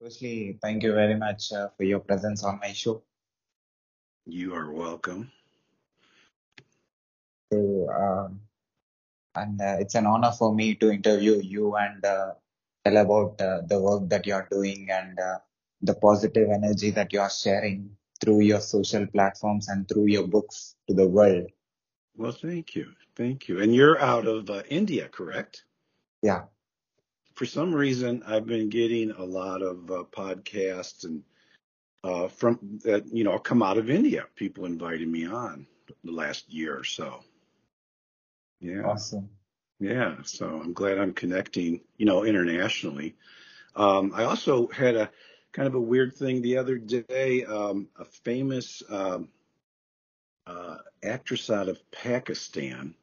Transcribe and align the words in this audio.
Firstly, 0.00 0.58
thank 0.62 0.82
you 0.82 0.94
very 0.94 1.14
much 1.14 1.52
uh, 1.52 1.68
for 1.76 1.84
your 1.84 2.00
presence 2.00 2.42
on 2.42 2.58
my 2.58 2.72
show. 2.72 3.02
You 4.24 4.54
are 4.54 4.72
welcome. 4.72 5.30
So, 7.52 7.90
um, 7.90 8.40
and 9.34 9.60
uh, 9.60 9.76
it's 9.78 9.94
an 9.94 10.06
honor 10.06 10.32
for 10.32 10.54
me 10.54 10.74
to 10.76 10.90
interview 10.90 11.42
you 11.42 11.76
and 11.76 12.02
uh, 12.02 12.32
tell 12.82 12.96
about 12.96 13.40
uh, 13.42 13.60
the 13.66 13.78
work 13.78 14.08
that 14.08 14.26
you're 14.26 14.48
doing 14.50 14.88
and 14.90 15.18
uh, 15.20 15.38
the 15.82 15.94
positive 15.94 16.48
energy 16.50 16.90
that 16.92 17.12
you 17.12 17.20
are 17.20 17.30
sharing 17.30 17.90
through 18.22 18.40
your 18.40 18.60
social 18.60 19.06
platforms 19.06 19.68
and 19.68 19.86
through 19.86 20.06
your 20.06 20.26
books 20.26 20.76
to 20.88 20.94
the 20.94 21.06
world. 21.06 21.46
Well, 22.16 22.32
thank 22.32 22.74
you. 22.74 22.92
Thank 23.16 23.48
you. 23.48 23.60
And 23.60 23.74
you're 23.74 24.00
out 24.00 24.26
of 24.26 24.48
uh, 24.48 24.62
India, 24.70 25.08
correct? 25.08 25.64
Yeah. 26.22 26.44
For 27.40 27.46
some 27.46 27.74
reason, 27.74 28.22
I've 28.26 28.44
been 28.44 28.68
getting 28.68 29.12
a 29.12 29.24
lot 29.24 29.62
of 29.62 29.90
uh, 29.90 30.04
podcasts 30.12 31.04
and 31.04 31.22
uh, 32.04 32.28
from 32.28 32.58
that, 32.84 33.06
you 33.10 33.24
know, 33.24 33.38
come 33.38 33.62
out 33.62 33.78
of 33.78 33.88
India. 33.88 34.26
People 34.36 34.66
invited 34.66 35.08
me 35.08 35.24
on 35.24 35.66
the 36.04 36.12
last 36.12 36.52
year 36.52 36.76
or 36.76 36.84
so. 36.84 37.24
Yeah. 38.60 38.82
Awesome. 38.82 39.30
Yeah. 39.78 40.16
So 40.22 40.60
I'm 40.62 40.74
glad 40.74 40.98
I'm 40.98 41.14
connecting, 41.14 41.80
you 41.96 42.04
know, 42.04 42.24
internationally. 42.24 43.16
Um, 43.74 44.12
I 44.14 44.24
also 44.24 44.66
had 44.66 44.96
a 44.96 45.10
kind 45.52 45.66
of 45.66 45.74
a 45.74 45.80
weird 45.80 46.14
thing 46.14 46.42
the 46.42 46.58
other 46.58 46.76
day. 46.76 47.46
Um, 47.46 47.88
a 47.98 48.04
famous 48.04 48.82
um, 48.90 49.30
uh, 50.46 50.76
actress 51.02 51.48
out 51.48 51.70
of 51.70 51.90
Pakistan 51.90 52.94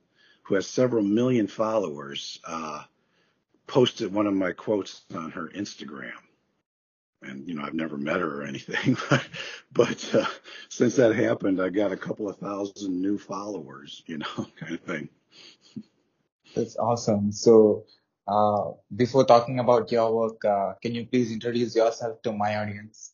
who 0.43 0.53
has 0.53 0.67
several 0.67 1.03
million 1.03 1.47
followers 1.47 2.39
uh, 2.45 2.83
posted 3.67 4.13
one 4.13 4.27
of 4.27 4.33
my 4.33 4.51
quotes 4.51 5.01
on 5.13 5.31
her 5.31 5.49
Instagram. 5.49 6.13
And 7.21 7.47
you 7.47 7.55
know, 7.55 7.63
I've 7.63 7.73
never 7.73 7.97
met 7.97 8.19
her 8.19 8.41
or 8.41 8.43
anything, 8.43 8.97
but, 9.09 9.27
but 9.71 10.15
uh, 10.15 10.25
since 10.69 10.95
that 10.95 11.15
happened, 11.15 11.61
I 11.61 11.69
got 11.69 11.91
a 11.91 11.97
couple 11.97 12.29
of 12.29 12.37
thousand 12.37 13.01
new 13.01 13.17
followers, 13.17 14.03
you 14.05 14.19
know, 14.19 14.47
kind 14.59 14.73
of 14.73 14.81
thing. 14.81 15.09
That's 16.55 16.77
awesome. 16.77 17.31
So, 17.31 17.85
uh, 18.27 18.71
before 18.95 19.25
talking 19.25 19.59
about 19.59 19.91
your 19.91 20.13
work, 20.13 20.43
uh, 20.45 20.73
can 20.81 20.93
you 20.93 21.05
please 21.05 21.31
introduce 21.31 21.75
yourself 21.75 22.21
to 22.23 22.31
my 22.31 22.57
audience? 22.57 23.13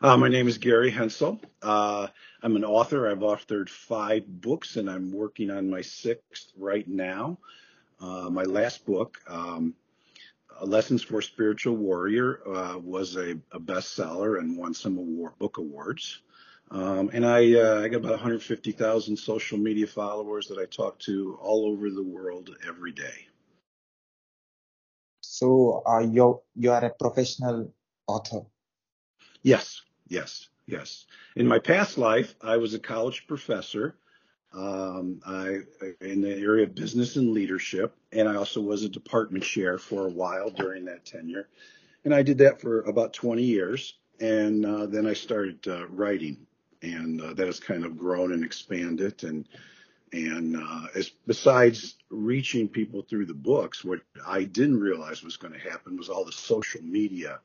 Uh, 0.00 0.16
my 0.16 0.28
name 0.28 0.48
is 0.48 0.58
Gary 0.58 0.90
Hensel. 0.90 1.40
Uh, 1.62 2.06
I'm 2.42 2.56
an 2.56 2.64
author. 2.64 3.10
I've 3.10 3.18
authored 3.18 3.68
five 3.68 4.26
books, 4.26 4.76
and 4.76 4.88
I'm 4.88 5.12
working 5.12 5.50
on 5.50 5.68
my 5.68 5.82
sixth 5.82 6.52
right 6.56 6.86
now. 6.88 7.38
Uh, 8.00 8.28
my 8.30 8.42
last 8.42 8.84
book, 8.84 9.18
um, 9.28 9.74
Lessons 10.62 11.02
for 11.02 11.18
a 11.18 11.22
Spiritual 11.22 11.76
Warrior, 11.76 12.40
uh, 12.46 12.78
was 12.78 13.16
a, 13.16 13.32
a, 13.52 13.60
bestseller 13.60 14.38
and 14.38 14.56
won 14.56 14.72
some 14.72 14.96
award, 14.96 15.38
book 15.38 15.58
awards. 15.58 16.22
Um, 16.70 17.10
and 17.12 17.24
I, 17.26 17.54
uh, 17.54 17.82
I 17.82 17.88
got 17.88 17.98
about 17.98 18.12
150,000 18.12 19.16
social 19.16 19.58
media 19.58 19.86
followers 19.86 20.48
that 20.48 20.58
I 20.58 20.64
talk 20.66 20.98
to 21.00 21.38
all 21.40 21.66
over 21.66 21.90
the 21.90 22.02
world 22.02 22.50
every 22.66 22.92
day. 22.92 23.26
So 25.20 25.82
uh, 25.86 26.00
you 26.00 26.40
you 26.54 26.72
are 26.72 26.84
a 26.84 26.90
professional 26.90 27.72
author. 28.06 28.46
Yes, 29.42 29.82
yes, 30.08 30.48
yes. 30.66 31.04
In 31.34 31.46
my 31.46 31.58
past 31.58 31.98
life, 31.98 32.34
I 32.40 32.56
was 32.56 32.74
a 32.74 32.78
college 32.78 33.26
professor. 33.26 33.96
Um, 34.56 35.20
I 35.26 35.60
in 36.00 36.22
the 36.22 36.34
area 36.34 36.64
of 36.64 36.74
business 36.74 37.16
and 37.16 37.32
leadership, 37.32 37.94
and 38.12 38.26
I 38.26 38.36
also 38.36 38.60
was 38.62 38.84
a 38.84 38.88
department 38.88 39.44
chair 39.44 39.76
for 39.76 40.06
a 40.06 40.10
while 40.10 40.48
during 40.48 40.86
that 40.86 41.04
tenure, 41.04 41.48
and 42.04 42.14
I 42.14 42.22
did 42.22 42.38
that 42.38 42.60
for 42.60 42.80
about 42.82 43.12
20 43.12 43.42
years, 43.42 43.98
and 44.18 44.64
uh, 44.64 44.86
then 44.86 45.06
I 45.06 45.12
started 45.12 45.66
uh, 45.68 45.86
writing, 45.88 46.46
and 46.80 47.20
uh, 47.20 47.34
that 47.34 47.46
has 47.46 47.60
kind 47.60 47.84
of 47.84 47.98
grown 47.98 48.32
and 48.32 48.42
expanded, 48.42 49.24
and 49.24 49.46
and 50.12 50.56
uh, 50.56 50.86
as, 50.94 51.10
besides 51.26 51.96
reaching 52.08 52.66
people 52.66 53.02
through 53.02 53.26
the 53.26 53.34
books, 53.34 53.84
what 53.84 54.00
I 54.26 54.44
didn't 54.44 54.80
realize 54.80 55.22
was 55.22 55.36
going 55.36 55.52
to 55.52 55.60
happen 55.60 55.98
was 55.98 56.08
all 56.08 56.24
the 56.24 56.32
social 56.32 56.80
media 56.82 57.40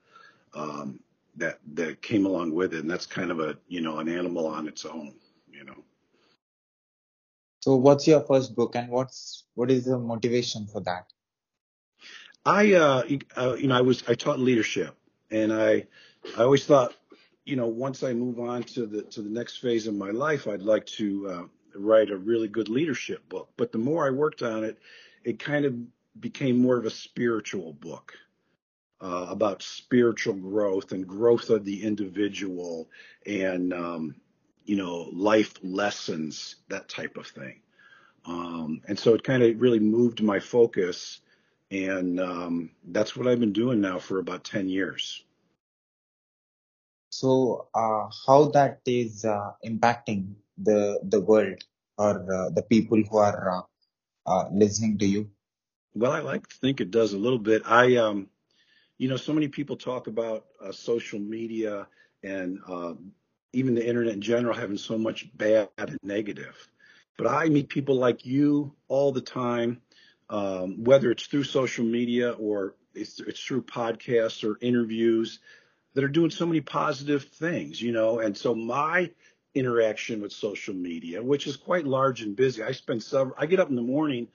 um, 0.54 1.00
that 1.36 1.60
that 1.74 2.02
came 2.02 2.26
along 2.26 2.54
with 2.54 2.74
it, 2.74 2.80
and 2.80 2.90
that's 2.90 3.06
kind 3.06 3.32
of 3.32 3.42
a 3.42 3.58
you 3.68 3.82
know 3.82 4.00
an 4.00 4.08
animal 4.08 4.48
on 4.48 4.70
its 4.70 4.86
own, 4.86 5.14
you 5.52 5.66
know. 5.66 5.84
So, 7.62 7.76
what's 7.76 8.08
your 8.08 8.22
first 8.22 8.56
book, 8.56 8.76
and 8.76 8.90
what's 8.90 9.44
what 9.54 9.70
is 9.70 9.86
the 9.86 9.98
motivation 9.98 10.68
for 10.68 10.82
that? 10.82 11.06
I 12.44 12.74
uh, 12.74 13.04
uh 13.38 13.54
you 13.54 13.68
know 13.68 13.78
I 13.78 13.82
was 13.82 14.04
I 14.08 14.16
taught 14.16 14.40
leadership, 14.40 14.96
and 15.30 15.54
I 15.54 15.86
I 16.38 16.44
always 16.44 16.66
thought 16.66 16.96
you 17.46 17.56
know 17.56 17.68
once 17.68 18.02
I 18.04 18.14
move 18.14 18.40
on 18.40 18.64
to 18.76 18.88
the 18.88 19.04
to 19.04 19.22
the 19.22 19.30
next 19.30 19.58
phase 19.58 19.86
of 19.86 19.94
my 19.94 20.10
life, 20.10 20.48
I'd 20.48 20.64
like 20.64 20.88
to 20.98 21.30
uh, 21.30 21.44
write 21.76 22.10
a 22.10 22.18
really 22.18 22.48
good 22.48 22.68
leadership 22.68 23.30
book. 23.30 23.50
But 23.58 23.72
the 23.72 23.78
more 23.78 24.08
I 24.08 24.10
worked 24.10 24.42
on 24.42 24.64
it, 24.64 24.80
it 25.24 25.38
kind 25.38 25.66
of 25.66 25.76
became 26.20 26.58
more 26.58 26.78
of 26.78 26.86
a 26.86 26.90
spiritual 26.90 27.74
book 27.74 28.14
uh, 29.02 29.28
about 29.30 29.62
spiritual 29.62 30.34
growth 30.34 30.92
and 30.94 31.08
growth 31.08 31.52
of 31.52 31.64
the 31.64 31.84
individual 31.84 32.90
and 33.26 33.72
um, 33.72 34.16
you 34.72 34.78
know 34.84 35.10
life 35.32 35.60
lessons 35.64 36.58
that 36.74 36.90
type 36.90 37.18
of 37.18 37.28
thing. 37.28 37.62
Um, 38.26 38.82
and 38.88 39.00
so 39.00 39.16
it 39.16 39.24
kind 39.24 39.44
of 39.44 39.62
really 39.62 39.80
moved 39.80 40.22
my 40.24 40.40
focus 40.40 41.22
and 41.72 42.20
um, 42.20 42.72
that's 42.96 43.16
what 43.18 43.28
i've 43.28 43.40
been 43.40 43.54
doing 43.54 43.82
now 43.82 44.00
for 44.00 44.20
about 44.20 44.44
10 44.46 44.70
years. 44.70 45.26
So 47.10 47.68
uh, 47.76 48.10
how 48.28 48.50
that 48.54 48.82
is 48.86 49.26
uh, 49.26 49.54
impacting 49.66 50.36
the 50.58 51.00
the 51.04 51.22
world 51.22 51.64
or 51.98 52.14
uh, 52.38 52.50
the 52.50 52.64
people 52.64 53.02
who 53.10 53.18
are 53.18 53.42
uh, 53.58 53.64
uh, 54.32 54.50
listening 54.52 54.98
to 55.00 55.06
you? 55.08 55.32
Well 55.96 56.12
i 56.12 56.20
like 56.22 56.48
to 56.48 56.56
think 56.56 56.82
it 56.82 56.92
does 56.92 57.14
a 57.14 57.18
little 57.20 57.40
bit. 57.40 57.64
I 57.66 57.98
um 57.98 58.30
you 58.98 59.10
know, 59.10 59.18
so 59.18 59.34
many 59.34 59.48
people 59.50 59.78
talk 59.78 60.08
about 60.08 60.46
uh, 60.64 60.72
social 60.72 61.20
media 61.20 61.88
and 62.24 62.60
uh, 62.68 62.94
even 63.54 63.76
the 63.76 63.88
internet 63.88 64.14
in 64.14 64.22
general 64.22 64.56
having 64.56 64.78
so 64.78 64.98
much 64.98 65.30
bad 65.38 65.70
and 65.78 65.98
negative. 66.04 66.70
But 67.18 67.28
I 67.28 67.50
meet 67.50 67.70
people 67.70 67.96
like 67.96 68.26
you 68.26 68.74
all 68.88 69.12
the 69.12 69.22
time, 69.22 69.82
um, 70.30 70.84
whether 70.84 71.12
it's 71.12 71.26
through 71.26 71.44
social 71.44 71.86
media 71.86 72.32
or 72.32 72.76
it's, 72.94 73.20
it's 73.20 73.44
through 73.44 73.64
podcasts 73.64 74.48
or 74.48 74.58
interviews 74.62 75.40
that 75.94 76.04
are 76.04 76.10
doing 76.10 76.32
so 76.32 76.46
many 76.46 76.62
positive 76.62 77.26
things, 77.26 77.82
you 77.82 77.92
know. 77.92 78.20
And 78.20 78.36
so 78.36 78.56
my 78.56 79.12
interaction 79.54 80.22
with 80.22 80.32
social 80.32 80.74
media, 80.74 81.22
which 81.22 81.48
is 81.48 81.58
quite 81.58 81.86
large 81.86 82.22
and 82.22 82.36
busy, 82.36 82.64
I 82.64 82.72
spend 82.72 83.04
several, 83.04 83.36
I 83.38 83.46
get 83.46 83.60
up 83.60 83.70
in 83.70 83.76
the 83.76 83.82
morning 83.82 84.28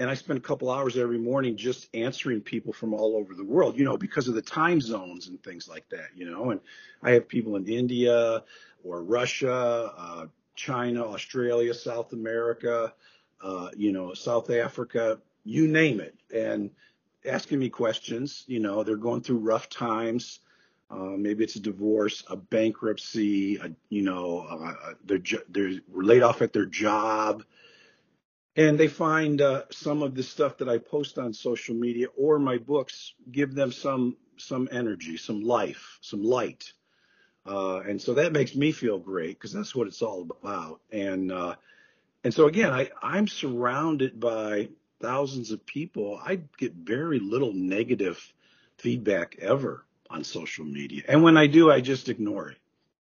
and 0.00 0.08
I 0.08 0.14
spend 0.14 0.38
a 0.38 0.42
couple 0.42 0.70
hours 0.70 0.96
every 0.96 1.18
morning 1.18 1.58
just 1.58 1.94
answering 1.94 2.40
people 2.40 2.72
from 2.72 2.94
all 2.94 3.16
over 3.16 3.34
the 3.34 3.44
world, 3.44 3.78
you 3.78 3.84
know, 3.84 3.98
because 3.98 4.28
of 4.28 4.34
the 4.34 4.40
time 4.40 4.80
zones 4.80 5.28
and 5.28 5.40
things 5.42 5.68
like 5.68 5.86
that, 5.90 6.08
you 6.16 6.28
know. 6.28 6.52
And 6.52 6.60
I 7.02 7.10
have 7.10 7.28
people 7.28 7.56
in 7.56 7.66
India 7.66 8.42
or 8.82 9.02
Russia, 9.02 9.92
uh, 9.96 10.26
China, 10.56 11.04
Australia, 11.04 11.74
South 11.74 12.14
America, 12.14 12.94
uh, 13.42 13.68
you 13.76 13.92
know, 13.92 14.14
South 14.14 14.48
Africa, 14.48 15.18
you 15.44 15.68
name 15.68 16.00
it, 16.00 16.14
and 16.34 16.70
asking 17.26 17.58
me 17.58 17.68
questions. 17.68 18.44
You 18.46 18.60
know, 18.60 18.82
they're 18.82 18.96
going 18.96 19.20
through 19.20 19.38
rough 19.38 19.68
times. 19.68 20.40
Uh, 20.90 21.14
maybe 21.18 21.44
it's 21.44 21.56
a 21.56 21.60
divorce, 21.60 22.24
a 22.30 22.36
bankruptcy, 22.36 23.56
a, 23.56 23.70
you 23.90 24.00
know, 24.00 24.46
uh, 24.50 24.94
they're, 25.04 25.20
they're 25.50 25.72
laid 25.92 26.22
off 26.22 26.40
at 26.40 26.54
their 26.54 26.64
job 26.64 27.44
and 28.56 28.78
they 28.78 28.88
find 28.88 29.40
uh, 29.40 29.62
some 29.70 30.02
of 30.02 30.14
the 30.14 30.22
stuff 30.22 30.58
that 30.58 30.68
I 30.68 30.78
post 30.78 31.18
on 31.18 31.32
social 31.32 31.74
media 31.74 32.08
or 32.16 32.38
my 32.38 32.58
books 32.58 33.14
give 33.30 33.54
them 33.54 33.72
some 33.72 34.16
some 34.36 34.68
energy, 34.72 35.18
some 35.18 35.42
life, 35.42 35.98
some 36.00 36.22
light, 36.22 36.72
uh, 37.46 37.80
and 37.80 38.00
so 38.00 38.14
that 38.14 38.32
makes 38.32 38.54
me 38.54 38.72
feel 38.72 38.98
great 38.98 39.38
because 39.38 39.52
that's 39.52 39.74
what 39.74 39.86
it's 39.86 40.02
all 40.02 40.26
about. 40.42 40.80
And 40.90 41.30
uh, 41.30 41.56
and 42.24 42.32
so 42.32 42.46
again, 42.46 42.72
I 42.72 42.90
I'm 43.02 43.28
surrounded 43.28 44.18
by 44.18 44.70
thousands 45.00 45.50
of 45.50 45.64
people. 45.66 46.20
I 46.22 46.40
get 46.58 46.74
very 46.74 47.18
little 47.20 47.52
negative 47.52 48.32
feedback 48.78 49.36
ever 49.40 49.84
on 50.08 50.24
social 50.24 50.64
media, 50.64 51.02
and 51.08 51.22
when 51.22 51.36
I 51.36 51.46
do, 51.46 51.70
I 51.70 51.80
just 51.80 52.08
ignore 52.08 52.50
it. 52.50 52.58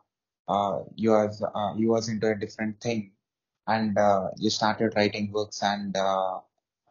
uh 0.48 0.80
you 0.96 1.12
was 1.12 1.44
uh, 1.44 1.74
you 1.78 1.90
was 1.90 2.10
into 2.10 2.28
a 2.30 2.36
different 2.36 2.80
thing 2.82 3.12
and 3.68 3.98
uh, 3.98 4.30
you 4.38 4.50
started 4.50 4.94
writing 4.96 5.32
books 5.32 5.62
and 5.64 5.96
uh, 5.98 6.40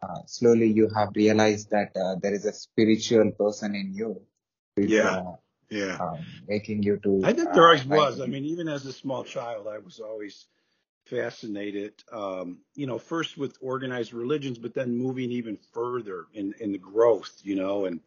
uh, 0.03 0.19
slowly 0.25 0.67
you 0.67 0.89
have 0.95 1.09
realized 1.15 1.69
that 1.71 1.91
uh, 1.95 2.15
there 2.21 2.33
is 2.33 2.45
a 2.45 2.53
spiritual 2.53 3.31
person 3.31 3.75
in 3.75 3.93
you 3.93 4.21
with, 4.77 4.99
yeah 4.99 5.03
uh, 5.03 5.33
Yeah. 5.69 5.99
um, 5.99 6.25
making 6.47 6.83
you 6.83 6.97
to 7.03 7.13
I 7.23 7.33
think 7.33 7.53
there 7.53 7.63
uh, 7.63 7.67
always 7.67 7.85
write 7.89 8.09
was. 8.09 8.21
I 8.21 8.27
mean, 8.27 8.45
even 8.45 8.67
as 8.69 8.85
a 8.85 8.93
small 8.93 9.23
child, 9.23 9.67
I 9.67 9.79
was 9.79 9.99
always 9.99 10.47
fascinated, 11.05 11.93
um, 12.11 12.59
you 12.75 12.87
know, 12.87 12.97
first 12.97 13.37
with 13.37 13.57
organized 13.61 14.13
religions, 14.13 14.57
but 14.57 14.73
then 14.73 14.97
moving 14.97 15.31
even 15.31 15.57
further 15.73 16.25
in, 16.33 16.53
in 16.59 16.71
the 16.71 16.77
growth, 16.77 17.33
you 17.43 17.55
know, 17.55 17.85
and, 17.85 17.99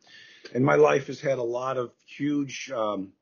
and 0.55 0.65
my 0.65 0.77
life 0.77 1.09
has 1.09 1.21
had 1.21 1.39
a 1.39 1.43
lot 1.43 1.77
of 1.77 1.91
huge, 2.07 2.71
um, 2.71 3.13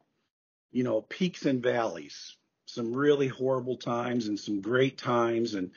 you 0.71 0.85
know, 0.85 1.03
peaks 1.03 1.47
and 1.47 1.63
valleys, 1.63 2.37
some 2.67 2.95
really 2.95 3.29
horrible 3.29 3.77
times 3.77 4.27
and 4.27 4.39
some 4.39 4.61
great 4.61 4.99
times. 4.99 5.55
And, 5.55 5.71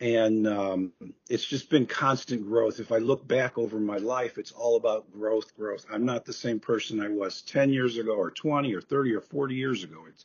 and 0.00 0.46
um, 0.46 0.92
it's 1.28 1.44
just 1.44 1.70
been 1.70 1.86
constant 1.86 2.46
growth. 2.46 2.80
If 2.80 2.92
I 2.92 2.98
look 2.98 3.26
back 3.26 3.56
over 3.56 3.78
my 3.80 3.96
life, 3.96 4.38
it's 4.38 4.52
all 4.52 4.76
about 4.76 5.10
growth, 5.10 5.56
growth. 5.56 5.86
I'm 5.90 6.04
not 6.04 6.24
the 6.24 6.32
same 6.32 6.60
person 6.60 7.00
I 7.00 7.08
was 7.08 7.42
10 7.42 7.70
years 7.70 7.96
ago, 7.96 8.14
or 8.14 8.30
20, 8.30 8.74
or 8.74 8.80
30, 8.80 9.14
or 9.14 9.20
40 9.20 9.54
years 9.54 9.84
ago. 9.84 10.04
It's 10.08 10.24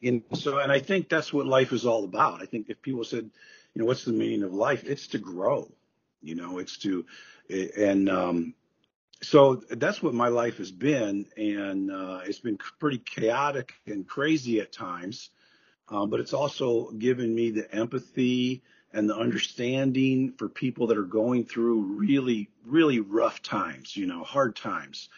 in 0.00 0.22
so, 0.34 0.58
and 0.58 0.70
I 0.70 0.78
think 0.78 1.08
that's 1.08 1.32
what 1.32 1.46
life 1.46 1.72
is 1.72 1.86
all 1.86 2.04
about. 2.04 2.42
I 2.42 2.46
think 2.46 2.68
if 2.68 2.80
people 2.82 3.04
said, 3.04 3.30
you 3.74 3.80
know, 3.80 3.84
what's 3.84 4.04
the 4.04 4.12
meaning 4.12 4.42
of 4.42 4.52
life? 4.52 4.84
It's 4.84 5.08
to 5.08 5.18
grow. 5.18 5.70
You 6.22 6.34
know, 6.34 6.58
it's 6.58 6.78
to, 6.78 7.06
and 7.48 8.08
um, 8.08 8.54
so 9.22 9.56
that's 9.70 10.02
what 10.02 10.14
my 10.14 10.28
life 10.28 10.58
has 10.58 10.70
been, 10.70 11.26
and 11.36 11.90
uh, 11.90 12.20
it's 12.24 12.40
been 12.40 12.58
pretty 12.78 12.98
chaotic 12.98 13.74
and 13.86 14.06
crazy 14.06 14.60
at 14.60 14.72
times. 14.72 15.30
Um, 15.88 16.10
but 16.10 16.20
it's 16.20 16.34
also 16.34 16.90
given 16.90 17.34
me 17.34 17.50
the 17.50 17.72
empathy 17.74 18.62
and 18.92 19.08
the 19.08 19.16
understanding 19.16 20.32
for 20.32 20.48
people 20.48 20.86
that 20.88 20.98
are 20.98 21.02
going 21.02 21.44
through 21.44 21.80
really, 21.82 22.50
really 22.64 23.00
rough 23.00 23.42
times, 23.42 23.96
you 23.96 24.06
know, 24.06 24.22
hard 24.22 24.56
times. 24.56 25.08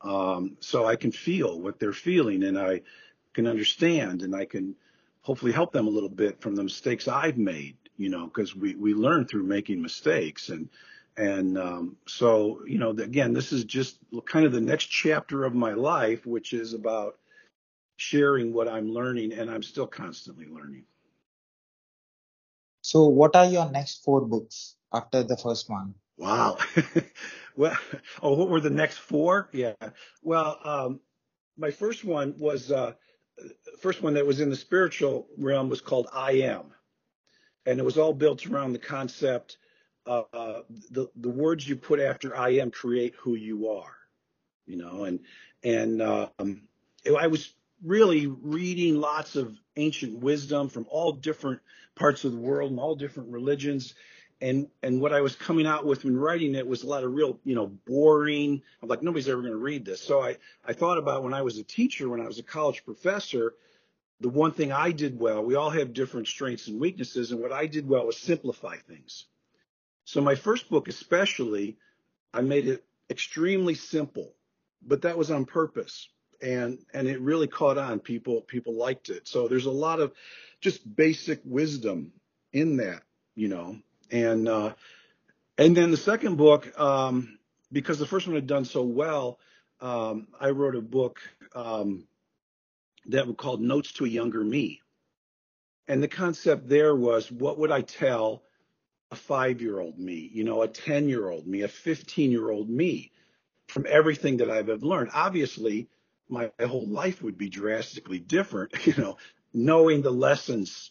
Um, 0.00 0.56
so 0.60 0.86
I 0.86 0.96
can 0.96 1.12
feel 1.12 1.58
what 1.58 1.78
they're 1.78 1.92
feeling 1.92 2.44
and 2.44 2.58
I 2.58 2.82
can 3.38 3.46
understand 3.46 4.22
and 4.22 4.34
I 4.34 4.44
can 4.44 4.74
hopefully 5.20 5.52
help 5.52 5.72
them 5.72 5.86
a 5.86 5.90
little 5.90 6.08
bit 6.08 6.40
from 6.40 6.56
the 6.56 6.64
mistakes 6.64 7.06
I've 7.06 7.38
made, 7.38 7.76
you 7.96 8.08
know, 8.08 8.26
because 8.26 8.56
we, 8.56 8.74
we 8.74 8.94
learn 8.94 9.26
through 9.26 9.44
making 9.44 9.80
mistakes. 9.80 10.48
And, 10.48 10.68
and 11.16 11.56
um, 11.56 11.96
so, 12.04 12.62
you 12.66 12.78
know, 12.78 12.90
again, 12.90 13.32
this 13.32 13.52
is 13.52 13.62
just 13.62 13.98
kind 14.26 14.44
of 14.44 14.50
the 14.50 14.60
next 14.60 14.86
chapter 14.86 15.44
of 15.44 15.54
my 15.54 15.72
life, 15.72 16.26
which 16.26 16.52
is 16.52 16.74
about 16.74 17.16
sharing 17.96 18.52
what 18.52 18.66
I'm 18.66 18.90
learning 18.90 19.32
and 19.32 19.48
I'm 19.48 19.62
still 19.62 19.86
constantly 19.86 20.46
learning. 20.46 20.82
So, 22.82 23.06
what 23.06 23.36
are 23.36 23.46
your 23.46 23.70
next 23.70 24.02
four 24.02 24.20
books 24.22 24.74
after 24.92 25.22
the 25.22 25.36
first 25.36 25.70
one? 25.70 25.94
Wow. 26.16 26.58
well, 27.56 27.78
oh, 28.20 28.34
what 28.34 28.48
were 28.48 28.60
the 28.60 28.70
next 28.70 28.98
four? 28.98 29.48
Yeah. 29.52 29.74
Well, 30.24 30.58
um, 30.64 31.00
my 31.56 31.70
first 31.70 32.04
one 32.04 32.34
was 32.38 32.72
uh, 32.72 32.94
first 33.80 34.02
one 34.02 34.14
that 34.14 34.26
was 34.26 34.40
in 34.40 34.50
the 34.50 34.56
spiritual 34.56 35.28
realm 35.36 35.68
was 35.68 35.80
called 35.80 36.08
I 36.12 36.32
Am, 36.32 36.72
and 37.66 37.78
it 37.78 37.84
was 37.84 37.98
all 37.98 38.12
built 38.12 38.46
around 38.46 38.72
the 38.72 38.78
concept. 38.78 39.58
Uh, 40.06 40.62
the 40.90 41.08
the 41.16 41.28
words 41.28 41.68
you 41.68 41.76
put 41.76 42.00
after 42.00 42.36
I 42.36 42.50
am 42.50 42.70
create 42.70 43.14
who 43.16 43.34
you 43.34 43.68
are, 43.68 43.94
you 44.66 44.76
know, 44.76 45.04
and 45.04 45.20
and 45.62 46.00
um, 46.00 46.62
I 47.18 47.26
was 47.26 47.52
really 47.84 48.26
reading 48.26 49.00
lots 49.00 49.36
of 49.36 49.56
ancient 49.76 50.18
wisdom 50.18 50.68
from 50.68 50.86
all 50.88 51.12
different 51.12 51.60
parts 51.94 52.24
of 52.24 52.32
the 52.32 52.38
world 52.38 52.70
and 52.70 52.80
all 52.80 52.94
different 52.94 53.30
religions. 53.30 53.94
And 54.40 54.68
and 54.82 55.00
what 55.00 55.12
I 55.12 55.20
was 55.20 55.34
coming 55.34 55.66
out 55.66 55.84
with 55.84 56.04
when 56.04 56.16
writing 56.16 56.54
it 56.54 56.66
was 56.66 56.84
a 56.84 56.86
lot 56.86 57.02
of 57.02 57.12
real, 57.12 57.40
you 57.44 57.54
know, 57.54 57.66
boring. 57.66 58.62
I'm 58.82 58.88
like, 58.88 59.02
nobody's 59.02 59.28
ever 59.28 59.40
going 59.40 59.52
to 59.52 59.58
read 59.58 59.84
this. 59.84 60.00
So 60.00 60.22
I, 60.22 60.36
I 60.64 60.72
thought 60.72 60.98
about 60.98 61.24
when 61.24 61.34
I 61.34 61.42
was 61.42 61.58
a 61.58 61.64
teacher, 61.64 62.08
when 62.08 62.20
I 62.20 62.26
was 62.26 62.38
a 62.38 62.44
college 62.44 62.84
professor, 62.84 63.54
the 64.20 64.28
one 64.28 64.52
thing 64.52 64.70
I 64.70 64.92
did 64.92 65.18
well, 65.18 65.44
we 65.44 65.56
all 65.56 65.70
have 65.70 65.92
different 65.92 66.28
strengths 66.28 66.68
and 66.68 66.80
weaknesses, 66.80 67.32
and 67.32 67.40
what 67.40 67.52
I 67.52 67.66
did 67.66 67.88
well 67.88 68.06
was 68.06 68.16
simplify 68.16 68.76
things. 68.76 69.26
So 70.04 70.20
my 70.20 70.36
first 70.36 70.70
book, 70.70 70.88
especially, 70.88 71.76
I 72.32 72.40
made 72.40 72.68
it 72.68 72.84
extremely 73.10 73.74
simple, 73.74 74.34
but 74.82 75.02
that 75.02 75.18
was 75.18 75.30
on 75.30 75.44
purpose 75.44 76.08
and 76.40 76.78
and 76.94 77.08
it 77.08 77.20
really 77.20 77.46
caught 77.46 77.78
on. 77.78 78.00
People 78.00 78.40
people 78.42 78.74
liked 78.74 79.08
it. 79.10 79.26
So 79.26 79.48
there's 79.48 79.66
a 79.66 79.70
lot 79.70 80.00
of 80.00 80.12
just 80.60 80.96
basic 80.96 81.40
wisdom 81.44 82.12
in 82.52 82.76
that, 82.78 83.02
you 83.34 83.48
know. 83.48 83.78
And 84.10 84.48
uh, 84.48 84.74
and 85.56 85.76
then 85.76 85.90
the 85.90 85.96
second 85.96 86.36
book, 86.36 86.78
um, 86.78 87.38
because 87.72 87.98
the 87.98 88.06
first 88.06 88.26
one 88.26 88.36
had 88.36 88.46
done 88.46 88.64
so 88.64 88.82
well, 88.82 89.38
um, 89.80 90.28
I 90.40 90.50
wrote 90.50 90.76
a 90.76 90.80
book 90.80 91.20
um, 91.54 92.06
that 93.06 93.26
was 93.26 93.36
called 93.36 93.60
Notes 93.60 93.92
to 93.94 94.04
a 94.04 94.08
Younger 94.08 94.44
Me. 94.44 94.80
And 95.86 96.02
the 96.02 96.08
concept 96.08 96.68
there 96.68 96.94
was, 96.94 97.30
what 97.32 97.58
would 97.58 97.72
I 97.72 97.80
tell 97.80 98.42
a 99.10 99.16
five-year-old 99.16 99.98
me, 99.98 100.30
you 100.32 100.44
know, 100.44 100.62
a 100.62 100.68
10-year-old 100.68 101.46
me, 101.46 101.62
a 101.62 101.68
15-year-old 101.68 102.68
me, 102.68 103.10
from 103.68 103.86
everything 103.88 104.38
that 104.38 104.50
I've 104.50 104.68
learned. 104.82 105.10
Obviously, 105.14 105.88
my 106.28 106.50
whole 106.60 106.86
life 106.86 107.22
would 107.22 107.38
be 107.38 107.48
drastically 107.48 108.18
different, 108.18 108.74
you 108.86 108.94
know, 108.96 109.16
knowing 109.54 110.02
the 110.02 110.12
lessons, 110.12 110.90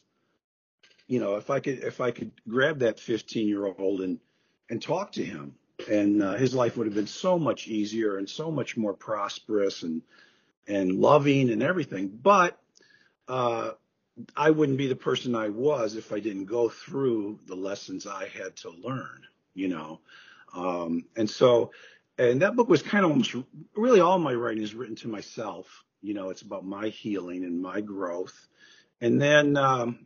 you 1.07 1.19
know, 1.19 1.35
if 1.35 1.49
I 1.49 1.59
could, 1.59 1.79
if 1.79 2.01
I 2.01 2.11
could 2.11 2.31
grab 2.47 2.79
that 2.79 2.99
15 2.99 3.47
year 3.47 3.65
old 3.65 4.01
and, 4.01 4.19
and 4.69 4.81
talk 4.81 5.13
to 5.13 5.23
him 5.23 5.55
and 5.89 6.21
uh, 6.21 6.33
his 6.33 6.53
life 6.53 6.75
would 6.77 6.87
have 6.87 6.95
been 6.95 7.07
so 7.07 7.39
much 7.39 7.67
easier 7.67 8.17
and 8.17 8.29
so 8.29 8.51
much 8.51 8.75
more 8.75 8.93
prosperous 8.93 9.83
and, 9.83 10.01
and 10.67 10.99
loving 10.99 11.49
and 11.49 11.63
everything. 11.63 12.07
But, 12.07 12.59
uh, 13.27 13.71
I 14.35 14.49
wouldn't 14.49 14.79
be 14.79 14.87
the 14.87 14.95
person 14.95 15.35
I 15.35 15.49
was 15.49 15.95
if 15.95 16.11
I 16.11 16.19
didn't 16.19 16.45
go 16.45 16.69
through 16.69 17.39
the 17.45 17.55
lessons 17.55 18.07
I 18.07 18.27
had 18.27 18.55
to 18.57 18.71
learn, 18.71 19.21
you 19.53 19.67
know. 19.67 19.99
Um, 20.55 21.05
and 21.15 21.29
so 21.29 21.71
and 22.17 22.41
that 22.41 22.55
book 22.55 22.67
was 22.67 22.81
kind 22.81 23.05
of 23.05 23.11
almost 23.11 23.35
really 23.75 23.99
all 23.99 24.17
my 24.17 24.33
writing 24.33 24.63
is 24.63 24.73
written 24.73 24.95
to 24.97 25.07
myself. 25.07 25.83
You 26.01 26.13
know, 26.13 26.29
it's 26.29 26.41
about 26.41 26.65
my 26.65 26.89
healing 26.89 27.43
and 27.43 27.61
my 27.61 27.81
growth. 27.81 28.47
And 29.01 29.21
then, 29.21 29.57
um, 29.57 30.05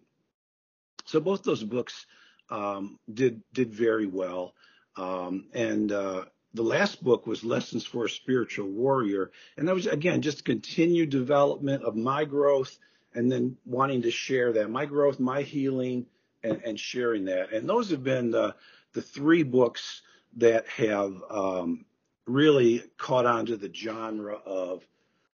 so 1.12 1.20
both 1.20 1.44
those 1.44 1.64
books 1.64 2.06
um, 2.50 2.98
did 3.14 3.42
did 3.54 3.74
very 3.74 4.08
well. 4.08 4.54
Um, 4.96 5.48
and 5.54 5.92
uh, 5.92 6.26
the 6.54 6.64
last 6.64 7.04
book 7.04 7.28
was 7.28 7.44
Lessons 7.44 7.86
for 7.86 8.06
a 8.06 8.10
Spiritual 8.10 8.70
Warrior, 8.70 9.32
and 9.58 9.68
that 9.68 9.76
was 9.76 9.88
again 9.88 10.22
just 10.22 10.46
continued 10.46 11.10
development 11.10 11.84
of 11.84 11.96
my 11.96 12.26
growth, 12.26 12.78
and 13.14 13.32
then 13.32 13.58
wanting 13.66 14.02
to 14.04 14.12
share 14.12 14.54
that 14.54 14.70
my 14.70 14.86
growth, 14.86 15.20
my 15.20 15.42
healing, 15.42 16.06
and, 16.44 16.62
and 16.64 16.80
sharing 16.80 17.26
that. 17.26 17.52
And 17.52 17.68
those 17.68 17.90
have 17.92 18.04
been 18.04 18.32
the 18.32 18.56
the 18.94 19.02
three 19.02 19.44
books 19.44 20.02
that 20.38 20.68
have 20.68 21.14
um, 21.30 21.86
really 22.26 22.84
caught 22.98 23.26
on 23.26 23.46
to 23.48 23.58
the 23.58 23.74
genre 23.74 24.36
of 24.46 24.86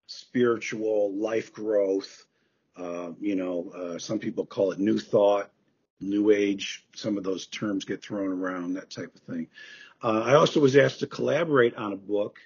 spiritual 0.08 1.13
life 1.15 1.51
growth. 1.51 2.25
Uh, 2.77 3.12
you 3.22 3.36
know, 3.36 3.72
uh, 3.75 3.98
some 3.98 4.20
people 4.20 4.46
call 4.46 4.72
it 4.72 4.79
new 4.79 5.00
thought, 5.00 5.50
new 6.00 6.32
age. 6.32 6.86
Some 6.96 7.18
of 7.18 7.24
those 7.24 7.48
terms 7.48 7.86
get 7.86 8.02
thrown 8.02 8.32
around, 8.32 8.74
that 8.74 8.90
type 8.90 9.14
of 9.16 9.22
thing. 9.22 9.48
Uh, 10.04 10.22
I 10.22 10.36
also 10.36 10.60
was 10.60 10.75
asked 10.75 11.00
to 11.00 11.08
collaborate 11.08 11.75
on 11.75 11.94
a 11.94 11.98
book 11.98 12.40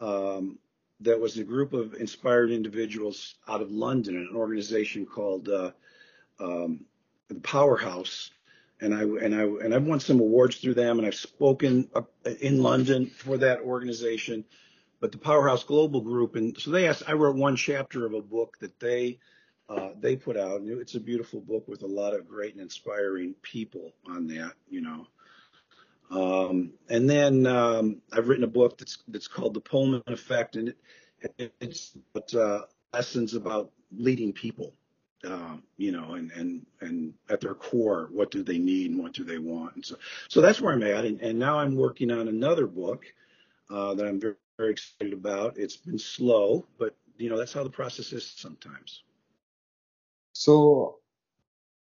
um, 0.00 0.58
that 1.00 1.20
was 1.20 1.38
a 1.38 1.44
group 1.44 1.72
of 1.72 1.94
inspired 1.94 2.50
individuals 2.50 3.36
out 3.48 3.62
of 3.62 3.70
London, 3.70 4.16
an 4.16 4.30
organization 4.34 5.06
called 5.06 5.48
uh, 5.48 5.70
um, 6.38 6.84
the 7.28 7.36
Powerhouse 7.36 8.30
and 8.80 8.94
I 8.94 9.02
and 9.02 9.34
I 9.34 9.42
and 9.42 9.74
I've 9.74 9.84
won 9.84 10.00
some 10.00 10.20
awards 10.20 10.56
through 10.56 10.74
them, 10.74 10.98
and 10.98 11.06
I've 11.06 11.14
spoken 11.14 11.90
in 12.40 12.62
London 12.62 13.06
for 13.06 13.38
that 13.38 13.60
organization. 13.60 14.44
But 15.00 15.12
the 15.12 15.18
Powerhouse 15.18 15.64
Global 15.64 16.00
Group, 16.00 16.36
and 16.36 16.58
so 16.58 16.70
they 16.70 16.88
asked. 16.88 17.04
I 17.06 17.12
wrote 17.12 17.36
one 17.36 17.56
chapter 17.56 18.06
of 18.06 18.14
a 18.14 18.22
book 18.22 18.58
that 18.60 18.78
they 18.80 19.18
uh, 19.70 19.90
they 20.00 20.16
put 20.16 20.36
out. 20.36 20.60
It's 20.64 20.96
a 20.96 21.00
beautiful 21.00 21.40
book 21.40 21.66
with 21.68 21.82
a 21.82 21.86
lot 21.86 22.14
of 22.14 22.28
great 22.28 22.52
and 22.52 22.60
inspiring 22.60 23.34
people 23.42 23.92
on 24.06 24.26
that. 24.28 24.52
You 24.68 24.82
know. 24.82 25.06
Um, 26.10 26.72
and 26.88 27.08
then 27.08 27.46
um, 27.46 28.02
I've 28.12 28.28
written 28.28 28.44
a 28.44 28.48
book 28.48 28.76
that's 28.76 28.98
that's 29.08 29.28
called 29.28 29.54
The 29.54 29.60
Pullman 29.60 30.02
Effect, 30.08 30.56
and 30.56 30.74
it, 31.38 31.54
it's 31.60 31.96
about, 32.14 32.34
uh, 32.34 32.62
lessons 32.92 33.34
about 33.34 33.70
leading 33.92 34.32
people 34.32 34.74
uh, 35.26 35.56
you 35.76 35.92
know, 35.92 36.14
and 36.14 36.30
and 36.32 36.66
and 36.80 37.12
at 37.28 37.40
their 37.40 37.54
core, 37.54 38.08
what 38.10 38.30
do 38.30 38.42
they 38.42 38.58
need 38.58 38.90
and 38.90 39.02
what 39.02 39.12
do 39.12 39.24
they 39.24 39.38
want? 39.38 39.74
And 39.74 39.84
so, 39.84 39.96
so 40.28 40.40
that's 40.40 40.60
where 40.60 40.72
I'm 40.72 40.82
at. 40.82 41.04
And, 41.04 41.20
and 41.20 41.38
now 41.38 41.58
I'm 41.58 41.76
working 41.76 42.10
on 42.10 42.28
another 42.28 42.66
book 42.66 43.04
uh, 43.68 43.94
that 43.94 44.06
I'm 44.06 44.20
very, 44.20 44.36
very 44.56 44.70
excited 44.72 45.12
about. 45.12 45.58
It's 45.58 45.76
been 45.76 45.98
slow, 45.98 46.66
but 46.78 46.96
you 47.18 47.28
know, 47.28 47.36
that's 47.36 47.52
how 47.52 47.64
the 47.64 47.70
process 47.70 48.12
is 48.12 48.26
sometimes. 48.26 49.02
So, 50.44 51.00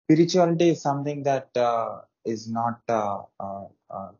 spirituality 0.06 0.70
is 0.70 0.82
something 0.82 1.24
that 1.24 1.50
uh, 1.56 2.01
is 2.25 2.50
not 2.50 2.82
uh, 2.89 3.24
uh, 3.39 3.65
uh, 3.89 4.12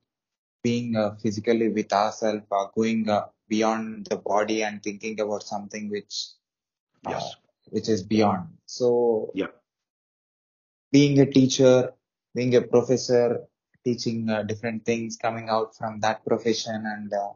being 0.64 0.96
uh, 0.96 1.16
physically 1.24 1.70
with 1.70 1.92
ourselves, 1.94 2.46
uh, 2.52 2.66
going 2.76 3.08
beyond 3.48 4.08
the 4.10 4.18
body 4.18 4.64
and 4.64 4.84
thinking 4.84 5.20
about 5.20 5.44
something 5.44 5.90
which 5.90 6.14
uh, 7.06 7.12
Yes. 7.12 7.36
which 7.70 7.90
is 7.90 8.04
beyond. 8.04 8.48
So 8.66 9.32
Yeah. 9.34 9.52
being 10.92 11.20
a 11.20 11.26
teacher, 11.26 11.94
being 12.36 12.56
a 12.56 12.62
professor, 12.62 13.48
teaching 13.84 14.30
uh, 14.30 14.44
different 14.44 14.86
things, 14.86 15.18
coming 15.18 15.50
out 15.50 15.76
from 15.76 16.00
that 16.02 16.24
profession 16.26 16.84
and 16.86 17.12
uh, 17.14 17.32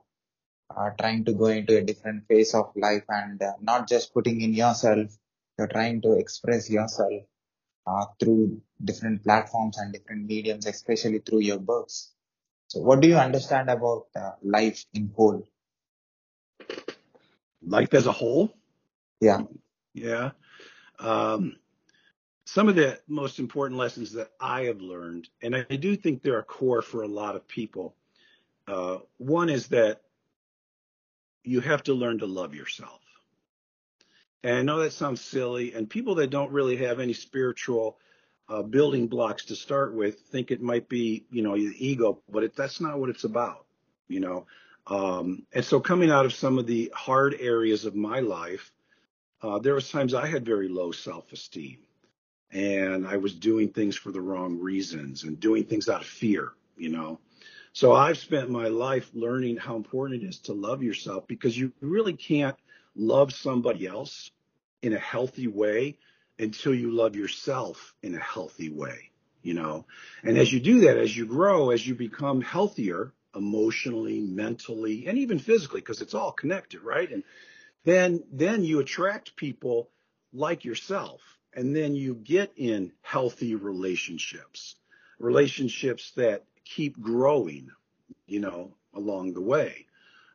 uh, 0.76 0.90
trying 1.00 1.26
to 1.26 1.34
go 1.34 1.48
into 1.48 1.78
a 1.78 1.82
different 1.84 2.28
phase 2.28 2.54
of 2.54 2.72
life 2.76 3.06
and 3.10 3.42
uh, 3.42 3.54
not 3.62 3.88
just 3.88 4.14
putting 4.14 4.42
in 4.42 4.54
yourself, 4.54 5.10
you're 5.58 5.68
trying 5.68 6.02
to 6.02 6.14
express 6.14 6.70
yourself 6.70 7.24
uh, 7.86 8.06
through 8.20 8.62
different 8.84 9.24
platforms 9.24 9.78
and 9.78 9.94
different 9.94 10.26
mediums, 10.26 10.66
especially 10.66 11.20
through 11.20 11.42
your 11.42 11.60
books. 11.60 12.12
So 12.68 12.82
what 12.82 13.02
do 13.02 13.08
you 13.08 13.18
understand 13.18 13.70
about 13.70 14.08
uh, 14.16 14.32
life 14.42 14.86
in 14.94 15.12
whole? 15.16 15.48
Life 17.62 17.94
as 17.94 18.08
a 18.08 18.12
whole. 18.12 18.54
Yeah. 19.22 19.42
Yeah. 19.94 20.32
Um, 21.00 21.58
some 22.46 22.68
of 22.68 22.76
the 22.76 23.00
most 23.08 23.40
important 23.40 23.80
lessons 23.80 24.12
that 24.14 24.32
I 24.40 24.64
have 24.64 24.82
learned, 24.82 25.30
and 25.42 25.56
I 25.56 25.76
do 25.76 25.96
think 25.96 26.22
they're 26.22 26.40
a 26.40 26.44
core 26.44 26.82
for 26.82 27.04
a 27.04 27.08
lot 27.08 27.36
of 27.36 27.48
people. 27.48 27.96
Uh, 28.68 29.00
one 29.18 29.50
is 29.50 29.68
that 29.68 30.02
you 31.44 31.60
have 31.60 31.84
to 31.84 31.94
learn 31.94 32.20
to 32.20 32.26
love 32.26 32.56
yourself. 32.56 33.03
And 34.44 34.58
I 34.58 34.62
know 34.62 34.80
that 34.80 34.92
sounds 34.92 35.22
silly, 35.22 35.74
and 35.74 35.90
people 35.90 36.16
that 36.16 36.30
don't 36.30 36.52
really 36.52 36.76
have 36.78 37.00
any 37.00 37.14
spiritual 37.14 37.98
uh, 38.50 38.62
building 38.62 39.08
blocks 39.08 39.46
to 39.46 39.56
start 39.56 39.94
with 39.94 40.20
think 40.20 40.52
it 40.52 40.62
might 40.62 40.90
be, 40.90 41.26
you 41.32 41.42
know, 41.42 41.56
the 41.56 41.74
ego, 41.78 42.20
but 42.30 42.44
it, 42.44 42.56
that's 42.56 42.82
not 42.82 43.00
what 43.00 43.10
it's 43.10 43.24
about, 43.24 43.66
you 44.10 44.20
know. 44.20 44.46
Um, 44.88 45.44
and 45.54 45.64
so 45.64 45.80
coming 45.80 46.12
out 46.12 46.26
of 46.26 46.34
some 46.34 46.58
of 46.58 46.68
the 46.68 46.92
hard 46.94 47.36
areas 47.40 47.86
of 47.86 47.96
my 47.96 48.20
life, 48.20 48.74
uh, 49.42 49.60
there 49.60 49.76
was 49.76 49.90
times 49.90 50.14
I 50.14 50.28
had 50.28 50.46
very 50.46 50.68
low 50.68 50.92
self-esteem, 50.92 51.78
and 52.52 53.08
I 53.08 53.18
was 53.18 53.34
doing 53.34 53.70
things 53.70 53.96
for 53.96 54.12
the 54.12 54.22
wrong 54.22 54.60
reasons 54.60 55.24
and 55.24 55.40
doing 55.40 55.64
things 55.64 55.88
out 55.88 56.02
of 56.02 56.08
fear, 56.08 56.52
you 56.76 56.90
know. 56.90 57.20
So 57.72 57.94
I've 57.94 58.18
spent 58.18 58.50
my 58.50 58.68
life 58.68 59.10
learning 59.14 59.58
how 59.58 59.78
important 59.78 60.22
it 60.22 60.28
is 60.28 60.38
to 60.40 60.54
love 60.54 60.84
yourself 60.84 61.28
because 61.28 61.58
you 61.58 61.72
really 61.82 62.14
can't 62.14 62.56
love 62.96 63.34
somebody 63.34 63.88
else 63.88 64.32
in 64.82 64.94
a 64.94 65.00
healthy 65.00 65.48
way 65.48 65.98
until 66.40 66.74
you 66.74 66.92
love 66.92 67.16
yourself 67.16 67.94
in 68.02 68.16
a 68.16 68.20
healthy 68.20 68.70
way, 68.70 69.12
you 69.42 69.54
know. 69.54 69.86
And 70.24 70.38
as 70.38 70.52
you 70.52 70.60
do 70.60 70.82
that, 70.82 70.98
as 70.98 71.16
you 71.16 71.26
grow, 71.26 71.70
as 71.70 71.86
you 71.86 71.96
become 71.96 72.42
healthier 72.42 73.14
emotionally, 73.36 74.20
mentally, 74.20 75.08
and 75.08 75.18
even 75.18 75.40
physically, 75.40 75.82
because 75.82 76.02
it's 76.02 76.14
all 76.14 76.32
connected, 76.32 76.82
right? 76.82 77.10
And 77.12 77.24
then 77.84 78.24
then 78.32 78.64
you 78.64 78.80
attract 78.80 79.36
people 79.36 79.90
like 80.34 80.66
yourself, 80.66 81.22
and 81.54 81.76
then 81.76 81.96
you 81.96 82.16
get 82.16 82.52
in 82.56 82.92
healthy 83.02 83.56
relationships, 83.56 84.76
relationships 85.20 86.12
that 86.16 86.44
keep 86.66 87.00
growing, 87.00 87.70
you 88.26 88.40
know, 88.40 88.76
along 88.94 89.34
the 89.34 89.42
way. 89.42 89.86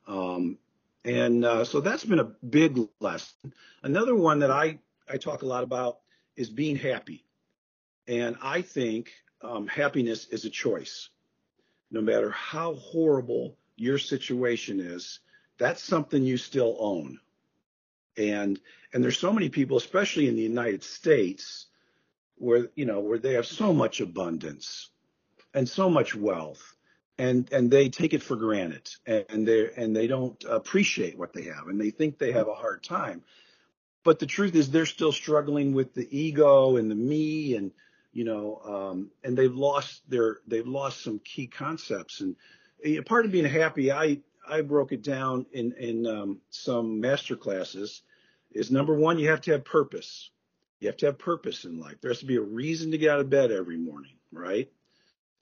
Um, 0.06 0.58
and 1.04 1.44
uh, 1.44 1.64
so 1.64 1.80
that's 1.80 2.04
been 2.04 2.18
a 2.18 2.24
big 2.24 2.78
lesson. 3.00 3.52
Another 3.82 4.14
one 4.14 4.40
that 4.40 4.50
I, 4.50 4.78
I 5.08 5.16
talk 5.16 5.42
a 5.42 5.46
lot 5.46 5.62
about 5.62 5.98
is 6.36 6.50
being 6.50 6.76
happy. 6.76 7.24
And 8.06 8.36
I 8.42 8.62
think 8.62 9.12
um, 9.42 9.66
happiness 9.66 10.26
is 10.28 10.44
a 10.44 10.50
choice. 10.50 11.10
No 11.90 12.00
matter 12.00 12.30
how 12.30 12.74
horrible 12.74 13.56
your 13.76 13.98
situation 13.98 14.80
is, 14.80 15.20
that's 15.58 15.82
something 15.82 16.22
you 16.22 16.36
still 16.36 16.76
own. 16.78 17.18
And 18.16 18.58
and 18.92 19.04
there's 19.04 19.18
so 19.18 19.32
many 19.32 19.48
people, 19.48 19.76
especially 19.76 20.28
in 20.28 20.34
the 20.34 20.42
United 20.42 20.82
States, 20.82 21.66
where 22.36 22.68
you 22.74 22.84
know 22.84 23.00
where 23.00 23.18
they 23.18 23.34
have 23.34 23.46
so 23.46 23.72
much 23.72 24.00
abundance 24.00 24.90
and 25.54 25.68
so 25.68 25.88
much 25.88 26.14
wealth 26.14 26.74
and 27.18 27.52
and 27.52 27.70
they 27.70 27.88
take 27.88 28.14
it 28.14 28.22
for 28.22 28.36
granted 28.36 28.88
and 29.06 29.46
they 29.46 29.70
and 29.76 29.94
they 29.94 30.06
don't 30.06 30.42
appreciate 30.48 31.18
what 31.18 31.32
they 31.32 31.42
have 31.42 31.66
and 31.66 31.80
they 31.80 31.90
think 31.90 32.18
they 32.18 32.32
have 32.32 32.48
a 32.48 32.54
hard 32.54 32.82
time. 32.82 33.22
But 34.04 34.20
the 34.20 34.26
truth 34.26 34.54
is 34.54 34.70
they're 34.70 34.86
still 34.86 35.12
struggling 35.12 35.74
with 35.74 35.94
the 35.94 36.08
ego 36.16 36.76
and 36.76 36.90
the 36.90 36.94
me 36.94 37.56
and 37.56 37.72
you 38.12 38.24
know 38.24 38.60
um, 38.64 39.10
and 39.24 39.36
they've 39.36 39.54
lost 39.54 40.08
their 40.08 40.38
they've 40.46 40.66
lost 40.66 41.02
some 41.02 41.18
key 41.18 41.48
concepts. 41.48 42.20
And 42.20 42.36
part 43.04 43.26
of 43.26 43.32
being 43.32 43.44
happy 43.44 43.90
i 43.90 44.20
i 44.48 44.60
broke 44.62 44.92
it 44.92 45.02
down 45.02 45.44
in 45.52 45.72
in 45.72 46.06
um, 46.06 46.40
some 46.50 47.00
master 47.00 47.36
classes 47.36 48.02
is 48.52 48.70
number 48.70 48.94
one 48.94 49.18
you 49.18 49.28
have 49.28 49.42
to 49.42 49.52
have 49.52 49.64
purpose. 49.64 50.30
You 50.80 50.86
have 50.86 50.96
to 50.98 51.06
have 51.06 51.18
purpose 51.18 51.64
in 51.64 51.80
life. 51.80 51.96
There 52.00 52.12
has 52.12 52.20
to 52.20 52.26
be 52.26 52.36
a 52.36 52.40
reason 52.40 52.92
to 52.92 52.98
get 52.98 53.10
out 53.10 53.18
of 53.18 53.28
bed 53.28 53.50
every 53.50 53.76
morning 53.76 54.12
right 54.30 54.70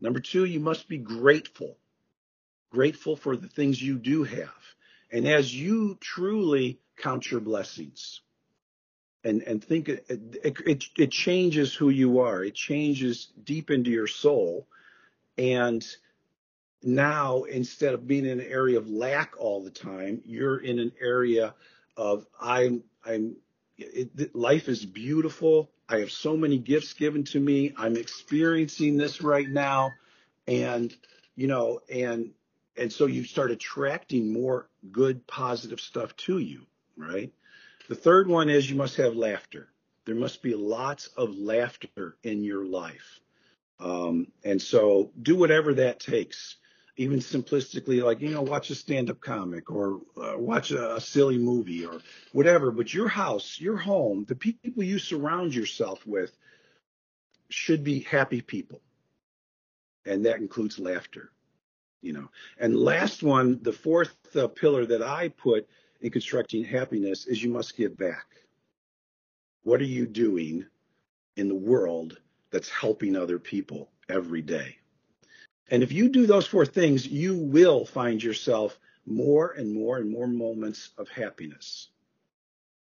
Number 0.01 0.21
two, 0.21 0.45
you 0.45 0.61
must 0.61 0.89
be 0.89 0.99
grateful, 0.99 1.77
grateful 2.71 3.17
for 3.17 3.37
the 3.37 3.49
things 3.49 3.81
you 3.81 3.99
do 3.99 4.25
have. 4.25 4.75
And 5.11 5.27
as 5.27 5.55
you 5.55 5.97
truly 6.01 6.81
count 6.97 7.31
your 7.31 7.41
blessings 7.41 8.21
and, 9.25 9.43
and 9.43 9.63
think 9.63 9.89
it, 9.89 10.07
it, 10.09 10.85
it, 10.97 11.11
changes 11.11 11.75
who 11.75 11.89
you 11.89 12.21
are, 12.21 12.45
it 12.45 12.55
changes 12.55 13.29
deep 13.43 13.71
into 13.71 13.91
your 13.91 14.07
soul. 14.07 14.67
And 15.39 15.87
now 16.83 17.45
instead 17.45 17.95
of 17.95 18.07
being 18.07 18.27
in 18.27 18.41
an 18.41 18.47
area 18.47 18.79
of 18.79 18.89
lack 18.89 19.35
all 19.39 19.63
the 19.63 19.71
time, 19.71 20.21
you're 20.25 20.59
in 20.59 20.79
an 20.79 20.93
area 21.01 21.55
of 21.97 22.27
I'm, 22.41 22.85
I'm, 23.05 23.37
it, 23.79 24.35
life 24.35 24.69
is 24.69 24.85
beautiful. 24.85 25.71
I 25.89 25.99
have 25.99 26.11
so 26.11 26.37
many 26.37 26.59
gifts 26.59 26.95
given 26.95 27.25
to 27.25 27.41
me. 27.41 27.73
I'm 27.77 27.97
experiencing 27.97 28.97
this 28.97 29.23
right 29.23 29.49
now. 29.49 29.93
And, 30.49 30.95
you 31.37 31.47
know, 31.47 31.81
and, 31.89 32.31
and 32.77 32.93
so 32.93 33.07
you 33.07 33.25
start 33.25 33.51
attracting 33.51 34.33
more 34.33 34.69
good, 34.91 35.27
positive 35.27 35.81
stuff 35.81 36.17
to 36.17 36.39
you, 36.39 36.63
right? 36.97 37.33
The 37.89 37.95
third 37.95 38.29
one 38.29 38.49
is 38.49 38.69
you 38.69 38.77
must 38.77 38.97
have 38.97 39.15
laughter. 39.15 39.69
There 40.05 40.15
must 40.15 40.43
be 40.43 40.55
lots 40.55 41.09
of 41.17 41.37
laughter 41.37 42.17
in 42.23 42.45
your 42.45 42.65
life. 42.65 43.21
Um, 43.79 44.29
and 44.45 44.61
so 44.61 45.11
do 45.21 45.37
whatever 45.37 45.75
that 45.75 46.01
takes. 46.01 46.57
Even 46.99 47.19
simplistically, 47.19 48.03
like, 48.03 48.23
you 48.23 48.31
know, 48.31 48.41
watch 48.41 48.71
a 48.71 48.75
stand 48.75 49.11
up 49.11 49.21
comic 49.21 49.71
or 49.71 50.01
uh, 50.17 50.39
watch 50.39 50.71
a, 50.71 50.97
a 50.97 51.01
silly 51.01 51.37
movie 51.37 51.85
or 51.85 52.01
whatever. 52.33 52.71
But 52.71 52.95
your 52.95 53.09
house, 53.09 53.61
your 53.61 53.77
home, 53.77 54.25
the 54.27 54.35
people 54.35 54.83
you 54.83 54.99
surround 54.99 55.55
yourself 55.55 56.07
with 56.07 56.35
should 57.51 57.85
be 57.85 58.01
happy 58.01 58.41
people. 58.41 58.81
And 60.07 60.25
that 60.25 60.39
includes 60.39 60.79
laughter, 60.79 61.33
you 62.01 62.15
know. 62.15 62.31
And 62.59 62.75
last 62.75 63.23
one, 63.23 63.63
the 63.63 63.73
fourth 63.73 64.17
uh, 64.35 64.49
pillar 64.49 64.87
that 64.87 65.03
I 65.03 65.29
put 65.29 65.69
in 66.01 66.11
constructing 66.11 66.65
happiness 66.65 67.27
is 67.27 67.43
you 67.43 67.51
must 67.51 67.77
give 67.77 67.97
back. 67.99 68.27
What 69.65 69.81
are 69.81 69.85
you 69.85 70.07
doing 70.07 70.65
in 71.37 71.49
the 71.49 71.55
world 71.55 72.19
that's 72.51 72.71
helping 72.71 73.17
other 73.17 73.39
people 73.39 73.91
every 74.09 74.43
day? 74.43 74.79
And 75.71 75.83
if 75.83 75.93
you 75.93 76.09
do 76.09 76.27
those 76.27 76.47
four 76.47 76.67
things, 76.67 77.07
you 77.07 77.37
will 77.37 77.85
find 77.85 78.23
yourself 78.23 78.79
more 79.05 79.53
and 79.53 79.73
more 79.73 79.99
and 79.99 80.11
more 80.11 80.27
moments 80.27 80.91
of 80.99 81.09
happiness. 81.09 81.89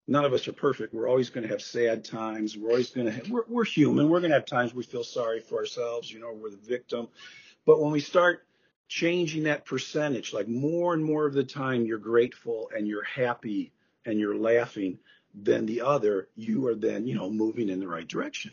None 0.09 0.25
of 0.25 0.33
us 0.33 0.49
are 0.49 0.53
perfect. 0.53 0.93
We're 0.93 1.09
always 1.09 1.31
going 1.31 1.45
to 1.45 1.49
have 1.49 1.63
sad 1.63 2.05
times. 2.05 2.57
We're 2.57 2.71
always 2.71 2.91
going 2.91 3.07
to 3.07 3.13
have, 3.13 3.31
we're, 3.31 3.45
we're 3.47 3.65
human. 3.65 4.09
We're 4.09 4.21
going 4.21 4.31
to 4.31 4.37
have 4.37 4.47
times 4.47 4.75
we 4.75 4.83
feel 4.83 5.05
sorry 5.05 5.41
for 5.41 5.59
ourselves. 5.59 6.11
You 6.11 6.21
know, 6.21 6.33
we're 6.33 6.51
the 6.51 6.57
victim. 6.57 7.09
But 7.65 7.81
when 7.81 7.93
we 7.93 8.01
start 8.01 8.47
changing 8.89 9.45
that 9.45 9.65
percentage, 9.65 10.33
like 10.33 10.49
more 10.49 10.93
and 10.93 11.05
more 11.05 11.27
of 11.27 11.35
the 11.35 11.45
time 11.45 11.87
you're 11.87 11.99
grateful 11.99 12.71
and 12.77 12.87
you're 12.87 13.05
happy 13.05 13.73
and 14.05 14.19
you're 14.19 14.37
laughing 14.37 14.99
than 15.35 15.67
the 15.67 15.81
other, 15.83 16.29
you 16.35 16.67
are 16.67 16.75
then, 16.75 17.07
you 17.07 17.15
know, 17.15 17.31
moving 17.31 17.69
in 17.69 17.81
the 17.81 17.89
right 17.89 18.07
direction, 18.07 18.53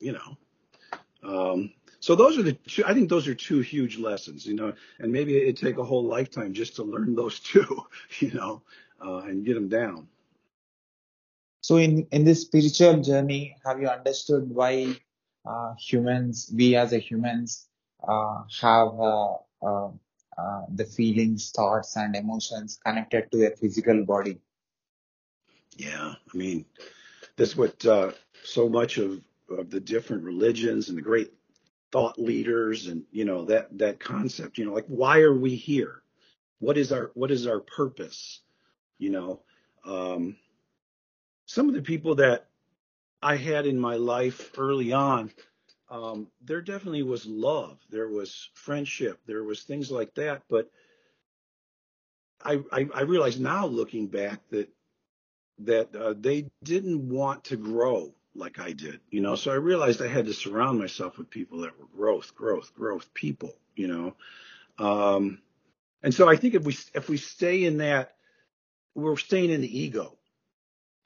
you 0.00 0.12
know. 0.12 0.36
Um, 1.22 1.72
so 2.00 2.14
those 2.14 2.38
are 2.38 2.42
the 2.42 2.54
two, 2.54 2.82
I 2.86 2.94
think 2.94 3.10
those 3.10 3.28
are 3.28 3.34
two 3.34 3.60
huge 3.60 3.98
lessons, 3.98 4.46
you 4.46 4.54
know, 4.54 4.72
and 4.98 5.12
maybe 5.12 5.36
it'd 5.36 5.58
take 5.58 5.76
a 5.76 5.84
whole 5.84 6.04
lifetime 6.04 6.54
just 6.54 6.76
to 6.76 6.82
learn 6.82 7.14
those 7.14 7.38
two, 7.50 7.84
you 8.18 8.32
know, 8.32 8.62
uh, 9.04 9.18
and 9.18 9.44
get 9.44 9.54
them 9.54 9.68
down. 9.68 10.08
So 11.60 11.76
in, 11.76 12.06
in 12.10 12.24
this 12.24 12.40
spiritual 12.40 13.02
journey, 13.02 13.56
have 13.66 13.80
you 13.80 13.88
understood 13.88 14.48
why 14.48 14.96
uh, 15.44 15.74
humans, 15.78 16.50
we 16.54 16.74
as 16.74 16.94
a 16.94 16.98
humans, 16.98 17.66
uh, 18.06 18.44
have 18.62 18.88
uh, 18.98 19.34
uh, 19.62 19.88
uh, 20.38 20.62
the 20.74 20.86
feelings, 20.86 21.50
thoughts, 21.50 21.96
and 21.96 22.16
emotions 22.16 22.80
connected 22.84 23.30
to 23.30 23.46
a 23.46 23.50
physical 23.56 24.04
body? 24.06 24.38
Yeah, 25.76 26.14
I 26.32 26.36
mean, 26.36 26.64
that's 27.36 27.56
what 27.56 27.84
uh, 27.84 28.12
so 28.42 28.70
much 28.70 28.96
of, 28.96 29.20
of 29.50 29.70
the 29.70 29.80
different 29.80 30.24
religions 30.24 30.88
and 30.88 30.96
the 30.96 31.02
great 31.02 31.30
thought 31.92 32.18
leaders 32.18 32.86
and 32.86 33.04
you 33.10 33.24
know 33.24 33.44
that 33.46 33.76
that 33.78 34.00
concept. 34.00 34.58
You 34.58 34.66
know, 34.66 34.72
like 34.74 34.86
why 34.86 35.20
are 35.20 35.34
we 35.34 35.56
here? 35.56 36.02
what 36.60 36.76
is 36.78 36.92
our 36.92 37.10
what 37.14 37.30
is 37.30 37.46
our 37.46 37.60
purpose? 37.60 38.40
You 38.98 39.10
know, 39.10 39.40
um, 39.84 40.36
some 41.46 41.68
of 41.68 41.74
the 41.74 41.82
people 41.82 42.14
that 42.16 42.46
I 43.22 43.36
had 43.36 43.66
in 43.66 43.80
my 43.80 43.96
life 43.96 44.52
early 44.56 44.92
on, 44.92 45.32
um, 45.90 46.28
there 46.42 46.60
definitely 46.62 47.02
was 47.02 47.26
love, 47.26 47.78
there 47.90 48.08
was 48.08 48.50
friendship, 48.54 49.18
there 49.26 49.42
was 49.42 49.62
things 49.62 49.90
like 49.90 50.14
that. 50.14 50.42
But 50.48 50.70
I, 52.42 52.60
I, 52.72 52.88
I 52.94 53.00
realize 53.02 53.40
now, 53.40 53.66
looking 53.66 54.06
back, 54.06 54.40
that 54.50 54.68
that 55.60 55.94
uh, 55.96 56.14
they 56.18 56.46
didn't 56.62 57.08
want 57.08 57.44
to 57.44 57.56
grow 57.56 58.14
like 58.40 58.58
I 58.58 58.72
did, 58.72 59.00
you 59.10 59.20
know. 59.20 59.36
So 59.36 59.52
I 59.52 59.56
realized 59.56 60.02
I 60.02 60.08
had 60.08 60.26
to 60.26 60.34
surround 60.34 60.78
myself 60.78 61.18
with 61.18 61.30
people 61.30 61.60
that 61.60 61.78
were 61.78 61.86
growth, 61.94 62.34
growth, 62.34 62.74
growth 62.74 63.12
people, 63.14 63.54
you 63.76 63.86
know. 63.86 64.14
Um, 64.84 65.38
and 66.02 66.12
so 66.12 66.28
I 66.28 66.36
think 66.36 66.54
if 66.54 66.64
we 66.64 66.76
if 66.94 67.08
we 67.08 67.18
stay 67.18 67.64
in 67.64 67.78
that, 67.78 68.14
we're 68.94 69.16
staying 69.16 69.50
in 69.50 69.60
the 69.60 69.78
ego. 69.78 70.16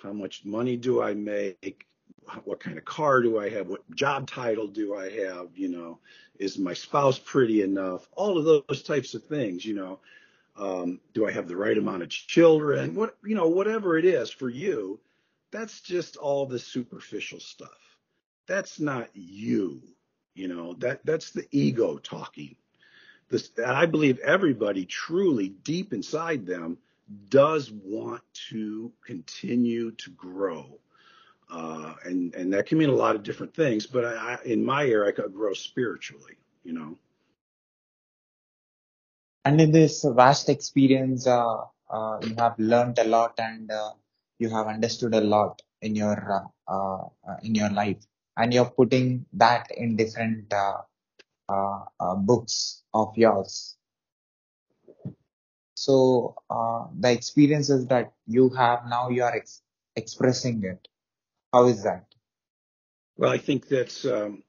How 0.03 0.13
much 0.13 0.45
money 0.45 0.77
do 0.77 1.03
I 1.03 1.15
make? 1.15 1.87
What 2.45 2.61
kind 2.61 2.79
of 2.79 2.85
car 2.85 3.21
do 3.21 3.39
I 3.39 3.51
have? 3.51 3.69
What 3.69 3.83
job 3.95 4.31
title 4.31 4.67
do 4.67 4.95
I 4.95 5.11
have? 5.11 5.49
You 5.55 5.69
know, 5.69 5.99
is 6.39 6.59
my 6.59 6.73
spouse 6.73 7.19
pretty 7.19 7.63
enough? 7.63 8.09
All 8.13 8.39
of 8.39 8.45
those 8.45 8.83
types 8.83 9.15
of 9.15 9.25
things, 9.25 9.65
you 9.65 9.75
know. 9.75 9.99
Um, 10.57 11.01
do 11.13 11.27
I 11.27 11.33
have 11.33 11.49
the 11.49 11.57
right 11.57 11.77
amount 11.77 12.03
of 12.03 12.09
children? 12.11 12.95
What 12.95 13.17
you 13.25 13.35
know, 13.35 13.49
whatever 13.49 13.99
it 13.99 14.05
is 14.05 14.31
for 14.31 14.49
you, 14.49 15.01
that's 15.55 15.81
just 15.81 16.17
all 16.17 16.47
the 16.47 16.59
superficial 16.59 17.39
stuff. 17.39 17.69
That's 18.49 18.81
not 18.81 19.09
you. 19.15 19.83
You 20.35 20.49
know, 20.49 20.75
that 20.81 21.07
that's 21.07 21.31
the 21.31 21.47
ego 21.53 21.99
talking. 21.99 22.57
This, 23.29 23.51
I 23.65 23.87
believe 23.87 24.19
everybody 24.19 24.85
truly 24.85 25.49
deep 25.49 25.93
inside 25.93 26.45
them 26.45 26.79
does 27.29 27.71
want 27.71 28.23
to 28.51 28.93
continue 29.07 29.93
to 29.93 30.11
grow. 30.11 30.81
Uh, 31.49 31.95
and, 32.05 32.35
and 32.35 32.53
that 32.53 32.67
can 32.67 32.79
mean 32.79 32.89
a 32.89 32.95
lot 32.95 33.15
of 33.15 33.23
different 33.23 33.55
things, 33.55 33.87
but 33.87 34.05
I, 34.05 34.15
I, 34.15 34.39
in 34.45 34.65
my 34.65 34.85
area, 34.87 35.11
I 35.11 35.13
could 35.13 35.33
grow 35.33 35.53
spiritually, 35.53 36.37
you 36.65 36.73
know. 36.73 36.99
And 39.45 39.61
in 39.61 39.71
this 39.71 40.05
vast 40.05 40.49
experience, 40.49 41.29
uh, 41.29 41.59
uh, 41.89 42.19
you 42.23 42.35
have 42.39 42.59
learned 42.59 42.99
a 42.99 43.05
lot 43.05 43.35
and 43.39 43.71
uh, 43.71 43.93
you 44.39 44.49
have 44.51 44.67
understood 44.67 45.15
a 45.15 45.21
lot 45.21 45.63
in 45.83 45.95
your 45.95 46.49
uh, 46.69 46.73
uh, 46.73 47.37
in 47.43 47.55
your 47.55 47.71
life, 47.71 48.05
and 48.37 48.53
you're 48.53 48.71
putting 48.71 49.27
that 49.35 49.69
in 49.77 49.97
different 49.97 50.53
uh, 50.53 50.79
uh, 51.49 52.15
books 52.17 52.83
of 52.95 53.17
yours. 53.17 53.77
So 55.75 56.37
the 56.99 57.11
experiences 57.11 57.87
that 57.89 58.13
you 58.27 58.49
have 58.51 58.87
now, 58.87 59.09
you 59.11 59.23
are 59.25 59.35
ex- 59.35 59.63
expressing 59.97 60.63
it. 60.65 60.89
How 61.53 61.67
is 61.67 61.83
that? 61.85 62.07
Well, 63.17 63.31
I 63.31 63.39
think 63.39 63.69
that's 63.69 64.05
um, 64.05 64.43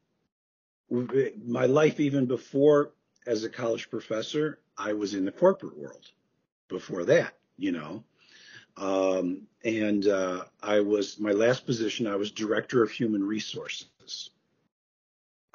my 0.90 1.66
life 1.66 2.00
even 2.00 2.26
before 2.26 2.92
as 3.28 3.44
a 3.44 3.50
college 3.50 3.90
professor. 3.90 4.60
I 4.78 4.94
was 4.94 5.14
in 5.14 5.26
the 5.26 5.32
corporate 5.32 5.78
world 5.78 6.12
before 6.70 7.06
that, 7.06 7.34
you 7.58 7.72
know. 7.72 8.04
Um, 8.78 9.48
and 9.64 10.08
uh, 10.08 10.44
I 10.62 10.82
was 10.82 11.20
my 11.20 11.32
last 11.32 11.66
position. 11.66 12.08
I 12.08 12.16
was 12.18 12.32
director 12.32 12.84
of 12.84 12.92
human 12.92 13.24
resources, 13.24 14.30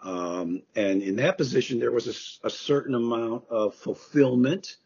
um, 0.03 0.63
and 0.75 1.03
in 1.03 1.17
that 1.17 1.37
position 1.37 1.79
there 1.79 1.93
was 1.93 2.07
a, 2.07 2.47
a, 2.47 2.51
certain 2.51 2.95
amount 2.95 3.45
of 3.51 3.75
fulfillment, 3.75 4.77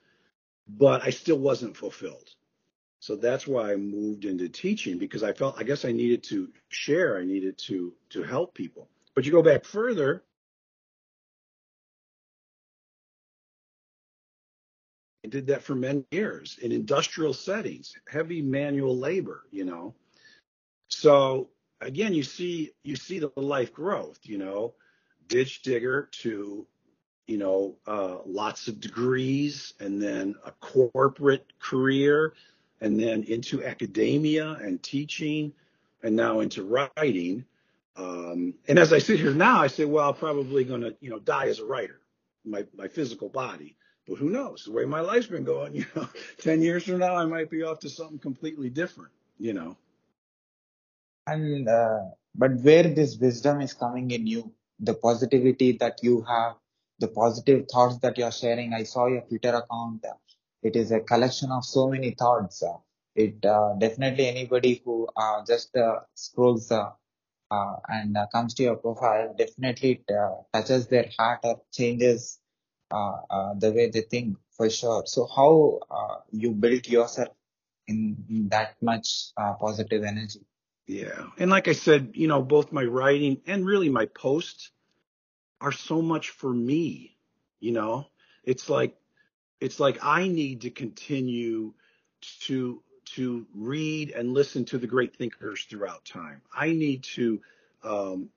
but 0.67 1.05
I 1.05 1.11
still 1.11 1.39
wasn't 1.39 1.77
fulfilled. 1.77 2.29
So 2.99 3.15
that's 3.15 3.47
why 3.47 3.73
I 3.73 3.77
moved 3.77 4.25
into 4.25 4.49
teaching 4.49 4.99
because 4.99 5.23
I 5.23 5.33
felt 5.33 5.57
I 5.59 5.63
guess 5.63 5.85
I 5.85 5.93
needed 5.93 6.25
to 6.25 6.49
share. 6.69 7.19
I 7.19 7.25
needed 7.25 7.57
to 7.67 7.93
to 8.11 8.25
help 8.25 8.55
people. 8.55 8.89
But 9.15 9.27
you 9.27 9.31
go 9.31 9.43
back 9.43 9.65
further, 9.65 10.25
I 15.25 15.27
did 15.27 15.47
that 15.47 15.63
for 15.63 15.75
many 15.75 16.05
years 16.11 16.59
in 16.61 16.71
industrial 16.71 17.33
settings, 17.33 17.95
heavy 18.07 18.43
manual 18.43 18.97
labor, 18.97 19.45
you 19.51 19.65
know. 19.65 19.95
So 20.89 21.49
again, 21.81 22.13
you 22.13 22.23
see 22.23 22.73
you 22.83 22.95
see 22.95 23.19
the 23.19 23.33
life 23.37 23.73
growth, 23.73 24.19
you 24.25 24.37
know, 24.37 24.75
ditch 25.29 25.63
digger 25.63 26.11
to 26.13 26.67
you 27.27 27.39
know 27.39 27.77
uh, 27.87 28.19
lots 28.27 28.69
of 28.69 28.81
degrees 28.81 29.73
and 29.81 30.01
then 30.01 30.35
a 30.45 30.51
corporate 30.61 31.47
career 31.59 32.35
and 32.83 33.01
then 33.01 33.23
into 33.23 33.65
academia 33.65 34.53
and 34.61 34.83
teaching 34.83 35.55
and 36.03 36.15
now 36.15 36.41
into 36.41 36.65
writing. 36.65 37.47
Um, 37.97 38.55
and 38.69 38.79
as 38.79 38.93
I 38.93 38.99
sit 38.99 39.21
here 39.21 39.33
now, 39.33 39.63
I 39.63 39.69
say, 39.69 39.87
well, 39.87 40.11
I'm 40.11 40.17
probably 40.17 40.65
going 40.65 40.83
to, 40.83 40.95
you 41.01 41.09
know, 41.09 41.21
die 41.21 41.47
as 41.47 41.61
a 41.61 41.65
writer, 41.65 42.01
my, 42.45 42.67
my 42.77 42.89
physical 42.89 43.29
body. 43.29 43.77
But 44.07 44.19
who 44.19 44.31
knows? 44.31 44.65
The 44.65 44.73
way 44.73 44.85
my 44.85 45.01
life's 45.01 45.27
been 45.27 45.45
going, 45.45 45.75
you 45.77 45.87
know, 45.97 46.09
10 46.39 46.63
years 46.63 46.85
from 46.85 46.99
now, 46.99 47.17
I 47.17 47.25
might 47.25 47.51
be 47.51 47.63
off 47.63 47.81
to 47.81 47.89
something 47.89 48.19
completely 48.19 48.71
different, 48.71 49.13
you 49.39 49.53
know. 49.55 49.77
And, 51.27 51.69
uh, 51.69 52.01
but 52.35 52.53
where 52.57 52.83
this 52.83 53.17
wisdom 53.17 53.61
is 53.63 53.73
coming 53.73 54.11
in 54.11 54.27
you, 54.27 54.53
the 54.79 54.95
positivity 54.95 55.73
that 55.79 56.01
you 56.03 56.23
have, 56.23 56.57
the 56.99 57.09
positive 57.09 57.67
thoughts 57.73 57.99
that 57.99 58.19
you're 58.19 58.33
sharing. 58.33 58.73
I 58.73 58.83
saw 58.83 59.07
your 59.07 59.23
Twitter 59.23 59.55
account. 59.55 60.05
It 60.63 60.77
is 60.77 60.93
a 60.93 61.01
collection 61.01 61.51
of 61.51 61.65
so 61.65 61.89
many 61.89 62.11
thoughts. 62.11 62.63
It 63.15 63.45
uh, 63.45 63.75
definitely 63.79 64.27
anybody 64.27 64.83
who 64.85 65.09
uh, 65.17 65.45
just 65.47 65.75
uh, 65.77 66.01
scrolls 66.15 66.71
uh, 66.71 66.91
uh, 67.51 67.77
and 67.89 68.17
uh, 68.17 68.27
comes 68.33 68.55
to 68.55 68.65
your 68.65 68.77
profile, 68.77 69.35
definitely 69.37 70.03
it 70.09 70.15
touches 70.53 70.89
their 70.89 71.11
heart 71.19 71.41
or 71.45 71.61
changes 71.73 72.41
the 72.91 73.73
way 73.75 73.91
they 73.91 74.03
think 74.03 74.37
for 74.57 74.71
sure. 74.71 75.05
So 75.07 75.27
how 75.27 75.81
uh, 75.91 76.21
you 76.31 76.53
built 76.53 76.89
yourself 76.89 77.29
in, 77.87 78.17
in 78.29 78.49
that 78.49 78.77
much 78.81 79.33
positive 79.61 80.05
energy? 80.05 80.41
Yeah, 80.87 81.29
and 81.39 81.51
like 81.51 81.69
I 81.69 81.73
said, 81.73 82.11
you 82.15 82.29
know, 82.29 82.43
both 82.43 82.71
my 82.71 82.85
writing 82.85 83.41
and 83.47 83.65
really 83.65 83.89
my 83.89 84.07
posts 84.07 84.71
are 85.61 85.73
so 85.73 86.03
much 86.03 86.31
for 86.31 86.53
me. 86.53 87.17
You 87.59 87.73
know, 87.73 88.07
it's 88.43 88.69
like 88.69 88.95
it's 89.61 89.81
like 89.81 89.99
I 90.03 90.29
need 90.29 90.63
to 90.63 90.71
continue 90.71 91.73
to 92.43 92.83
to 93.17 93.47
read 93.55 94.11
and 94.11 94.33
listen 94.33 94.65
to 94.67 94.79
the 94.79 94.87
great 94.87 95.17
thinkers 95.17 95.65
throughout 95.65 96.05
time. 96.05 96.43
I 96.55 96.73
need 96.73 97.05
to 97.15 97.41
um, 97.83 98.31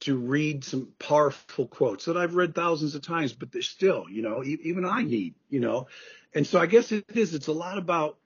to 0.00 0.16
read 0.16 0.64
some 0.64 0.88
powerful 0.98 1.66
quotes 1.66 2.04
that 2.04 2.16
I've 2.16 2.34
read 2.34 2.54
thousands 2.54 2.94
of 2.94 3.02
times, 3.02 3.32
but 3.32 3.50
they're 3.50 3.62
still, 3.62 4.06
you 4.10 4.22
know, 4.22 4.44
even 4.44 4.84
I 4.84 5.02
need, 5.02 5.34
you 5.48 5.60
know. 5.60 5.88
And 6.34 6.46
so 6.46 6.60
I 6.60 6.66
guess 6.66 6.92
it 6.92 7.04
is, 7.14 7.34
it's 7.34 7.46
a 7.46 7.52
lot 7.52 7.78
about, 7.78 8.18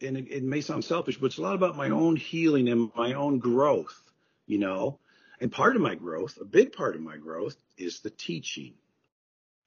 and 0.00 0.16
it, 0.16 0.30
it 0.30 0.42
may 0.42 0.60
sound 0.60 0.84
selfish, 0.84 1.18
but 1.18 1.26
it's 1.26 1.38
a 1.38 1.42
lot 1.42 1.54
about 1.54 1.76
my 1.76 1.90
own 1.90 2.16
healing 2.16 2.68
and 2.68 2.90
my 2.96 3.12
own 3.14 3.38
growth, 3.38 4.00
you 4.46 4.58
know. 4.58 4.98
And 5.40 5.50
part 5.50 5.76
of 5.76 5.82
my 5.82 5.94
growth, 5.94 6.38
a 6.40 6.44
big 6.44 6.72
part 6.72 6.96
of 6.96 7.02
my 7.02 7.16
growth 7.16 7.56
is 7.76 8.00
the 8.00 8.10
teaching. 8.10 8.74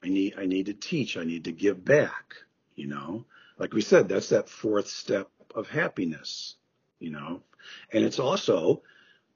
I 0.04 0.10
need, 0.10 0.36
I 0.38 0.46
need 0.46 0.68
to 0.68 0.74
teach. 0.74 1.18
I 1.18 1.24
need 1.24 1.46
to 1.46 1.52
give 1.52 1.84
back, 1.84 2.36
you 2.76 2.88
know. 2.88 3.26
Like 3.58 3.74
we 3.74 3.82
said, 3.82 4.10
that's 4.10 4.30
that 4.30 4.50
fourth 4.50 4.88
step 4.88 5.30
of 5.54 5.70
happiness, 5.70 6.56
you 7.00 7.12
know. 7.12 7.42
And 7.92 8.04
it's 8.04 8.20
also 8.20 8.84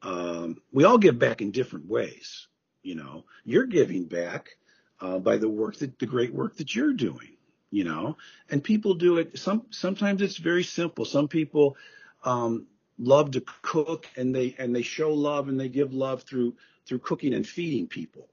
um, 0.01 0.62
we 0.71 0.83
all 0.83 0.97
give 0.97 1.19
back 1.19 1.41
in 1.41 1.51
different 1.51 1.88
ways. 1.88 2.47
You 2.83 2.95
know, 2.95 3.25
you're 3.43 3.65
giving 3.65 4.05
back 4.05 4.57
uh, 5.01 5.19
by 5.19 5.38
the 5.38 5.49
work 5.49 5.77
that 5.77 5.99
the 5.99 6.05
great 6.05 6.33
work 6.33 6.57
that 6.57 6.75
you're 6.75 6.93
doing. 6.93 7.35
You 7.71 7.83
know, 7.83 8.17
and 8.49 8.63
people 8.63 8.95
do 8.95 9.17
it. 9.17 9.38
Some 9.38 9.65
sometimes 9.69 10.21
it's 10.21 10.38
very 10.38 10.63
simple. 10.63 11.05
Some 11.05 11.27
people 11.27 11.77
um, 12.23 12.65
love 12.97 13.31
to 13.31 13.43
cook 13.62 14.07
and 14.17 14.33
they 14.35 14.55
and 14.57 14.75
they 14.75 14.81
show 14.81 15.13
love 15.13 15.49
and 15.49 15.59
they 15.59 15.69
give 15.69 15.93
love 15.93 16.23
through 16.23 16.55
through 16.85 16.99
cooking 16.99 17.33
and 17.33 17.47
feeding 17.47 17.88
people 17.88 18.27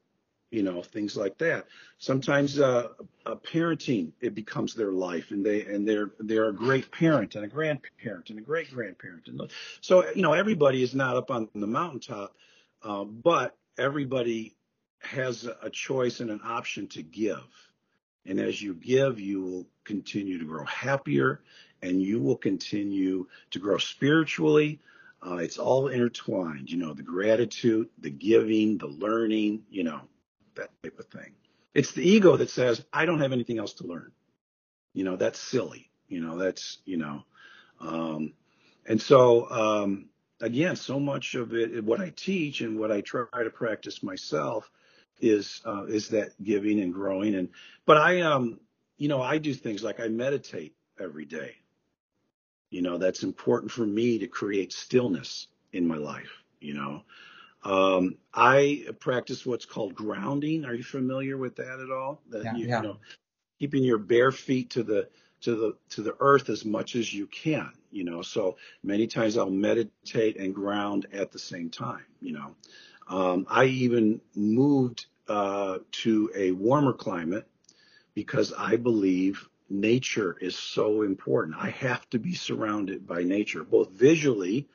you 0.57 0.63
know 0.63 0.83
things 0.83 1.17
like 1.17 1.37
that. 1.39 1.67
Sometimes 1.99 2.59
uh, 2.59 2.89
parenting 3.45 4.13
it 4.23 4.35
becomes 4.35 4.75
their 4.75 4.93
life 4.93 5.31
and 5.31 5.45
they 5.45 5.67
and 5.67 5.87
they're 5.87 6.13
they're 6.19 6.49
a 6.49 6.55
great 6.55 6.91
parent 6.91 7.35
and 7.35 7.45
a 7.45 7.49
grandparent 7.49 8.31
and 8.31 8.39
a 8.39 8.43
great 8.43 8.73
grandparent 8.73 9.29
and 9.29 9.51
so 9.83 10.09
you 10.15 10.23
know 10.23 10.33
everybody 10.33 10.83
is 10.83 10.95
not 10.95 11.17
up 11.17 11.31
on 11.31 11.49
the 11.55 11.67
mountaintop 11.67 12.35
uh, 12.83 13.05
but 13.05 13.55
everybody 13.79 14.57
has 15.01 15.47
a 15.63 15.71
choice 15.71 16.21
and 16.21 16.31
an 16.31 16.41
option 16.43 16.87
to 16.89 17.03
give. 17.03 17.45
And 18.25 18.41
as 18.41 18.61
you 18.61 18.75
give 18.75 19.21
you 19.21 19.43
will 19.43 19.67
continue 19.85 20.39
to 20.39 20.45
grow 20.45 20.65
happier 20.65 21.43
and 21.83 22.01
you 22.01 22.21
will 22.21 22.37
continue 22.37 23.27
to 23.51 23.59
grow 23.59 23.79
spiritually. 23.79 24.81
Uh, 25.25 25.37
it's 25.37 25.59
all 25.59 25.89
intertwined 25.89 26.71
you 26.71 26.77
know 26.77 26.93
the 26.93 27.03
gratitude 27.03 27.89
the 27.99 28.11
giving 28.11 28.77
the 28.79 28.87
learning 28.87 29.63
you 29.71 29.83
know 29.83 30.01
that 30.57 30.71
type 30.83 30.99
of 30.99 31.07
thing. 31.07 31.33
It's 31.75 31.93
the 31.93 32.09
ego 32.09 32.37
that 32.37 32.51
says, 32.51 32.85
I 32.93 33.07
don't 33.07 33.21
have 33.21 33.33
anything 33.33 33.59
else 33.59 33.75
to 33.75 33.87
learn. 33.87 34.13
You 34.95 35.05
know, 35.05 35.17
that's 35.17 35.39
silly. 35.39 35.91
You 36.09 36.21
know, 36.21 36.39
that's, 36.39 36.79
you 36.85 36.97
know, 36.97 37.25
um, 37.81 38.33
and 38.87 39.01
so, 39.01 39.51
um, 39.51 40.09
again, 40.41 40.77
so 40.77 41.01
much 41.01 41.35
of 41.35 41.55
it, 41.55 41.83
what 41.85 42.01
I 42.01 42.13
teach 42.15 42.61
and 42.61 42.79
what 42.79 42.93
I 42.93 43.01
try 43.01 43.27
to 43.43 43.51
practice 43.51 44.03
myself 44.03 44.71
is, 45.21 45.61
uh, 45.65 45.85
is 45.87 46.09
that 46.11 46.31
giving 46.43 46.81
and 46.81 46.93
growing. 46.93 47.35
And, 47.35 47.49
but 47.85 47.97
I, 47.97 48.21
um, 48.21 48.61
you 48.99 49.09
know, 49.09 49.21
I 49.21 49.39
do 49.39 49.53
things 49.53 49.83
like 49.83 50.01
I 50.01 50.09
meditate 50.09 50.75
every 51.01 51.25
day. 51.25 51.57
You 52.71 52.83
know, 52.83 52.99
that's 52.99 53.23
important 53.23 53.71
for 53.73 53.87
me 53.87 54.19
to 54.19 54.27
create 54.27 54.73
stillness 54.73 55.49
in 55.73 55.87
my 55.87 55.97
life, 55.97 56.43
you 56.61 56.75
know. 56.75 57.03
Um, 57.67 58.19
I 58.33 58.87
practice 59.01 59.45
what's 59.45 59.65
called 59.67 59.97
grounding. 59.97 60.65
Are 60.65 60.75
you 60.75 60.85
familiar 60.85 61.37
with 61.37 61.57
that 61.57 61.81
at 61.81 61.91
all? 61.91 62.23
That 62.31 62.45
Yeah, 62.45 62.57
you, 62.57 62.67
you 62.67 62.81
know, 62.81 62.99
keeping 63.59 63.83
your 63.83 63.99
bare 63.99 64.31
feet 64.31 64.71
to 64.71 64.85
the 64.85 65.09
to 65.41 65.57
the 65.57 65.77
to 65.91 66.03
the 66.03 66.17
earth 66.21 66.49
as 66.49 66.65
much 66.65 66.95
as 66.95 67.13
you 67.13 67.27
can, 67.27 67.73
you 67.91 68.05
know. 68.05 68.23
So 68.23 68.57
many 68.85 69.09
times 69.09 69.37
I'll 69.37 69.51
meditate 69.51 70.37
and 70.37 70.55
ground 70.55 71.07
at 71.13 71.33
the 71.33 71.41
same 71.41 71.69
time, 71.69 72.05
you 72.21 72.35
know. 72.35 72.55
Um, 73.09 73.47
I 73.51 73.65
even 73.65 74.21
moved 74.37 75.07
uh, 75.29 75.79
to 75.91 76.31
a 76.37 76.53
warmer 76.53 76.93
climate 76.93 77.49
because 78.15 78.53
I 78.57 78.77
believe 78.77 79.49
nature 79.69 80.37
is 80.41 80.57
so 80.57 81.03
important. 81.03 81.57
I 81.59 81.71
have 81.71 82.09
to 82.11 82.21
be 82.21 82.35
surrounded 82.35 83.09
by 83.09 83.25
nature, 83.25 83.65
both 83.65 83.91
visually 83.91 84.69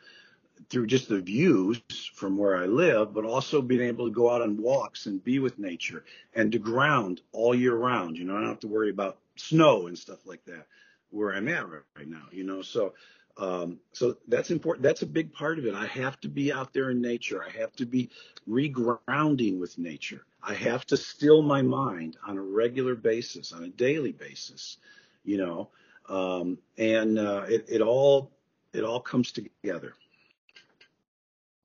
through 0.69 0.88
just 0.88 1.10
the 1.10 1.21
views 1.21 1.82
from 2.13 2.38
where 2.38 2.58
I 2.58 2.65
live, 2.65 3.13
but 3.13 3.26
also 3.26 3.62
being 3.62 3.82
able 3.82 4.06
to 4.08 4.13
go 4.13 4.30
out 4.30 4.41
on 4.41 4.62
walks 4.62 5.06
and 5.06 5.24
be 5.24 5.39
with 5.39 5.60
nature 5.60 6.04
and 6.36 6.52
to 6.52 6.60
ground 6.60 7.21
all 7.32 7.56
year 7.56 7.76
round. 7.76 8.17
You 8.17 8.26
know, 8.26 8.36
I 8.36 8.41
don't 8.41 8.50
have 8.50 8.60
to 8.62 8.67
worry 8.67 8.89
about 8.89 9.17
snow 9.36 9.88
and 9.88 9.97
stuff 9.97 10.26
like 10.26 10.43
that 10.45 10.67
where 11.10 11.34
I'm 11.34 11.47
at 11.47 11.67
right, 11.69 12.08
now, 12.08 12.24
you 12.32 12.43
know. 12.43 12.62
So 12.62 12.93
um, 13.38 13.80
so 13.93 14.17
that's 14.28 14.52
important. 14.52 14.84
That's 14.84 15.02
a 15.02 15.08
big 15.08 15.34
part 15.34 15.58
of 15.58 15.65
it. 15.65 15.74
I 15.74 15.86
have 15.88 16.19
to 16.21 16.28
be 16.28 16.52
out 16.52 16.74
there 16.74 16.91
in 16.91 17.02
nature. 17.02 17.43
I 17.43 17.50
have 17.60 17.74
to 17.78 17.86
be 17.86 18.10
regrounding 18.50 19.60
with 19.60 19.78
nature. 19.78 20.26
I 20.43 20.54
have 20.56 20.86
to 20.88 20.97
still 20.97 21.41
my 21.41 21.62
mind 21.62 22.17
on 22.26 22.38
a 22.38 22.41
regular 22.41 22.95
basis, 22.95 23.54
on 23.54 23.63
a 23.63 23.69
daily 23.69 24.12
basis, 24.12 24.78
you 25.24 25.38
know. 25.38 25.69
Um, 26.10 26.58
and 26.78 27.17
uh, 27.17 27.45
it, 27.47 27.65
it 27.69 27.82
all 27.82 28.32
it 28.74 28.84
all 28.84 29.00
comes 29.00 29.32
together. 29.32 29.93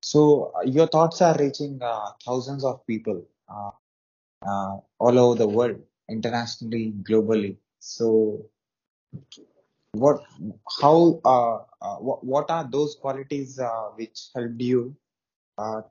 So 0.06 0.52
your 0.64 0.86
thoughts 0.86 1.20
are 1.20 1.36
reaching 1.36 1.80
uh, 1.82 2.10
thousands 2.24 2.64
of 2.64 2.86
people 2.86 3.26
uh, 3.48 3.70
uh, 4.48 4.76
all 5.00 5.18
over 5.18 5.34
the 5.36 5.48
world, 5.48 5.82
internationally, 6.08 6.94
globally. 7.02 7.56
So 7.80 8.46
what, 9.90 10.22
how, 10.80 11.20
uh, 11.24 11.56
uh, 11.84 11.96
what, 11.96 12.48
are 12.52 12.68
those 12.70 12.94
qualities 12.94 13.58
uh, 13.58 13.88
which 13.96 14.28
helped 14.32 14.60
you 14.60 14.94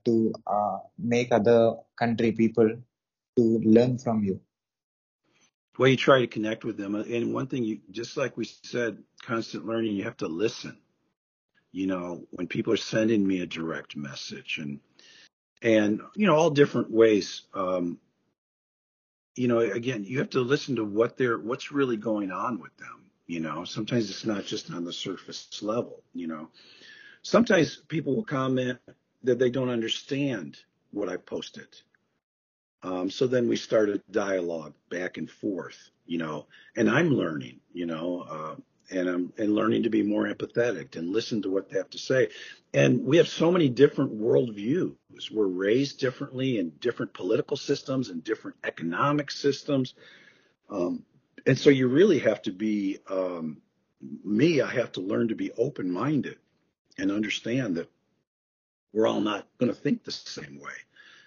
to 0.06 0.34
make 0.98 1.34
other 1.34 1.76
country 2.00 2.32
people 2.32 2.70
to 3.36 3.44
learn 3.66 3.98
from 3.98 4.24
you? 4.24 4.40
Well, 5.78 5.90
you 5.90 5.98
try 5.98 6.22
to 6.22 6.28
connect 6.28 6.64
with 6.64 6.78
them, 6.78 6.96
and 6.96 7.34
one 7.34 7.48
thing 7.48 7.66
you 7.66 7.82
just 7.92 8.16
like 8.16 8.38
we 8.38 8.46
said, 8.46 8.98
constant 9.22 9.66
learning. 9.66 9.98
You 9.98 10.06
have 10.06 10.16
to 10.18 10.30
listen. 10.30 10.78
You 11.76 11.88
know, 11.88 12.26
when 12.32 12.48
people 12.48 12.72
are 12.72 12.78
sending 12.78 13.28
me 13.28 13.42
a 13.42 13.46
direct 13.46 13.98
message, 13.98 14.60
and 14.60 14.80
and 15.62 16.00
you 16.16 16.26
know 16.26 16.34
all 16.34 16.50
different 16.50 16.90
ways. 16.90 17.42
Um, 17.54 18.00
you 19.36 19.50
know, 19.50 19.60
again, 19.60 20.06
you 20.06 20.20
have 20.20 20.30
to 20.30 20.40
listen 20.40 20.78
to 20.78 20.86
what 20.86 21.18
they're 21.18 21.38
what's 21.38 21.74
really 21.74 21.98
going 21.98 22.32
on 22.32 22.62
with 22.62 22.76
them. 22.78 23.12
You 23.28 23.42
know, 23.42 23.66
sometimes 23.66 24.10
it's 24.10 24.24
not 24.24 24.46
just 24.46 24.72
on 24.72 24.86
the 24.86 24.94
surface 24.94 25.62
level. 25.62 26.02
You 26.14 26.28
know, 26.28 26.48
sometimes 27.24 27.76
people 27.90 28.16
will 28.16 28.24
comment 28.24 28.80
that 29.24 29.38
they 29.38 29.50
don't 29.50 29.70
understand 29.70 30.58
what 30.92 31.10
I 31.10 31.18
posted. 31.18 31.68
Um, 32.84 33.10
so 33.10 33.28
then 33.28 33.50
we 33.50 33.58
start 33.58 33.90
a 33.90 34.02
dialogue 34.12 34.76
back 34.90 35.18
and 35.18 35.30
forth, 35.30 35.90
you 36.06 36.20
know, 36.20 36.46
and 36.78 36.90
I'm 36.90 37.10
learning, 37.10 37.60
you 37.74 37.86
know, 37.86 38.22
uh, 38.30 38.56
and 38.92 39.10
I'm 39.10 39.34
and 39.38 39.56
learning 39.56 39.84
to 39.84 39.90
be 39.90 40.04
more 40.04 40.26
empathetic 40.28 40.96
and 40.96 41.10
listen 41.10 41.42
to 41.44 41.50
what 41.50 41.70
they 41.70 41.78
have 41.78 41.90
to 41.92 41.98
say. 41.98 42.30
And 42.74 43.04
we 43.04 43.18
have 43.18 43.28
so 43.28 43.52
many 43.52 43.70
different 43.70 44.20
worldviews. 44.20 44.96
We're 45.32 45.48
raised 45.48 46.00
differently 46.00 46.60
in 46.60 46.72
different 46.80 47.14
political 47.14 47.58
systems 47.58 48.10
and 48.10 48.24
different 48.24 48.58
economic 48.64 49.32
systems. 49.32 49.94
Um, 50.70 51.04
and 51.46 51.58
so 51.58 51.70
you 51.70 51.88
really 51.88 52.20
have 52.20 52.42
to 52.44 52.52
be 52.52 53.00
um, 53.10 53.62
me. 54.24 54.62
I 54.62 54.72
have 54.74 54.92
to 54.94 55.02
learn 55.02 55.30
to 55.30 55.36
be 55.36 55.52
open 55.54 55.92
minded 55.92 56.38
and 56.98 57.12
understand 57.12 57.76
that 57.78 57.90
we're 58.94 59.08
all 59.08 59.22
not 59.22 59.48
going 59.58 59.72
to 59.72 59.78
think 59.78 60.04
the 60.04 60.12
same 60.12 60.60
way 60.60 60.74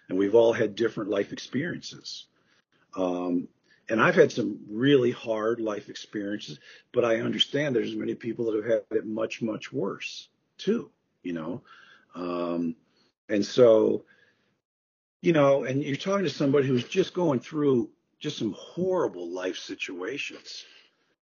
and 0.08 0.18
we've 0.18 0.34
all 0.34 0.52
had 0.52 0.74
different 0.74 1.10
life 1.10 1.32
experiences. 1.32 2.26
Um, 2.96 3.48
and 3.88 4.01
I've 4.01 4.14
had 4.14 4.31
some 4.31 4.61
really 4.68 5.11
hard 5.11 5.61
life 5.61 5.88
experiences, 5.88 6.61
but 6.92 7.05
I 7.05 7.16
understand 7.20 7.74
there's 7.74 7.94
many 7.94 8.14
people 8.14 8.46
that 8.46 8.57
have 8.57 8.64
had 8.64 8.98
it 8.98 9.07
much, 9.07 9.40
much 9.40 9.72
worse 9.72 10.29
too, 10.59 10.90
you 11.22 11.33
know? 11.33 11.62
Um, 12.14 12.77
and 13.29 13.44
so, 13.44 14.05
you 15.22 15.33
know, 15.33 15.64
and 15.64 15.83
you're 15.83 15.96
talking 15.96 16.24
to 16.24 16.31
somebody 16.31 16.66
who's 16.66 16.85
just 16.85 17.14
going 17.14 17.40
through 17.40 17.90
just 18.20 18.38
some 18.38 18.55
horrible 18.59 19.31
life 19.31 19.57
situations. 19.57 20.64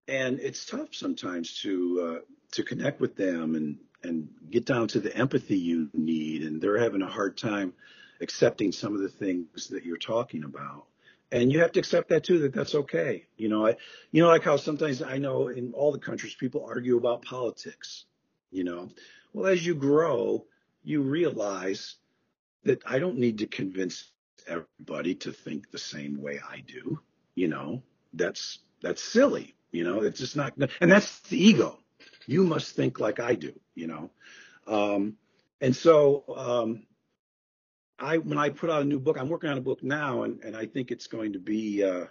And 0.07 0.39
it's 0.39 0.65
tough 0.65 0.93
sometimes 0.93 1.61
to, 1.61 2.01
uh, 2.01 2.25
to 2.53 2.63
connect 2.63 2.99
with 2.99 3.15
them 3.15 3.55
and, 3.55 3.77
and 4.03 4.27
get 4.49 4.65
down 4.65 4.87
to 4.89 4.99
the 4.99 5.15
empathy 5.15 5.57
you 5.57 5.89
need. 5.93 6.41
And 6.41 6.61
they're 6.61 6.79
having 6.79 7.01
a 7.01 7.07
hard 7.09 7.37
time 7.37 7.73
accepting 8.19 8.71
some 8.71 8.93
of 8.93 9.01
the 9.01 9.09
things 9.09 9.67
that 9.67 9.85
you're 9.85 9.97
talking 9.97 10.43
about. 10.43 10.85
And 11.31 11.51
you 11.51 11.59
have 11.59 11.71
to 11.73 11.79
accept 11.79 12.09
that 12.09 12.25
too, 12.25 12.39
that 12.39 12.53
that's 12.53 12.75
okay. 12.75 13.25
You 13.37 13.47
know, 13.47 13.67
I, 13.67 13.77
you 14.11 14.21
know, 14.21 14.27
like 14.27 14.43
how 14.43 14.57
sometimes 14.57 15.01
I 15.01 15.17
know 15.17 15.47
in 15.47 15.71
all 15.73 15.91
the 15.91 15.99
countries 15.99 16.35
people 16.35 16.65
argue 16.65 16.97
about 16.97 17.23
politics, 17.23 18.05
you 18.51 18.65
know, 18.65 18.89
well, 19.33 19.47
as 19.47 19.65
you 19.65 19.75
grow, 19.75 20.45
you 20.83 21.01
realize 21.01 21.95
that 22.63 22.81
I 22.85 22.99
don't 22.99 23.17
need 23.17 23.37
to 23.39 23.47
convince 23.47 24.11
everybody 24.45 25.15
to 25.15 25.31
think 25.31 25.71
the 25.71 25.77
same 25.77 26.21
way 26.21 26.39
I 26.47 26.63
do. 26.67 26.99
You 27.35 27.47
know, 27.47 27.81
that's, 28.13 28.59
that's 28.81 29.01
silly. 29.01 29.55
You 29.71 29.85
know, 29.85 30.01
it's 30.01 30.19
just 30.19 30.35
not, 30.35 30.53
and 30.81 30.91
that's 30.91 31.19
the 31.21 31.41
ego. 31.41 31.79
You 32.27 32.43
must 32.43 32.75
think 32.75 32.99
like 32.99 33.21
I 33.21 33.35
do, 33.35 33.53
you 33.73 33.87
know? 33.87 34.11
Um, 34.67 35.15
and 35.61 35.73
so, 35.73 36.25
um, 36.35 36.83
I 38.01 38.17
when 38.17 38.37
I 38.37 38.49
put 38.49 38.69
out 38.69 38.81
a 38.81 38.85
new 38.85 38.99
book, 38.99 39.17
I'm 39.19 39.29
working 39.29 39.49
on 39.49 39.57
a 39.57 39.61
book 39.61 39.83
now, 39.83 40.23
and, 40.23 40.43
and 40.43 40.55
I 40.57 40.65
think 40.65 40.91
it's 40.91 41.07
going 41.07 41.33
to 41.33 41.39
be 41.39 41.83
uh, 41.83 42.05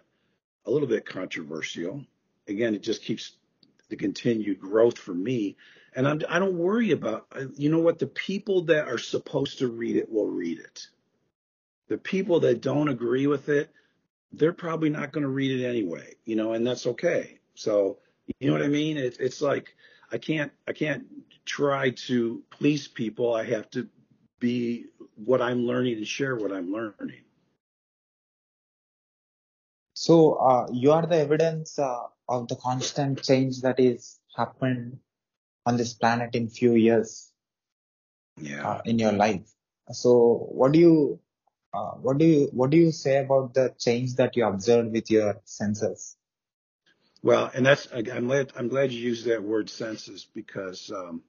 a 0.65 0.71
little 0.71 0.89
bit 0.89 1.05
controversial. 1.05 2.05
Again, 2.47 2.75
it 2.75 2.83
just 2.83 3.03
keeps 3.03 3.33
the 3.89 3.97
continued 3.97 4.61
growth 4.61 4.99
for 4.99 5.13
me, 5.13 5.57
and 5.95 6.07
I'm, 6.07 6.23
I 6.29 6.39
don't 6.39 6.57
worry 6.57 6.93
about. 6.93 7.27
You 7.57 7.71
know 7.71 7.81
what? 7.81 7.99
The 7.99 8.07
people 8.07 8.63
that 8.67 8.87
are 8.87 8.99
supposed 8.99 9.59
to 9.59 9.69
read 9.69 9.97
it 9.97 10.11
will 10.11 10.29
read 10.29 10.61
it. 10.61 10.87
The 11.89 11.99
people 11.99 12.41
that 12.41 12.61
don't 12.61 12.89
agree 12.89 13.27
with 13.27 13.49
it, 13.49 13.71
they're 14.33 14.53
probably 14.53 14.91
not 14.91 15.11
going 15.11 15.25
to 15.25 15.29
read 15.29 15.61
it 15.61 15.67
anyway. 15.67 16.15
You 16.25 16.37
know, 16.37 16.53
and 16.53 16.65
that's 16.65 16.87
okay. 16.87 17.41
So 17.55 17.99
you 18.39 18.47
know 18.47 18.53
what 18.53 18.63
I 18.63 18.69
mean? 18.69 18.97
It, 18.97 19.17
it's 19.19 19.43
like 19.43 19.75
I 20.13 20.19
can't 20.19 20.53
I 20.69 20.73
can't 20.73 21.05
try 21.45 21.91
to 21.91 22.43
please 22.51 22.87
people. 22.87 23.35
I 23.35 23.45
have 23.45 23.69
to 23.71 23.89
be 24.41 24.87
what 25.17 25.43
I'm 25.43 25.67
learning 25.67 25.99
and 25.99 26.09
share 26.09 26.37
what 26.37 26.53
I'm 26.53 26.73
learning. 26.73 27.25
So 29.95 30.35
uh, 30.35 30.69
you 30.73 30.93
are 30.93 31.07
the 31.07 31.17
evidence 31.17 31.79
uh, 31.79 32.05
of 32.29 32.49
the 32.49 32.57
constant 32.57 33.23
change 33.23 33.63
that 33.63 33.79
is 33.81 34.19
happened 34.37 34.99
on 35.67 35.77
this 35.77 35.95
planet 35.95 36.35
in 36.35 36.49
few 36.49 36.75
years 36.75 37.33
Yeah. 38.41 38.67
uh, 38.67 38.83
in 38.85 38.99
your 38.99 39.13
life. 39.13 39.49
So 39.93 40.49
what 40.53 40.73
do 40.73 40.79
you 40.79 41.21
uh, 41.75 41.93
what 42.07 42.19
do 42.19 42.25
you 42.27 42.49
what 42.53 42.71
do 42.71 42.77
you 42.79 42.93
say 42.93 43.19
about 43.19 43.55
the 43.55 43.75
change 43.79 44.17
that 44.17 44.37
you 44.37 44.47
observed 44.47 44.93
with 44.93 45.11
your 45.11 45.41
senses? 45.45 46.17
Well, 47.23 47.51
and 47.55 47.67
that's 47.67 47.89
I'm 47.93 48.27
glad 48.29 48.53
I'm 48.57 48.69
glad 48.69 48.93
you 48.93 49.01
used 49.01 49.27
that 49.27 49.43
word 49.43 49.69
senses 49.71 50.27
because 50.35 50.91
um, 50.91 51.23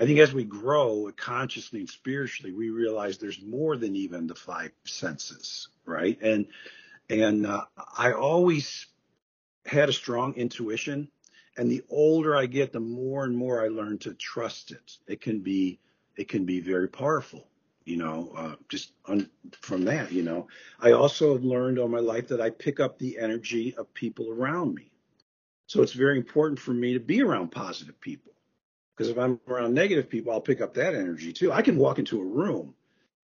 I 0.00 0.06
think 0.06 0.20
as 0.20 0.32
we 0.32 0.44
grow 0.44 1.10
consciously 1.16 1.80
and 1.80 1.88
spiritually, 1.88 2.52
we 2.52 2.70
realize 2.70 3.18
there's 3.18 3.42
more 3.42 3.76
than 3.76 3.96
even 3.96 4.28
the 4.28 4.34
five 4.34 4.70
senses, 4.84 5.68
right? 5.84 6.16
And 6.22 6.46
and 7.10 7.46
uh, 7.46 7.64
I 7.96 8.12
always 8.12 8.86
had 9.66 9.88
a 9.88 9.92
strong 9.92 10.34
intuition, 10.34 11.08
and 11.56 11.68
the 11.70 11.82
older 11.90 12.36
I 12.36 12.46
get, 12.46 12.72
the 12.72 12.80
more 12.80 13.24
and 13.24 13.36
more 13.36 13.64
I 13.64 13.68
learn 13.68 13.98
to 13.98 14.14
trust 14.14 14.70
it. 14.70 14.98
It 15.08 15.20
can 15.20 15.40
be 15.40 15.80
it 16.16 16.28
can 16.28 16.44
be 16.44 16.60
very 16.60 16.88
powerful, 16.88 17.48
you 17.84 17.96
know. 17.96 18.32
Uh, 18.36 18.54
just 18.68 18.92
on, 19.06 19.28
from 19.62 19.84
that, 19.86 20.12
you 20.12 20.22
know, 20.22 20.46
I 20.80 20.92
also 20.92 21.32
have 21.32 21.44
learned 21.44 21.78
all 21.80 21.88
my 21.88 21.98
life 21.98 22.28
that 22.28 22.40
I 22.40 22.50
pick 22.50 22.78
up 22.78 22.98
the 22.98 23.18
energy 23.18 23.74
of 23.76 23.92
people 23.94 24.30
around 24.30 24.76
me. 24.76 24.92
So 25.66 25.82
it's 25.82 25.92
very 25.92 26.18
important 26.18 26.60
for 26.60 26.72
me 26.72 26.92
to 26.92 27.00
be 27.00 27.20
around 27.20 27.50
positive 27.50 28.00
people. 28.00 28.32
Because 28.98 29.12
if 29.12 29.18
I'm 29.18 29.38
around 29.46 29.74
negative 29.74 30.10
people, 30.10 30.32
I'll 30.32 30.40
pick 30.40 30.60
up 30.60 30.74
that 30.74 30.92
energy 30.92 31.32
too. 31.32 31.52
I 31.52 31.62
can 31.62 31.76
walk 31.76 32.00
into 32.00 32.20
a 32.20 32.24
room 32.24 32.74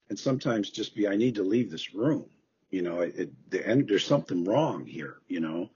and 0.09 0.17
sometimes 0.17 0.71
just 0.71 0.95
be, 0.95 1.09
I 1.09 1.17
need 1.17 1.35
to 1.35 1.43
leave 1.43 1.69
this 1.69 1.93
room. 1.93 2.27
You 2.71 2.83
know, 2.83 3.01
it, 3.01 3.51
the, 3.51 3.85
there's 3.85 4.07
something 4.07 4.45
wrong 4.45 4.87
here, 4.87 5.17
you 5.27 5.41
know. 5.41 5.71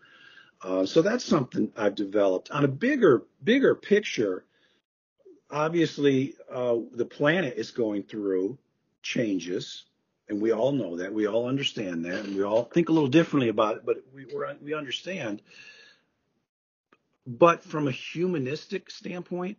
Uh, 0.63 0.87
so 0.87 1.03
that's 1.03 1.25
something 1.25 1.73
I've 1.77 1.97
developed 1.97 2.53
on 2.53 2.65
a 2.65 2.69
bigger, 2.69 3.25
bigger 3.43 3.75
picture. 3.75 4.45
Obviously, 5.51 6.37
uh, 6.53 6.77
the 6.93 7.05
planet 7.05 7.55
is 7.57 7.73
going 7.73 8.05
through 8.05 8.57
changes, 9.03 9.85
and 10.29 10.41
we 10.41 10.53
all 10.53 10.71
know 10.71 10.99
that. 10.99 11.13
We 11.13 11.27
all 11.27 11.49
understand 11.49 12.05
that, 12.05 12.25
and 12.25 12.37
we 12.37 12.45
all 12.45 12.65
think 12.65 12.89
a 12.89 12.93
little 12.93 13.09
differently 13.09 13.49
about 13.49 13.79
it, 13.79 13.87
but 13.87 13.97
we 14.15 14.27
we 14.63 14.75
understand. 14.75 15.43
But 17.27 17.65
from 17.65 17.89
a 17.89 17.93
humanistic 17.93 18.91
standpoint, 18.91 19.59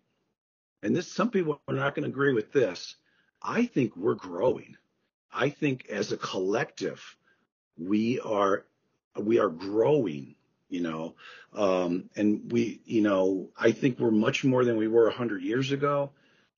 and 0.81 0.95
this 0.95 1.11
some 1.11 1.29
people 1.29 1.61
are 1.67 1.73
not 1.73 1.95
going 1.95 2.03
to 2.03 2.09
agree 2.09 2.33
with 2.33 2.51
this, 2.51 2.95
I 3.41 3.65
think 3.65 3.95
we're 3.95 4.15
growing. 4.15 4.75
I 5.31 5.49
think 5.49 5.87
as 5.89 6.11
a 6.11 6.17
collective, 6.17 7.15
we 7.77 8.19
are 8.19 8.65
we 9.15 9.39
are 9.39 9.49
growing 9.49 10.35
you 10.69 10.81
know? 10.81 11.15
Um, 11.53 12.09
and 12.15 12.51
we 12.51 12.79
you 12.85 13.01
know 13.01 13.49
i 13.57 13.71
think 13.71 13.99
we're 13.99 14.11
much 14.11 14.45
more 14.45 14.63
than 14.63 14.77
we 14.77 14.87
were 14.87 15.05
100 15.05 15.41
years 15.41 15.71
ago. 15.71 16.11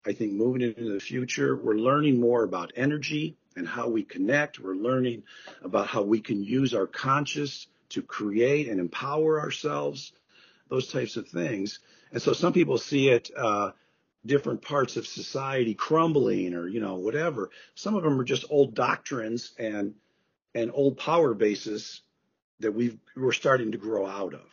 I 0.04 0.12
think 0.12 0.32
moving 0.32 0.62
into 0.62 0.92
the 0.92 1.00
future 1.00 1.56
we're 1.56 1.74
learning 1.74 2.20
more 2.20 2.42
about 2.42 2.72
energy 2.76 3.36
and 3.56 3.66
how 3.68 3.88
we 3.88 4.02
connect. 4.02 4.58
We're 4.58 4.74
learning 4.74 5.22
about 5.62 5.86
how 5.86 6.02
we 6.02 6.20
can 6.20 6.42
use 6.42 6.74
our 6.74 6.86
conscious 6.86 7.66
to 7.90 8.02
create 8.02 8.68
and 8.68 8.80
empower 8.80 9.40
ourselves 9.40 10.12
those 10.68 10.88
types 10.88 11.16
of 11.16 11.28
things. 11.28 11.80
And 12.12 12.22
so 12.22 12.32
some 12.32 12.52
people 12.52 12.78
see 12.78 13.08
it 13.08 13.30
uh, 13.36 13.72
different 14.26 14.60
parts 14.62 14.96
of 14.96 15.06
society 15.06 15.74
crumbling 15.74 16.54
or 16.54 16.68
you 16.68 16.80
know 16.80 16.96
whatever 16.96 17.50
some 17.74 17.94
of 17.94 18.02
them 18.02 18.20
are 18.20 18.24
just 18.24 18.44
old 18.50 18.74
doctrines 18.74 19.52
and 19.58 19.94
and 20.54 20.70
old 20.74 20.98
power 20.98 21.34
bases 21.34 22.02
that 22.60 22.72
we 22.72 22.98
we're 23.16 23.32
starting 23.32 23.72
to 23.72 23.78
grow 23.78 24.06
out 24.06 24.34
of. 24.34 24.46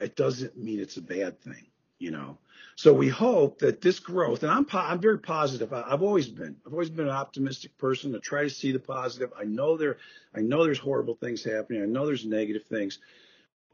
It 0.00 0.16
doesn't 0.16 0.56
mean 0.56 0.80
it's 0.80 0.96
a 0.96 1.02
bad 1.02 1.40
thing, 1.40 1.66
you 1.98 2.10
know. 2.10 2.38
So 2.76 2.92
we 2.92 3.08
hope 3.08 3.58
that 3.58 3.80
this 3.80 3.98
growth, 3.98 4.44
and 4.44 4.52
I'm 4.52 4.66
I'm 4.72 5.00
very 5.00 5.18
positive. 5.18 5.72
I, 5.72 5.88
have 5.90 6.02
always 6.02 6.28
been. 6.28 6.56
I've 6.64 6.72
always 6.72 6.90
been 6.90 7.06
an 7.06 7.12
optimistic 7.12 7.76
person 7.76 8.12
to 8.12 8.20
try 8.20 8.44
to 8.44 8.50
see 8.50 8.72
the 8.72 8.78
positive. 8.78 9.32
I 9.38 9.44
know 9.44 9.76
there, 9.76 9.98
I 10.34 10.40
know 10.40 10.64
there's 10.64 10.78
horrible 10.78 11.16
things 11.16 11.42
happening. 11.42 11.82
I 11.82 11.86
know 11.86 12.06
there's 12.06 12.24
negative 12.24 12.64
things, 12.66 13.00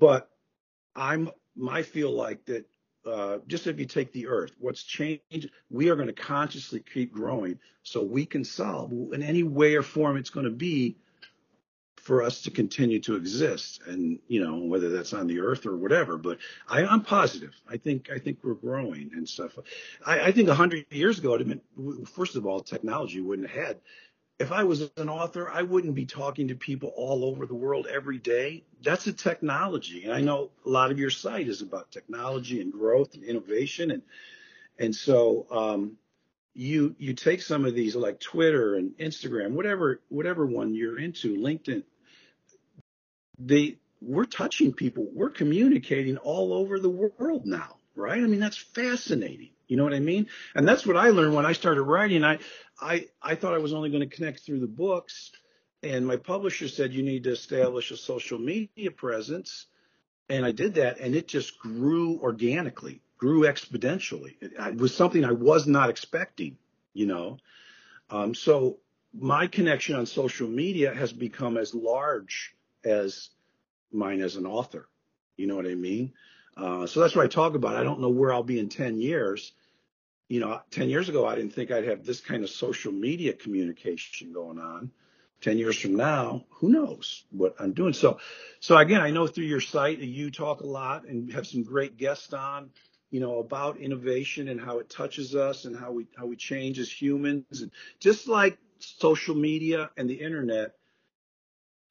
but 0.00 0.30
I'm 0.96 1.30
I 1.70 1.83
feel 1.83 2.11
like 2.11 2.44
that. 2.46 2.66
Uh, 3.07 3.38
just 3.47 3.67
if 3.67 3.79
you 3.79 3.87
take 3.87 4.12
the 4.12 4.27
earth, 4.27 4.53
what's 4.59 4.83
changed, 4.83 5.51
we 5.71 5.90
are 5.90 5.97
going 5.97 6.07
to 6.07 6.12
consciously 6.12 6.81
keep 6.81 7.12
growing 7.12 7.59
so 7.83 8.03
we 8.03 8.25
can 8.25 8.45
solve 8.45 8.93
in 9.12 9.23
any 9.23 9.43
way 9.43 9.75
or 9.75 9.83
form 9.83 10.17
it's 10.17 10.31
going 10.31 10.47
to 10.47 10.53
be 10.53 10.97
for 11.97 12.23
us 12.23 12.43
to 12.43 12.51
continue 12.51 13.01
to 13.01 13.17
exist. 13.17 13.81
And 13.87 14.19
you 14.29 14.45
know 14.45 14.59
whether 14.59 14.90
that's 14.90 15.14
on 15.14 15.27
the 15.27 15.40
earth 15.40 15.64
or 15.64 15.77
whatever 15.77 16.19
but 16.19 16.38
I, 16.69 16.83
am 16.83 17.03
positive. 17.03 17.55
I 17.69 17.79
think 17.79 18.11
i 18.11 18.19
think 18.19 18.38
we're 18.43 18.55
growing 18.55 19.11
and 19.14 19.29
stuff. 19.29 19.59
I, 20.05 20.21
I 20.21 20.33
think 20.33 20.49
100 20.49 20.87
years 20.90 21.19
ago 21.19 21.29
it 21.35 21.38
would 21.38 21.49
have 21.49 21.61
been, 21.77 22.07
first 22.07 22.37
of 22.37 22.47
all 22.47 22.61
technology 22.61 23.21
wouldn't 23.21 23.51
have 23.51 23.67
had 23.67 23.81
if 24.38 24.51
i 24.53 24.64
was 24.64 24.90
an 24.97 25.09
author 25.09 25.51
i 25.51 25.62
wouldn't 25.62 25.94
be 25.94 26.07
talking 26.07 26.49
to 26.49 26.55
people 26.55 26.92
all 26.97 27.25
over 27.25 27.47
the 27.47 27.55
world 27.55 27.87
every 27.87 28.18
day. 28.18 28.64
That's 28.83 29.07
a 29.07 29.12
technology. 29.12 30.05
And 30.05 30.12
i 30.12 30.20
know 30.20 30.51
a 30.64 30.68
lot 30.68 30.90
of 30.90 30.99
your 30.99 31.11
site 31.11 31.49
is 31.49 31.62
about 31.62 31.90
technology 31.90 32.61
and 32.61 32.73
growth 32.73 33.14
and 33.14 33.25
innovation. 33.25 33.90
And 33.90 34.03
and 34.79 34.94
so 34.94 35.47
um, 35.51 35.97
you 36.55 36.94
you 36.99 37.14
take 37.14 37.42
some 37.42 37.64
of 37.64 37.75
these 37.75 37.97
like 37.97 38.20
Twitter 38.20 38.77
and 38.77 38.97
Instagram, 38.99 39.53
whatever 39.53 40.01
whatever 40.09 40.47
one 40.47 40.75
you're 40.75 40.99
into, 40.99 41.37
LinkedIn, 41.37 41.83
they 43.38 43.79
we're 44.01 44.25
touching 44.25 44.73
people, 44.73 45.09
we're 45.12 45.31
communicating 45.31 46.16
all 46.18 46.53
over 46.53 46.79
the 46.79 46.90
world 46.90 47.47
now, 47.47 47.77
right? 47.94 48.23
I 48.23 48.27
mean, 48.27 48.40
that's 48.40 48.59
fascinating. 48.59 49.51
You 49.68 49.77
know 49.77 49.85
what 49.85 49.94
I 49.94 50.00
mean? 50.00 50.29
And 50.55 50.66
that's 50.68 50.87
what 50.87 50.96
I 50.96 51.09
learned 51.09 51.35
when 51.35 51.46
I 51.46 51.53
started 51.53 51.83
writing. 51.83 52.24
I 52.24 52.38
I 52.81 53.07
I 53.22 53.35
thought 53.35 53.55
I 53.55 53.59
was 53.59 53.72
only 53.72 53.90
going 53.90 54.09
to 54.09 54.16
connect 54.16 54.40
through 54.40 54.61
the 54.61 54.66
books, 54.66 55.33
and 55.83 56.07
my 56.07 56.16
publisher 56.16 56.68
said 56.68 56.92
you 56.92 57.03
need 57.03 57.24
to 57.24 57.33
establish 57.33 57.90
a 57.90 57.96
social 57.96 58.38
media 58.38 58.90
presence, 58.90 59.66
and 60.29 60.44
I 60.44 60.53
did 60.53 60.74
that, 60.74 61.00
and 61.00 61.14
it 61.14 61.29
just 61.29 61.59
grew 61.59 62.18
organically, 62.20 63.00
grew 63.16 63.42
exponentially. 63.42 64.37
It, 64.40 64.53
it 64.59 64.77
was 64.77 64.94
something 64.94 65.24
I 65.24 65.33
was 65.33 65.66
not 65.66 65.90
expecting, 65.90 66.59
you 66.92 67.07
know. 67.07 67.38
Um, 68.11 68.35
so 68.35 68.79
my 69.12 69.46
connection 69.46 69.96
on 69.96 70.07
social 70.07 70.48
media 70.48 70.94
has 70.94 71.12
become 71.12 71.57
as 71.57 71.74
large 71.74 72.55
as 72.85 73.31
mine 73.92 74.20
as 74.20 74.37
an 74.37 74.46
author. 74.46 74.88
You 75.37 75.46
know 75.46 75.57
what 75.57 75.66
I 75.66 75.74
mean? 75.74 76.12
Uh, 76.57 76.87
so 76.87 77.01
that's 77.01 77.17
what 77.17 77.25
I 77.25 77.29
talk 77.29 77.55
about. 77.55 77.77
I 77.77 77.83
don't 77.83 78.01
know 78.01 78.11
where 78.11 78.33
I'll 78.33 78.43
be 78.43 78.59
in 78.59 78.69
10 78.69 78.99
years. 78.99 79.53
You 80.29 80.40
know, 80.40 80.61
10 80.71 80.88
years 80.88 81.09
ago, 81.09 81.27
I 81.27 81.35
didn't 81.35 81.53
think 81.53 81.71
I'd 81.71 81.88
have 81.88 82.05
this 82.05 82.21
kind 82.21 82.45
of 82.45 82.51
social 82.51 82.93
media 82.93 83.33
communication 83.33 84.33
going 84.33 84.59
on. 84.59 84.90
10 85.40 85.59
years 85.59 85.79
from 85.79 85.97
now, 85.97 86.45
who 86.51 86.71
knows 86.71 87.25
what 87.31 87.55
I'm 87.59 87.75
doing? 87.75 87.93
So, 87.93 88.19
so 88.61 88.79
again, 88.79 89.03
I 89.03 89.11
know 89.11 89.27
through 89.27 89.45
your 89.45 89.61
site 89.61 89.99
you 89.99 90.31
talk 90.31 90.62
a 90.62 90.67
lot 90.67 91.07
and 91.07 91.31
have 91.33 91.47
some 91.47 91.62
great 91.62 91.99
guests 91.99 92.33
on, 92.33 92.71
you 93.11 93.21
know, 93.21 93.40
about 93.40 93.77
innovation 93.77 94.49
and 94.49 94.59
how 94.59 94.79
it 94.79 94.88
touches 94.88 95.35
us 95.35 95.67
and 95.67 95.77
how 95.77 95.93
we, 95.93 96.07
how 96.17 96.25
we 96.25 96.37
change 96.37 96.79
as 96.79 96.90
humans. 96.90 97.61
And 97.61 97.71
just 98.01 98.27
like 98.27 98.57
social 98.79 99.35
media 99.35 99.90
and 99.99 100.09
the 100.09 100.14
internet, 100.14 100.77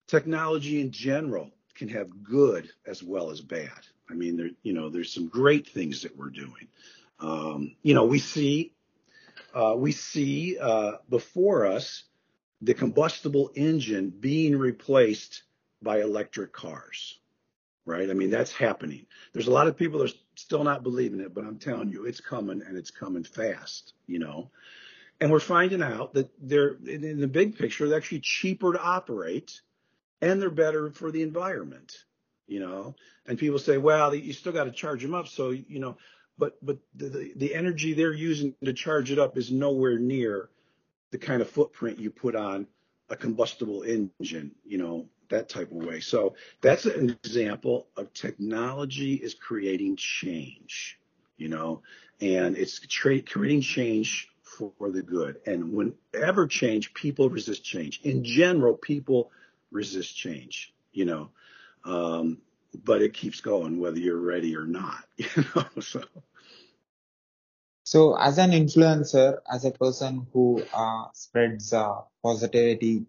technology 0.07 0.81
in 0.81 0.91
general 0.91 1.51
can 1.75 1.89
have 1.89 2.23
good 2.23 2.69
as 2.87 3.03
well 3.03 3.29
as 3.29 3.41
bad. 3.41 3.69
I 4.09 4.13
mean, 4.13 4.37
there, 4.37 4.49
you 4.63 4.73
know, 4.73 4.89
there's 4.89 5.11
some 5.11 5.27
great 5.27 5.67
things 5.67 6.01
that 6.01 6.15
we're 6.17 6.29
doing. 6.29 6.67
Um, 7.19 7.75
you 7.83 7.93
know, 7.93 8.05
we 8.05 8.19
see, 8.19 8.73
uh, 9.53 9.75
we 9.77 9.91
see 9.91 10.57
uh, 10.59 10.93
before 11.09 11.65
us 11.65 12.03
the 12.61 12.73
combustible 12.73 13.51
engine 13.55 14.09
being 14.09 14.57
replaced 14.57 15.43
by 15.81 16.01
electric 16.01 16.53
cars, 16.53 17.19
right? 17.85 18.09
I 18.09 18.13
mean, 18.13 18.29
that's 18.29 18.53
happening. 18.53 19.05
There's 19.33 19.47
a 19.47 19.51
lot 19.51 19.67
of 19.67 19.77
people 19.77 19.99
that 19.99 20.11
are 20.11 20.17
still 20.35 20.63
not 20.63 20.83
believing 20.83 21.19
it, 21.19 21.33
but 21.33 21.43
I'm 21.43 21.59
telling 21.59 21.89
you, 21.89 22.05
it's 22.05 22.21
coming 22.21 22.61
and 22.65 22.77
it's 22.77 22.91
coming 22.91 23.23
fast, 23.23 23.93
you 24.07 24.19
know. 24.19 24.49
And 25.19 25.31
we're 25.31 25.39
finding 25.39 25.81
out 25.81 26.13
that 26.13 26.29
they're 26.41 26.75
in 26.85 27.19
the 27.19 27.27
big 27.27 27.57
picture, 27.57 27.87
they're 27.87 27.97
actually 27.97 28.21
cheaper 28.21 28.73
to 28.73 28.81
operate 28.81 29.61
and 30.21 30.41
they're 30.41 30.49
better 30.49 30.89
for 30.89 31.11
the 31.11 31.21
environment, 31.21 32.05
you 32.53 32.59
know. 32.59 32.95
And 33.25 33.39
people 33.39 33.57
say, 33.57 33.79
well, 33.79 34.13
you 34.13 34.31
still 34.31 34.53
got 34.53 34.65
to 34.65 34.71
charge 34.71 35.01
them 35.01 35.15
up. 35.15 35.27
So, 35.27 35.49
you 35.49 35.79
know, 35.79 35.97
but 36.37 36.63
but 36.63 36.77
the, 36.93 37.33
the, 37.35 37.55
energy 37.55 37.93
they're 37.93 38.13
using 38.13 38.53
to 38.63 38.73
charge 38.73 39.11
it 39.11 39.17
up 39.17 39.37
is 39.37 39.51
nowhere 39.51 39.97
near 39.97 40.49
the 41.09 41.17
kind 41.17 41.41
of 41.41 41.49
footprint 41.49 41.99
you 41.99 42.11
put 42.11 42.35
on 42.35 42.67
a 43.09 43.15
combustible 43.15 43.81
engine, 43.81 44.51
you 44.65 44.77
know, 44.77 45.07
that 45.29 45.49
type 45.49 45.71
of 45.71 45.77
way. 45.77 45.99
So 45.99 46.35
that's 46.61 46.85
an 46.85 47.09
example 47.09 47.87
of 47.97 48.13
technology 48.13 49.15
is 49.15 49.33
creating 49.33 49.95
change, 49.95 50.99
you 51.37 51.49
know, 51.49 51.81
and 52.21 52.55
it's 52.55 52.79
tra- 52.87 53.21
creating 53.21 53.61
change 53.61 54.29
for 54.43 54.91
the 54.91 55.01
good. 55.01 55.37
And 55.47 55.73
whenever 55.73 56.45
change, 56.45 56.93
people 56.93 57.29
resist 57.29 57.63
change. 57.63 58.01
In 58.03 58.23
general, 58.23 58.75
people 58.75 59.31
resist 59.71 60.15
change, 60.15 60.71
you 60.91 61.05
know. 61.05 61.29
Um, 61.85 62.39
but 62.83 63.01
it 63.01 63.13
keeps 63.13 63.41
going 63.41 63.79
whether 63.79 63.99
you're 63.99 64.17
ready 64.19 64.55
or 64.55 64.65
not, 64.65 65.03
you 65.17 65.27
know. 65.55 65.67
So. 65.81 66.03
So, 67.85 68.15
as 68.17 68.37
an 68.39 68.51
influencer, 68.51 69.39
as 69.51 69.63
a 69.65 69.71
person 69.71 70.27
who 70.33 70.61
uh, 70.73 71.05
spreads 71.13 71.73
uh, 71.73 72.01
positivity 72.23 73.05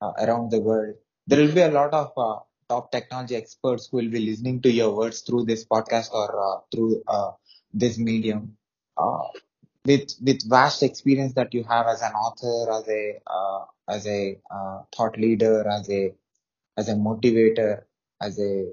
uh, 0.00 0.12
around 0.18 0.50
the 0.50 0.60
world, 0.60 0.96
there 1.26 1.40
will 1.40 1.54
be 1.54 1.60
a 1.62 1.70
lot 1.70 1.92
of 1.94 2.12
uh, 2.16 2.40
top 2.68 2.92
technology 2.92 3.36
experts 3.36 3.88
who 3.90 3.98
will 3.98 4.10
be 4.10 4.20
listening 4.20 4.60
to 4.62 4.70
your 4.70 4.94
words 4.94 5.20
through 5.22 5.44
this 5.44 5.64
podcast 5.64 6.12
or 6.12 6.28
uh, 6.40 6.60
through 6.72 7.02
uh, 7.08 7.32
this 7.72 7.98
medium. 7.98 8.56
with 9.84 10.10
with 10.22 10.48
vast 10.48 10.82
experience 10.82 11.34
that 11.34 11.52
you 11.54 11.64
have 11.64 11.86
as 11.86 12.02
an 12.02 12.12
author, 12.12 12.70
as 12.72 12.88
a 12.88 13.20
as 13.88 14.06
a 14.06 14.38
thought 14.94 15.18
leader, 15.18 15.66
as 15.68 15.88
a 15.90 16.14
as 16.76 16.88
a 16.88 16.94
motivator, 16.94 17.84
as 18.20 18.38
a 18.38 18.66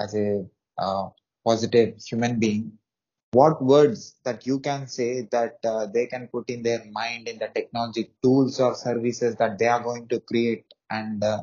as 0.00 0.14
a 0.14 0.44
uh, 0.78 1.08
positive 1.44 1.96
human 2.06 2.38
being, 2.38 2.78
what 3.32 3.62
words 3.62 4.14
that 4.24 4.46
you 4.46 4.60
can 4.60 4.86
say 4.86 5.28
that 5.32 5.58
uh, 5.64 5.86
they 5.86 6.06
can 6.06 6.28
put 6.28 6.48
in 6.48 6.62
their 6.62 6.84
mind 6.90 7.28
in 7.28 7.38
the 7.38 7.48
technology 7.48 8.10
tools 8.22 8.60
or 8.60 8.74
services 8.74 9.36
that 9.36 9.58
they 9.58 9.66
are 9.66 9.82
going 9.82 10.08
to 10.08 10.20
create 10.20 10.64
and 10.90 11.22
uh, 11.22 11.42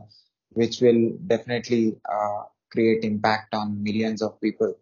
which 0.50 0.82
will 0.82 1.18
definitely 1.28 1.98
uh, 2.10 2.44
create 2.72 3.04
impact 3.04 3.54
on 3.54 3.84
millions 3.84 4.22
of 4.22 4.40
people. 4.42 4.78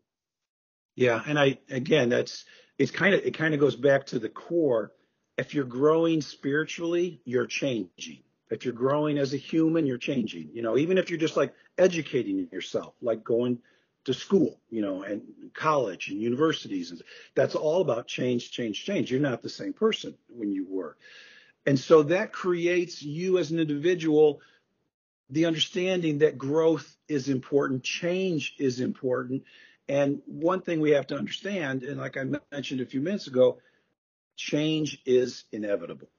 Yeah, 0.95 1.21
and 1.25 1.39
I 1.39 1.57
again, 1.69 2.09
that's 2.09 2.45
it's 2.77 2.91
kind 2.91 3.13
of 3.15 3.21
it 3.21 3.31
kind 3.31 3.53
of 3.53 3.59
goes 3.59 3.75
back 3.75 4.05
to 4.07 4.19
the 4.19 4.29
core. 4.29 4.91
If 5.37 5.53
you're 5.53 5.65
growing 5.65 6.21
spiritually, 6.21 7.21
you're 7.25 7.47
changing. 7.47 8.23
If 8.53 8.65
you're 8.65 8.73
growing 8.73 9.17
as 9.17 9.33
a 9.33 9.37
human, 9.37 9.85
you're 9.85 9.97
changing. 9.97 10.49
You 10.53 10.61
know, 10.61 10.77
even 10.77 10.97
if 10.97 11.09
you're 11.09 11.19
just 11.19 11.37
like 11.37 11.53
educating 11.77 12.47
yourself, 12.51 12.93
like 13.01 13.23
going 13.23 13.59
to 14.05 14.13
school, 14.13 14.59
you 14.69 14.81
know, 14.81 15.03
and 15.03 15.23
college 15.53 16.09
and 16.09 16.21
universities, 16.21 16.91
and 16.91 17.01
that's 17.35 17.55
all 17.55 17.81
about 17.81 18.07
change, 18.07 18.51
change, 18.51 18.85
change. 18.85 19.09
You're 19.11 19.21
not 19.21 19.41
the 19.41 19.49
same 19.49 19.73
person 19.73 20.15
when 20.27 20.51
you 20.51 20.65
were, 20.69 20.97
and 21.65 21.79
so 21.79 22.03
that 22.03 22.31
creates 22.31 23.01
you 23.01 23.37
as 23.37 23.51
an 23.51 23.59
individual 23.59 24.41
the 25.29 25.45
understanding 25.45 26.19
that 26.19 26.37
growth 26.37 26.95
is 27.07 27.29
important, 27.29 27.83
change 27.83 28.55
is 28.59 28.79
important, 28.79 29.43
and 29.87 30.21
one 30.25 30.61
thing 30.61 30.79
we 30.79 30.91
have 30.91 31.07
to 31.07 31.17
understand, 31.17 31.83
and 31.83 31.99
like 31.99 32.17
I 32.17 32.25
mentioned 32.51 32.81
a 32.81 32.85
few 32.85 33.01
minutes 33.01 33.27
ago, 33.27 33.57
change 34.35 35.01
is 35.05 35.45
inevitable. 35.51 36.09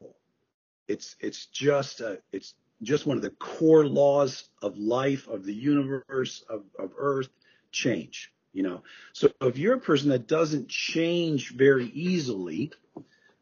It's 0.88 1.16
it's 1.20 1.46
just 1.46 2.00
a, 2.00 2.20
it's 2.32 2.54
just 2.82 3.06
one 3.06 3.16
of 3.16 3.22
the 3.22 3.30
core 3.30 3.86
laws 3.86 4.48
of 4.62 4.76
life, 4.76 5.28
of 5.28 5.44
the 5.44 5.54
universe, 5.54 6.44
of, 6.48 6.64
of 6.78 6.92
Earth, 6.96 7.28
change. 7.72 8.32
You 8.52 8.62
know, 8.62 8.82
so 9.12 9.30
if 9.40 9.58
you're 9.58 9.74
a 9.74 9.80
person 9.80 10.10
that 10.10 10.28
doesn't 10.28 10.68
change 10.68 11.54
very 11.56 11.86
easily, 11.86 12.70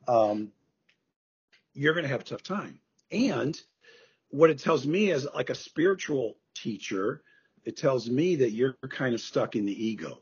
um, 0.09 0.53
you're 1.75 1.93
going 1.93 2.05
to 2.05 2.09
have 2.09 2.23
a 2.23 2.25
tough 2.25 2.43
time. 2.43 2.79
And 3.11 3.61
what 4.31 4.49
it 4.49 4.59
tells 4.59 4.87
me 4.87 5.11
as 5.11 5.27
like 5.35 5.51
a 5.51 5.55
spiritual 5.55 6.39
teacher 6.55 7.23
it 7.65 7.77
tells 7.77 8.09
me 8.09 8.37
that 8.37 8.51
you're 8.51 8.77
kind 8.89 9.15
of 9.15 9.21
stuck 9.21 9.57
in 9.57 9.65
the 9.65 9.87
ego. 9.87 10.21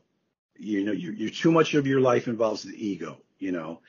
You 0.57 0.83
know, 0.83 0.91
you're, 0.91 1.13
you're 1.13 1.29
too 1.29 1.51
much 1.51 1.73
of 1.73 1.87
your 1.87 1.99
life 1.99 2.27
involves 2.27 2.63
the 2.63 2.75
ego. 2.75 3.17
You 3.39 3.51
know, 3.51 3.81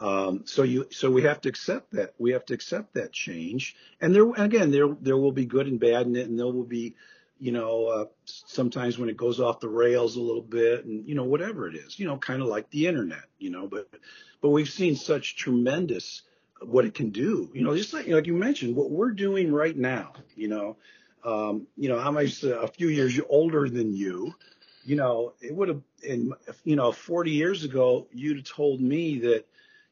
um, 0.00 0.42
so 0.44 0.62
you 0.62 0.86
so 0.90 1.10
we 1.10 1.22
have 1.22 1.40
to 1.42 1.48
accept 1.48 1.92
that 1.92 2.14
we 2.18 2.32
have 2.32 2.44
to 2.46 2.54
accept 2.54 2.94
that 2.94 3.12
change. 3.12 3.76
And 4.00 4.14
there 4.14 4.28
again, 4.32 4.70
there 4.70 4.88
there 5.00 5.16
will 5.16 5.32
be 5.32 5.46
good 5.46 5.66
and 5.66 5.78
bad 5.78 6.06
in 6.06 6.16
it, 6.16 6.28
and 6.28 6.38
there 6.38 6.46
will 6.46 6.64
be, 6.64 6.94
you 7.38 7.52
know, 7.52 7.86
uh, 7.86 8.04
sometimes 8.24 8.98
when 8.98 9.08
it 9.08 9.16
goes 9.16 9.40
off 9.40 9.60
the 9.60 9.68
rails 9.68 10.16
a 10.16 10.20
little 10.20 10.42
bit, 10.42 10.84
and 10.84 11.08
you 11.08 11.14
know 11.14 11.24
whatever 11.24 11.68
it 11.68 11.76
is, 11.76 11.98
you 11.98 12.06
know, 12.06 12.16
kind 12.16 12.42
of 12.42 12.48
like 12.48 12.70
the 12.70 12.86
internet. 12.86 13.24
You 13.38 13.50
know, 13.50 13.68
but 13.68 13.88
but 14.40 14.50
we've 14.50 14.68
seen 14.68 14.96
such 14.96 15.36
tremendous 15.36 16.22
what 16.60 16.84
it 16.84 16.94
can 16.94 17.10
do. 17.10 17.50
You 17.54 17.62
know, 17.62 17.76
just 17.76 17.92
like 17.92 18.08
like 18.08 18.26
you 18.26 18.34
mentioned, 18.34 18.74
what 18.74 18.90
we're 18.90 19.12
doing 19.12 19.52
right 19.52 19.76
now. 19.76 20.12
You 20.34 20.48
know 20.48 20.76
um, 21.24 21.66
you 21.76 21.88
know, 21.88 21.98
I'm 21.98 22.16
a 22.18 22.68
few 22.68 22.88
years 22.88 23.18
older 23.28 23.68
than 23.68 23.94
you. 23.94 24.34
You 24.84 24.96
know, 24.96 25.32
it 25.40 25.54
would 25.54 25.68
have, 25.68 25.80
in, 26.02 26.32
you 26.64 26.76
know, 26.76 26.92
40 26.92 27.30
years 27.30 27.64
ago, 27.64 28.06
you'd 28.12 28.36
have 28.36 28.46
told 28.46 28.80
me 28.80 29.20
that, 29.20 29.46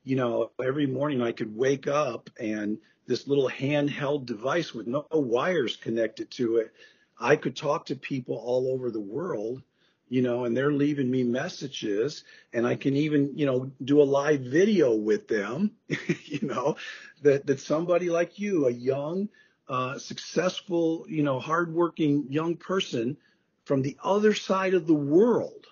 you 0.05 0.17
know, 0.17 0.51
every 0.63 0.87
morning 0.87 1.23
I 1.23 1.33
could 1.33 1.55
wake 1.55 1.87
up 1.87 2.29
and 2.41 2.79
this 3.07 3.27
little 3.27 3.49
handheld 3.49 4.27
device 4.27 4.75
with 4.75 4.87
no 4.87 5.07
wires 5.13 5.77
connected 5.77 6.31
to 6.33 6.57
it, 6.57 6.73
I 7.19 7.37
could 7.37 7.57
talk 7.57 7.87
to 7.87 7.97
people 7.97 8.37
all 8.37 8.73
over 8.73 8.91
the 8.91 9.01
world, 9.01 9.63
you 10.09 10.23
know, 10.23 10.45
and 10.45 10.57
they're 10.57 10.73
leaving 10.73 11.11
me 11.11 11.23
messages 11.23 12.25
and 12.53 12.67
I 12.67 12.75
can 12.75 12.97
even, 12.97 13.37
you 13.37 13.47
know, 13.47 13.71
do 13.85 14.03
a 14.03 14.05
live 14.05 14.41
video 14.41 14.95
with 14.95 15.29
them, 15.29 15.73
you 15.89 16.41
know, 16.43 16.77
that, 17.23 17.47
that 17.47 17.61
somebody 17.61 18.11
like 18.11 18.39
you, 18.39 18.67
a 18.67 18.73
young, 18.73 19.29
uh, 19.69 19.99
successful, 19.99 21.07
you 21.09 21.23
know, 21.23 21.39
hardworking 21.39 22.27
young 22.29 22.57
person 22.57 23.17
from 23.65 23.83
the 23.83 23.97
other 24.03 24.35
side 24.35 24.75
of 24.75 24.87
the 24.87 24.95
world. 24.95 25.67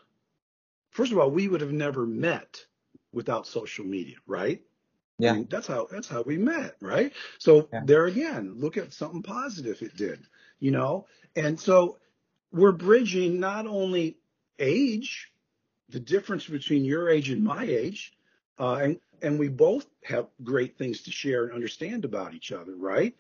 First 0.91 1.13
of 1.13 1.19
all, 1.19 1.31
we 1.31 1.49
would 1.49 1.61
have 1.61 1.73
never 1.73 2.07
met 2.07 2.65
without 3.13 3.47
social 3.47 3.85
media, 3.85 4.17
right? 4.27 4.63
Yeah. 5.19 5.33
I 5.33 5.35
mean, 5.37 5.49
that's 5.51 5.67
how 5.67 5.89
that's 5.91 6.09
how 6.09 6.23
we 6.23 6.39
met, 6.39 6.77
right? 6.81 7.13
So 7.39 7.69
Yeah. 7.73 7.83
there 7.85 8.07
again, 8.07 8.55
look 8.59 8.77
at 8.77 8.93
something 8.93 9.23
positive 9.23 9.83
it 9.83 9.97
did, 9.97 10.21
you 10.59 10.71
know? 10.71 11.07
And 11.37 11.59
so 11.61 11.99
we're 12.53 12.73
bridging 12.73 13.41
not 13.41 13.67
only 13.67 14.19
age, 14.59 15.33
the 15.91 16.01
difference 16.01 16.47
between 16.47 16.85
your 16.85 17.09
age 17.11 17.31
and 17.31 17.45
my 17.45 17.65
age, 17.65 18.13
uh, 18.59 18.77
and 18.83 19.01
and 19.23 19.39
we 19.39 19.49
both 19.49 19.87
have 20.05 20.29
great 20.43 20.79
things 20.79 21.03
to 21.03 21.11
share 21.13 21.45
and 21.45 21.53
understand 21.55 22.05
about 22.05 22.35
each 22.35 22.53
other, 22.53 22.75
right? 22.77 23.15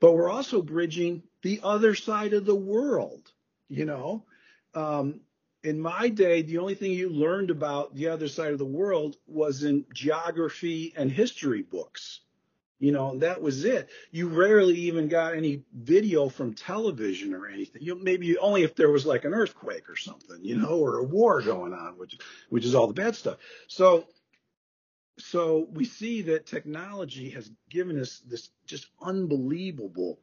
but 0.00 0.12
we're 0.12 0.30
also 0.30 0.60
bridging 0.60 1.22
the 1.42 1.60
other 1.62 1.94
side 1.94 2.34
of 2.34 2.44
the 2.44 2.54
world. 2.54 3.32
You 3.68 3.86
know, 3.86 4.24
um, 4.74 5.20
in 5.64 5.80
my 5.80 6.10
day, 6.10 6.42
the 6.42 6.58
only 6.58 6.74
thing 6.74 6.92
you 6.92 7.08
learned 7.08 7.50
about 7.50 7.94
the 7.94 8.08
other 8.08 8.28
side 8.28 8.52
of 8.52 8.58
the 8.58 8.66
world 8.66 9.16
was 9.26 9.64
in 9.64 9.86
geography 9.94 10.92
and 10.94 11.10
history 11.10 11.62
books. 11.62 12.20
You 12.78 12.92
know, 12.92 13.18
that 13.20 13.40
was 13.40 13.64
it. 13.64 13.88
You 14.10 14.28
rarely 14.28 14.74
even 14.74 15.08
got 15.08 15.34
any 15.34 15.62
video 15.72 16.28
from 16.28 16.52
television 16.52 17.32
or 17.32 17.46
anything. 17.46 17.80
You 17.80 17.94
know, 17.94 18.02
maybe 18.02 18.36
only 18.36 18.62
if 18.62 18.74
there 18.74 18.90
was 18.90 19.06
like 19.06 19.24
an 19.24 19.32
earthquake 19.32 19.88
or 19.88 19.96
something, 19.96 20.44
you 20.44 20.56
know, 20.58 20.78
or 20.80 20.98
a 20.98 21.04
war 21.04 21.40
going 21.40 21.72
on, 21.72 21.96
which 21.96 22.18
which 22.50 22.66
is 22.66 22.74
all 22.74 22.86
the 22.86 22.92
bad 22.92 23.16
stuff. 23.16 23.38
So 23.66 24.06
so 25.18 25.68
we 25.72 25.86
see 25.86 26.22
that 26.22 26.46
technology 26.46 27.30
has 27.30 27.50
given 27.70 27.98
us 27.98 28.20
this 28.26 28.50
just 28.66 28.88
unbelievable 29.00 30.18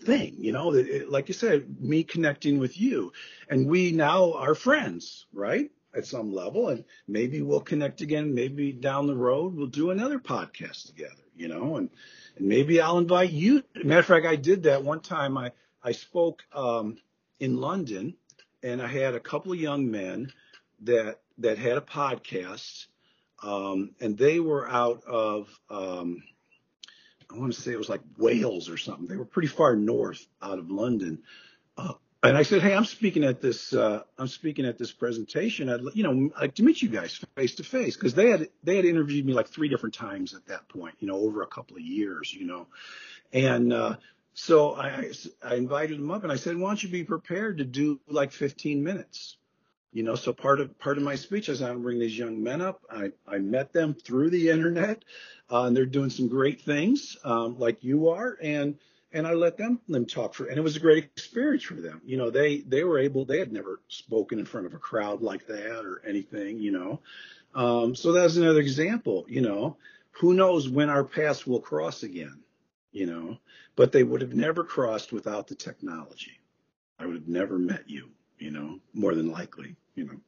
thing, 0.00 0.36
you 0.38 0.52
know, 0.52 0.72
that 0.72 0.86
it, 0.86 1.10
like 1.10 1.28
you 1.28 1.34
said, 1.34 1.80
me 1.80 2.04
connecting 2.04 2.58
with 2.58 2.78
you 2.78 3.12
and 3.48 3.66
we 3.66 3.92
now 3.92 4.32
are 4.34 4.54
friends, 4.54 5.26
right? 5.32 5.70
At 5.94 6.06
some 6.06 6.32
level 6.32 6.68
and 6.68 6.84
maybe 7.08 7.40
we'll 7.40 7.60
connect 7.60 8.02
again. 8.02 8.34
Maybe 8.34 8.72
down 8.72 9.06
the 9.06 9.16
road, 9.16 9.54
we'll 9.54 9.66
do 9.66 9.90
another 9.90 10.18
podcast 10.18 10.86
together, 10.86 11.24
you 11.34 11.48
know, 11.48 11.76
and, 11.76 11.88
and 12.36 12.46
maybe 12.46 12.80
I'll 12.80 12.98
invite 12.98 13.30
you. 13.30 13.62
Matter 13.82 14.00
of 14.00 14.06
fact, 14.06 14.26
I 14.26 14.36
did 14.36 14.64
that 14.64 14.82
one 14.82 15.00
time. 15.00 15.38
I, 15.38 15.52
I 15.82 15.92
spoke, 15.92 16.42
um, 16.52 16.98
in 17.40 17.56
London 17.56 18.14
and 18.62 18.82
I 18.82 18.86
had 18.86 19.14
a 19.14 19.20
couple 19.20 19.52
of 19.52 19.60
young 19.60 19.90
men 19.90 20.32
that, 20.82 21.20
that 21.38 21.58
had 21.58 21.76
a 21.76 21.82
podcast 21.82 22.86
um, 23.42 23.94
and 24.00 24.16
they 24.16 24.40
were 24.40 24.68
out 24.68 25.02
of 25.04 25.48
um, 25.70 26.22
I 27.30 27.38
want 27.38 27.52
to 27.54 27.60
say 27.60 27.72
it 27.72 27.78
was 27.78 27.88
like 27.88 28.02
Wales 28.18 28.68
or 28.68 28.76
something. 28.76 29.06
They 29.06 29.16
were 29.16 29.24
pretty 29.24 29.48
far 29.48 29.76
north 29.76 30.26
out 30.40 30.58
of 30.58 30.70
London. 30.70 31.22
Uh, 31.76 31.94
and 32.22 32.36
I 32.36 32.42
said, 32.42 32.62
"Hey, 32.62 32.74
I'm 32.74 32.84
speaking 32.84 33.24
at 33.24 33.40
this. 33.40 33.72
Uh, 33.72 34.02
I'm 34.18 34.28
speaking 34.28 34.64
at 34.64 34.78
this 34.78 34.90
presentation. 34.92 35.68
I'd, 35.68 35.80
you 35.94 36.02
know, 36.02 36.30
like 36.40 36.54
to 36.56 36.62
meet 36.62 36.82
you 36.82 36.88
guys 36.88 37.20
face 37.36 37.54
to 37.56 37.64
face 37.64 37.96
because 37.96 38.14
they 38.14 38.30
had 38.30 38.48
they 38.64 38.76
had 38.76 38.84
interviewed 38.84 39.26
me 39.26 39.32
like 39.32 39.48
three 39.48 39.68
different 39.68 39.94
times 39.94 40.34
at 40.34 40.46
that 40.46 40.68
point. 40.68 40.94
You 40.98 41.08
know, 41.08 41.16
over 41.16 41.42
a 41.42 41.46
couple 41.46 41.76
of 41.76 41.82
years. 41.82 42.32
You 42.32 42.46
know, 42.46 42.66
and 43.32 43.72
uh, 43.72 43.96
so 44.34 44.74
I 44.74 45.12
I 45.42 45.54
invited 45.54 45.98
them 45.98 46.10
up 46.10 46.22
and 46.22 46.32
I 46.32 46.36
said, 46.36 46.56
"Why 46.56 46.70
don't 46.70 46.82
you 46.82 46.88
be 46.88 47.04
prepared 47.04 47.58
to 47.58 47.64
do 47.64 48.00
like 48.08 48.32
15 48.32 48.82
minutes?" 48.82 49.36
You 49.92 50.02
know, 50.02 50.14
so 50.14 50.32
part 50.32 50.60
of 50.60 50.78
part 50.78 50.98
of 50.98 51.04
my 51.04 51.14
speech 51.14 51.48
is 51.48 51.62
I 51.62 51.72
bring 51.74 51.98
these 51.98 52.18
young 52.18 52.42
men 52.42 52.60
up. 52.60 52.84
I, 52.90 53.12
I 53.26 53.38
met 53.38 53.72
them 53.72 53.94
through 53.94 54.30
the 54.30 54.50
internet, 54.50 55.04
uh, 55.50 55.62
and 55.62 55.76
they're 55.76 55.86
doing 55.86 56.10
some 56.10 56.28
great 56.28 56.60
things, 56.60 57.16
um, 57.24 57.58
like 57.58 57.82
you 57.82 58.08
are, 58.08 58.36
and 58.42 58.78
and 59.12 59.26
I 59.26 59.32
let 59.32 59.56
them 59.56 59.80
them 59.88 60.04
talk 60.04 60.34
for, 60.34 60.46
and 60.46 60.58
it 60.58 60.62
was 60.62 60.76
a 60.76 60.80
great 60.80 61.04
experience 61.04 61.62
for 61.62 61.74
them. 61.74 62.02
You 62.04 62.18
know, 62.18 62.30
they 62.30 62.58
they 62.58 62.84
were 62.84 62.98
able, 62.98 63.24
they 63.24 63.38
had 63.38 63.52
never 63.52 63.80
spoken 63.88 64.38
in 64.38 64.44
front 64.44 64.66
of 64.66 64.74
a 64.74 64.78
crowd 64.78 65.22
like 65.22 65.46
that 65.46 65.84
or 65.84 66.02
anything, 66.06 66.58
you 66.58 66.72
know. 66.72 67.00
Um, 67.54 67.94
so 67.94 68.12
that's 68.12 68.36
another 68.36 68.60
example. 68.60 69.24
You 69.28 69.40
know, 69.40 69.76
who 70.10 70.34
knows 70.34 70.68
when 70.68 70.90
our 70.90 71.04
paths 71.04 71.46
will 71.46 71.60
cross 71.60 72.02
again, 72.02 72.40
you 72.92 73.06
know, 73.06 73.38
but 73.76 73.92
they 73.92 74.02
would 74.02 74.20
have 74.20 74.34
never 74.34 74.62
crossed 74.62 75.12
without 75.12 75.46
the 75.46 75.54
technology. 75.54 76.38
I 76.98 77.06
would 77.06 77.14
have 77.14 77.28
never 77.28 77.58
met 77.58 77.88
you 77.88 78.10
you 78.38 78.50
know, 78.50 78.78
more 78.92 79.14
than 79.14 79.30
likely, 79.30 79.76
you 79.96 80.04
know. 80.04 80.20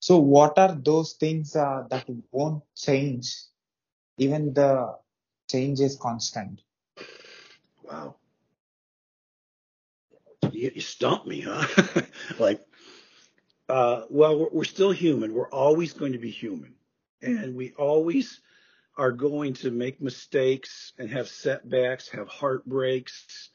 So 0.00 0.18
what 0.18 0.58
are 0.58 0.74
those 0.74 1.14
things 1.14 1.54
uh, 1.56 1.84
that 1.90 2.06
won't 2.30 2.62
change? 2.76 3.34
Even 4.18 4.52
the 4.52 4.96
change 5.50 5.80
is 5.80 5.96
constant. 5.96 6.62
Wow. 7.82 8.16
You, 10.52 10.72
you 10.74 10.80
stumped 10.80 11.26
me, 11.26 11.40
huh? 11.40 12.02
like, 12.38 12.60
uh, 13.68 14.02
well, 14.08 14.38
we're, 14.38 14.48
we're 14.50 14.64
still 14.64 14.92
human. 14.92 15.34
We're 15.34 15.50
always 15.50 15.92
going 15.92 16.12
to 16.12 16.18
be 16.18 16.30
human. 16.30 16.74
And 17.22 17.54
we 17.54 17.72
always 17.72 18.40
are 18.96 19.12
going 19.12 19.54
to 19.54 19.70
make 19.70 20.00
mistakes 20.00 20.92
and 20.98 21.10
have 21.10 21.28
setbacks, 21.28 22.08
have 22.10 22.28
heartbreaks, 22.28 23.50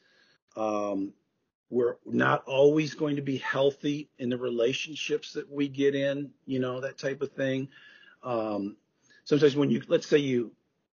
um, 0.56 1.12
we're 1.72 1.96
not 2.04 2.44
always 2.46 2.92
going 2.92 3.16
to 3.16 3.22
be 3.22 3.38
healthy 3.38 4.10
in 4.18 4.28
the 4.28 4.36
relationships 4.36 5.32
that 5.32 5.50
we 5.50 5.68
get 5.68 5.94
in, 5.94 6.30
you 6.44 6.58
know, 6.58 6.82
that 6.82 6.98
type 6.98 7.22
of 7.22 7.32
thing. 7.32 7.66
Um, 8.22 8.76
sometimes 9.24 9.56
when 9.56 9.70
you, 9.70 9.82
let's 9.88 10.06
say 10.06 10.18
you 10.18 10.52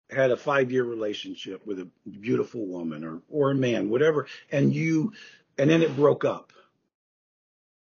had 0.09 0.31
a 0.31 0.37
five 0.37 0.71
year 0.71 0.85
relationship 0.85 1.67
with 1.67 1.81
a 1.81 1.89
beautiful 2.09 2.65
woman 2.65 3.03
or, 3.03 3.23
or 3.29 3.51
a 3.51 3.55
man, 3.57 3.91
whatever, 3.91 4.29
and 4.53 4.73
you, 4.73 5.13
and 5.59 5.69
then 5.69 5.83
it 5.83 5.97
broke 5.97 6.25
up 6.25 6.53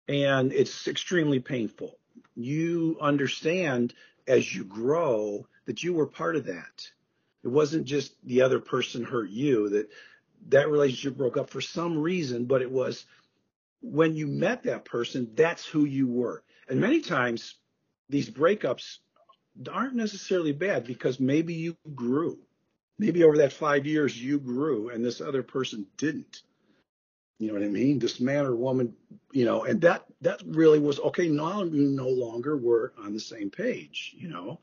and 0.07 0.53
it's 0.53 0.87
extremely 0.87 1.41
painful. 1.41 1.99
you 2.37 2.97
understand 3.01 3.93
as 4.29 4.55
you 4.55 4.63
grow 4.63 5.49
that 5.67 5.83
you 5.83 5.95
were 5.95 6.07
part 6.07 6.37
of 6.37 6.47
that. 6.47 6.89
It 7.43 7.49
wasn't 7.49 7.87
just 7.87 8.15
the 8.25 8.43
other 8.43 8.61
person 8.61 9.03
hurt 9.03 9.31
you 9.31 9.69
that 9.71 9.91
that 10.49 10.69
relationship 10.69 11.17
broke 11.17 11.37
up 11.37 11.51
for 11.51 11.61
some 11.61 11.99
reason, 11.99 12.45
but 12.45 12.63
it 12.63 12.71
was 12.71 13.07
when 13.81 14.17
you 14.17 14.27
met 14.27 14.63
that 14.63 14.85
person, 14.85 15.31
that's 15.35 15.65
who 15.67 15.85
you 15.85 16.09
were. 16.09 16.43
And 16.69 16.81
many 16.81 17.01
times 17.01 17.57
these 18.09 18.31
breakups 18.31 18.99
aren't 19.71 19.95
necessarily 19.95 20.53
bad 20.53 20.85
because 20.85 21.21
maybe 21.21 21.55
you 21.55 21.77
grew. 21.95 22.39
Maybe 22.99 23.25
over 23.25 23.39
that 23.39 23.53
five 23.53 23.87
years 23.87 24.21
you 24.21 24.39
grew 24.39 24.89
and 24.89 25.05
this 25.05 25.21
other 25.21 25.43
person 25.43 25.87
didn't. 25.97 26.43
You 27.39 27.49
know 27.49 27.55
what 27.55 27.65
I 27.65 27.69
mean? 27.69 27.99
This 27.99 28.21
man 28.21 28.47
or 28.47 28.55
woman, 28.55 28.95
you 29.33 29.45
know, 29.45 29.65
and 29.65 29.81
that 29.81 30.05
that 30.21 30.41
really 30.47 30.79
was 30.79 31.01
okay. 31.01 31.29
Now 31.29 31.65
you 31.65 31.89
no 31.89 32.09
longer 32.09 32.57
were 32.57 32.93
on 32.99 33.13
the 33.13 33.21
same 33.21 33.51
page, 33.51 34.15
you 34.17 34.29
know, 34.29 34.61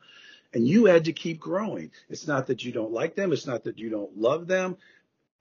and 0.54 0.66
you 0.66 0.86
had 0.86 1.06
to 1.06 1.14
keep 1.14 1.40
growing. 1.40 1.92
It's 2.10 2.28
not 2.28 2.48
that 2.48 2.64
you 2.64 2.72
don't 2.72 2.94
like 2.94 3.16
them. 3.16 3.34
It's 3.34 3.46
not 3.46 3.66
that 3.66 3.78
you 3.78 3.90
don't 3.90 4.18
love 4.18 4.48
them. 4.48 4.78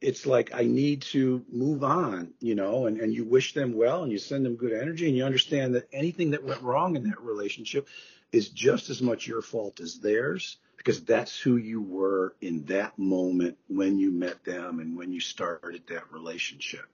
It's 0.00 0.24
like 0.24 0.50
I 0.54 0.64
need 0.64 1.02
to 1.02 1.44
move 1.50 1.84
on, 1.84 2.32
you 2.40 2.54
know, 2.54 2.86
and, 2.86 2.98
and 2.98 3.12
you 3.12 3.24
wish 3.24 3.52
them 3.52 3.74
well 3.74 4.02
and 4.02 4.10
you 4.10 4.18
send 4.18 4.46
them 4.46 4.56
good 4.56 4.72
energy 4.72 5.06
and 5.08 5.16
you 5.16 5.24
understand 5.24 5.74
that 5.74 5.88
anything 5.92 6.30
that 6.30 6.44
went 6.44 6.62
wrong 6.62 6.96
in 6.96 7.04
that 7.04 7.20
relationship 7.20 7.88
is 8.32 8.48
just 8.48 8.88
as 8.88 9.02
much 9.02 9.26
your 9.26 9.42
fault 9.42 9.80
as 9.80 9.98
theirs 9.98 10.56
because 10.76 11.04
that's 11.04 11.38
who 11.38 11.56
you 11.56 11.82
were 11.82 12.34
in 12.40 12.64
that 12.64 12.98
moment 12.98 13.58
when 13.68 13.98
you 13.98 14.10
met 14.10 14.42
them 14.44 14.80
and 14.80 14.96
when 14.96 15.12
you 15.12 15.20
started 15.20 15.82
that 15.88 16.10
relationship 16.10 16.86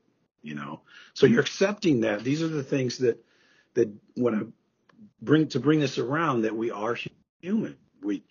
you 0.46 0.54
know. 0.54 0.80
So 1.14 1.26
you're 1.26 1.40
accepting 1.40 2.02
that. 2.02 2.22
These 2.22 2.40
are 2.40 2.48
the 2.48 2.62
things 2.62 2.98
that 2.98 3.22
that 3.74 3.92
when 4.14 4.34
i 4.34 4.42
bring 5.20 5.48
to 5.48 5.60
bring 5.60 5.80
this 5.80 5.98
around 5.98 6.42
that 6.42 6.56
we 6.56 6.70
are 6.70 6.96
human. 7.40 7.76
We 8.00 8.22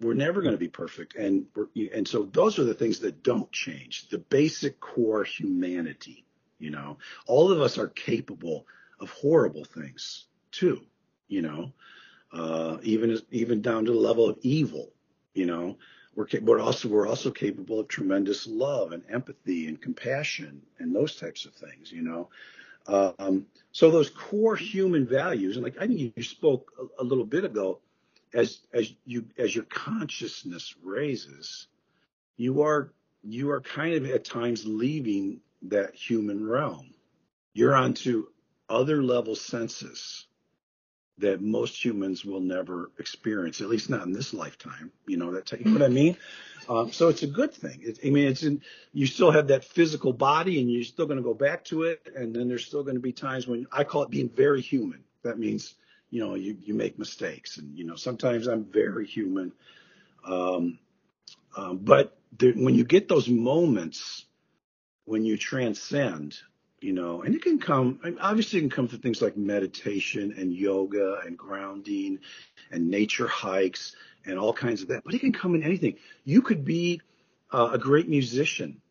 we're 0.00 0.14
never 0.14 0.42
going 0.42 0.54
to 0.54 0.58
be 0.58 0.68
perfect 0.68 1.14
and 1.14 1.46
and 1.92 2.06
so 2.06 2.24
those 2.32 2.58
are 2.58 2.64
the 2.64 2.74
things 2.74 2.98
that 2.98 3.22
don't 3.22 3.50
change 3.52 4.08
the 4.08 4.18
basic 4.18 4.80
core 4.80 5.24
humanity 5.24 6.24
you 6.58 6.70
know 6.70 6.98
all 7.26 7.50
of 7.50 7.60
us 7.60 7.78
are 7.78 7.88
capable 7.88 8.66
of 9.00 9.10
horrible 9.10 9.64
things 9.64 10.26
too 10.50 10.80
you 11.28 11.42
know 11.42 11.72
uh, 12.34 12.78
even 12.82 13.18
even 13.30 13.62
down 13.62 13.84
to 13.84 13.92
the 13.92 13.98
level 13.98 14.28
of 14.28 14.38
evil. 14.42 14.92
You 15.34 15.46
know, 15.46 15.78
we're 16.14 16.26
but 16.42 16.60
also 16.60 16.88
we're 16.88 17.06
also 17.06 17.30
capable 17.30 17.80
of 17.80 17.88
tremendous 17.88 18.46
love 18.46 18.92
and 18.92 19.02
empathy 19.08 19.68
and 19.68 19.80
compassion 19.80 20.62
and 20.78 20.94
those 20.94 21.16
types 21.16 21.44
of 21.44 21.54
things. 21.54 21.92
You 21.92 22.02
know, 22.02 22.28
um, 23.18 23.46
so 23.72 23.90
those 23.90 24.10
core 24.10 24.56
human 24.56 25.06
values, 25.06 25.56
and 25.56 25.64
like 25.64 25.76
I 25.80 25.86
think 25.86 26.14
you 26.16 26.22
spoke 26.22 26.72
a, 26.78 27.02
a 27.02 27.04
little 27.04 27.24
bit 27.24 27.44
ago, 27.44 27.78
as 28.34 28.60
as 28.72 28.92
you 29.06 29.26
as 29.38 29.54
your 29.54 29.64
consciousness 29.64 30.74
raises, 30.82 31.68
you 32.36 32.62
are 32.62 32.92
you 33.22 33.50
are 33.50 33.60
kind 33.60 33.94
of 33.94 34.10
at 34.10 34.24
times 34.24 34.66
leaving 34.66 35.40
that 35.62 35.94
human 35.94 36.46
realm. 36.46 36.92
You're 37.54 37.74
onto 37.74 38.26
other 38.68 39.02
level 39.02 39.36
senses 39.36 40.26
that 41.18 41.40
most 41.40 41.82
humans 41.82 42.24
will 42.24 42.40
never 42.40 42.90
experience, 42.98 43.60
at 43.60 43.68
least 43.68 43.88
not 43.88 44.04
in 44.04 44.12
this 44.12 44.34
lifetime. 44.34 44.90
You 45.06 45.16
know 45.16 45.32
that 45.32 45.52
you 45.52 45.64
know 45.64 45.72
what 45.72 45.82
I 45.82 45.88
mean? 45.88 46.16
Um, 46.68 46.90
so 46.92 47.08
it's 47.08 47.22
a 47.22 47.28
good 47.28 47.52
thing. 47.54 47.80
It, 47.82 48.00
I 48.04 48.10
mean, 48.10 48.26
it's 48.26 48.42
in, 48.42 48.62
you 48.92 49.06
still 49.06 49.30
have 49.30 49.48
that 49.48 49.64
physical 49.64 50.12
body, 50.12 50.60
and 50.60 50.70
you're 50.70 50.82
still 50.82 51.06
going 51.06 51.18
to 51.18 51.22
go 51.22 51.34
back 51.34 51.64
to 51.66 51.84
it, 51.84 52.08
and 52.16 52.34
then 52.34 52.48
there's 52.48 52.66
still 52.66 52.82
going 52.82 52.96
to 52.96 53.02
be 53.02 53.12
times 53.12 53.46
when 53.46 53.66
I 53.70 53.84
call 53.84 54.02
it 54.02 54.10
being 54.10 54.28
very 54.28 54.60
human. 54.60 55.04
That 55.22 55.38
means 55.38 55.74
you 56.14 56.20
know 56.20 56.34
you 56.34 56.56
you 56.62 56.74
make 56.74 56.98
mistakes, 56.98 57.58
and 57.58 57.76
you 57.76 57.84
know 57.84 57.96
sometimes 57.96 58.46
I'm 58.46 58.64
very 58.64 59.06
human. 59.06 59.52
Um, 60.24 60.78
um, 61.56 61.78
but 61.78 62.16
when 62.40 62.74
you 62.74 62.84
get 62.84 63.08
those 63.08 63.28
moments 63.28 64.24
when 65.06 65.24
you 65.24 65.36
transcend 65.36 66.38
you 66.84 66.92
know, 66.92 67.22
and 67.22 67.34
it 67.34 67.40
can 67.40 67.58
come, 67.58 67.98
obviously, 68.20 68.58
it 68.58 68.62
can 68.62 68.70
come 68.70 68.88
from 68.88 68.98
things 68.98 69.22
like 69.22 69.38
meditation 69.38 70.34
and 70.36 70.52
yoga 70.52 71.20
and 71.24 71.38
grounding 71.38 72.18
and 72.70 72.90
nature 72.90 73.26
hikes 73.26 73.96
and 74.26 74.38
all 74.38 74.52
kinds 74.52 74.82
of 74.82 74.88
that, 74.88 75.02
but 75.02 75.14
it 75.14 75.20
can 75.20 75.32
come 75.32 75.54
in 75.54 75.62
anything. 75.62 75.96
You 76.24 76.42
could 76.42 76.62
be 76.62 77.00
uh, 77.50 77.70
a 77.72 77.78
great 77.78 78.06
musician, 78.06 78.82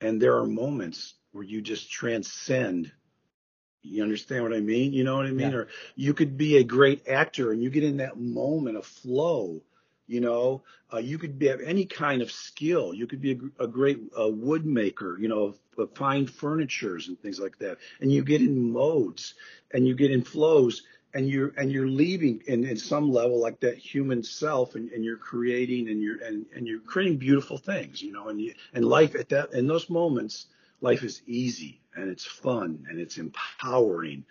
and 0.00 0.20
there 0.20 0.38
are 0.38 0.46
moments 0.46 1.12
where 1.32 1.44
you 1.44 1.60
just 1.60 1.90
transcend. 1.90 2.90
You 3.82 4.02
understand 4.02 4.42
what 4.42 4.52
I 4.52 4.60
mean? 4.60 4.92
You 4.92 5.04
know 5.04 5.16
what 5.16 5.26
I 5.26 5.30
mean? 5.30 5.52
Yeah. 5.52 5.58
Or 5.58 5.68
you 5.96 6.14
could 6.14 6.36
be 6.36 6.58
a 6.58 6.64
great 6.64 7.08
actor 7.08 7.52
and 7.52 7.62
you 7.62 7.70
get 7.70 7.84
in 7.84 7.98
that 7.98 8.18
moment 8.18 8.76
of 8.76 8.86
flow 8.86 9.62
you 10.10 10.20
know, 10.20 10.62
uh, 10.92 10.98
you 10.98 11.18
could 11.18 11.38
be, 11.38 11.46
have 11.46 11.60
any 11.60 11.84
kind 11.84 12.20
of 12.20 12.32
skill. 12.32 12.92
You 12.92 13.06
could 13.06 13.20
be 13.20 13.38
a, 13.58 13.64
a 13.64 13.68
great 13.68 14.00
uh, 14.18 14.28
wood 14.28 14.66
maker, 14.66 15.16
you 15.20 15.28
know, 15.28 15.54
of, 15.78 15.90
fine 15.94 16.26
furnitures 16.26 17.08
and 17.08 17.18
things 17.22 17.40
like 17.40 17.56
that. 17.58 17.78
And 18.00 18.12
you 18.12 18.22
get 18.22 18.42
in 18.42 18.72
modes 18.72 19.34
and 19.72 19.86
you 19.86 19.94
get 19.94 20.10
in 20.10 20.22
flows 20.22 20.82
and 21.14 21.26
you're 21.26 21.54
and 21.56 21.72
you're 21.72 21.88
leaving 21.88 22.42
in, 22.46 22.64
in 22.64 22.76
some 22.76 23.10
level 23.10 23.40
like 23.40 23.60
that 23.60 23.78
human 23.78 24.22
self 24.22 24.74
and, 24.74 24.90
and 24.90 25.02
you're 25.02 25.16
creating 25.16 25.88
and 25.88 26.02
you're 26.02 26.22
and, 26.22 26.44
and 26.54 26.68
you're 26.68 26.80
creating 26.80 27.16
beautiful 27.16 27.56
things, 27.56 28.02
you 28.02 28.12
know, 28.12 28.28
and 28.28 28.40
you, 28.42 28.52
and 28.74 28.84
life 28.84 29.14
at 29.14 29.30
that 29.30 29.54
in 29.54 29.66
those 29.66 29.88
moments, 29.88 30.48
life 30.80 31.02
is 31.02 31.22
easy 31.26 31.80
and 31.94 32.08
it's 32.08 32.24
fun 32.24 32.86
and 32.88 32.98
it's 33.00 33.18
empowering 33.18 34.24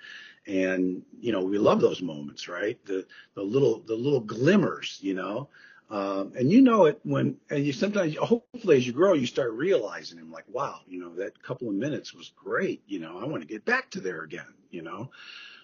and 0.47 1.03
you 1.19 1.31
know 1.31 1.41
we 1.41 1.57
love 1.57 1.81
those 1.81 2.01
moments 2.01 2.47
right 2.47 2.83
the 2.85 3.05
the 3.35 3.43
little 3.43 3.79
the 3.81 3.95
little 3.95 4.21
glimmers 4.21 4.97
you 5.01 5.13
know 5.13 5.49
um, 5.91 6.33
and 6.37 6.51
you 6.51 6.61
know 6.61 6.85
it 6.85 6.99
when, 7.03 7.37
and 7.49 7.65
you 7.65 7.73
sometimes, 7.73 8.15
hopefully 8.15 8.77
as 8.77 8.85
you 8.85 8.93
grow, 8.93 9.13
you 9.13 9.25
start 9.25 9.53
realizing 9.53 10.19
them 10.19 10.31
like, 10.31 10.45
wow, 10.47 10.81
you 10.87 10.99
know, 10.99 11.15
that 11.15 11.41
couple 11.41 11.67
of 11.67 11.73
minutes 11.73 12.13
was 12.13 12.31
great. 12.35 12.83
You 12.85 12.99
know, 12.99 13.17
I 13.19 13.25
want 13.25 13.41
to 13.41 13.47
get 13.47 13.65
back 13.65 13.89
to 13.91 13.99
there 13.99 14.21
again, 14.21 14.53
you 14.69 14.83
know? 14.83 15.09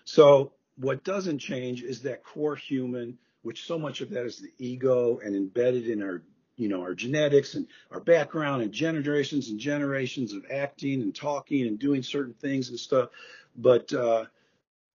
So 0.04 0.54
what 0.78 1.04
doesn't 1.04 1.40
change 1.40 1.84
is 1.84 2.02
that 2.04 2.24
core 2.24 2.56
human, 2.56 3.20
which 3.44 3.66
so 3.66 3.78
much 3.78 4.02
of 4.02 4.10
that 4.12 4.26
is 4.26 4.40
the 4.40 4.52
ego 4.58 5.20
and 5.24 5.36
embedded 5.36 5.88
in 5.88 6.02
our, 6.02 6.24
you 6.58 6.68
know, 6.70 6.82
our 6.82 6.94
genetics 6.96 7.56
and 7.56 7.68
our 7.92 8.00
background 8.00 8.62
and 8.64 8.72
generations 8.72 9.50
and 9.50 9.60
generations 9.60 10.34
of 10.34 10.46
acting 10.52 11.02
and 11.02 11.16
talking 11.16 11.68
and 11.68 11.80
doing 11.80 12.04
certain 12.04 12.34
things 12.34 12.70
and 12.70 12.80
stuff. 12.80 13.10
But, 13.56 13.92
uh, 13.94 14.26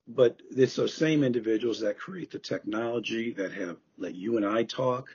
but 0.09 0.41
it's 0.51 0.77
those 0.77 0.95
same 0.95 1.23
individuals 1.23 1.81
that 1.81 1.99
create 1.99 2.31
the 2.31 2.39
technology 2.39 3.33
that 3.35 3.53
have 3.53 3.77
let 3.99 4.15
you 4.15 4.37
and 4.37 4.47
I 4.47 4.65
talk. 4.65 5.09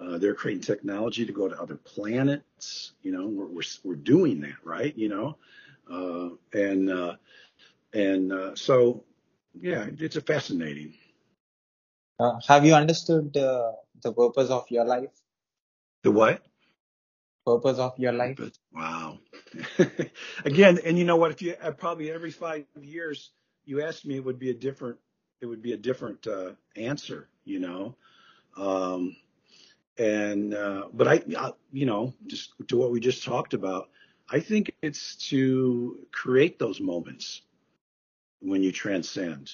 Uh, 0.00 0.18
they're 0.18 0.34
creating 0.34 0.62
technology 0.62 1.26
to 1.26 1.32
go 1.32 1.48
to 1.48 1.60
other 1.60 1.76
planets. 1.76 2.92
You 3.02 3.12
know, 3.12 3.26
we're 3.26 3.46
we're, 3.46 3.62
we're 3.84 3.96
doing 3.96 4.40
that, 4.42 4.54
right? 4.64 4.96
You 4.96 5.08
know, 5.08 5.36
uh, 5.90 6.30
and 6.56 6.90
uh, 6.90 7.16
and 7.92 8.32
uh, 8.32 8.54
so 8.54 9.04
yeah, 9.60 9.86
it's 9.98 10.16
a 10.16 10.20
fascinating. 10.20 10.94
Uh, 12.20 12.38
have 12.46 12.64
you 12.64 12.74
understood 12.74 13.32
the 13.32 13.74
the 14.02 14.12
purpose 14.12 14.50
of 14.50 14.70
your 14.70 14.84
life? 14.84 15.10
The 16.02 16.10
what? 16.10 16.42
Purpose 17.44 17.78
of 17.78 17.98
your 17.98 18.12
life. 18.12 18.38
Wow. 18.72 19.18
Again, 20.44 20.78
and 20.84 20.98
you 20.98 21.04
know 21.04 21.16
what? 21.16 21.30
If 21.30 21.42
you 21.42 21.54
uh, 21.60 21.72
probably 21.72 22.10
every 22.10 22.30
five 22.30 22.64
years 22.80 23.30
you 23.64 23.82
asked 23.82 24.06
me, 24.06 24.16
it 24.16 24.24
would 24.24 24.38
be 24.38 24.50
a 24.50 24.54
different 24.54 24.98
it 25.40 25.46
would 25.46 25.62
be 25.62 25.72
a 25.72 25.76
different 25.76 26.26
uh, 26.26 26.52
answer, 26.76 27.28
you 27.44 27.60
know. 27.60 27.96
Um, 28.56 29.16
and 29.98 30.54
uh, 30.54 30.88
but 30.92 31.08
I, 31.08 31.22
I, 31.36 31.52
you 31.72 31.86
know, 31.86 32.14
just 32.26 32.52
to 32.68 32.76
what 32.76 32.90
we 32.90 33.00
just 33.00 33.24
talked 33.24 33.54
about, 33.54 33.88
I 34.30 34.40
think 34.40 34.72
it's 34.82 35.16
to 35.30 36.06
create 36.12 36.58
those 36.58 36.80
moments 36.80 37.42
when 38.40 38.62
you 38.62 38.72
transcend, 38.72 39.50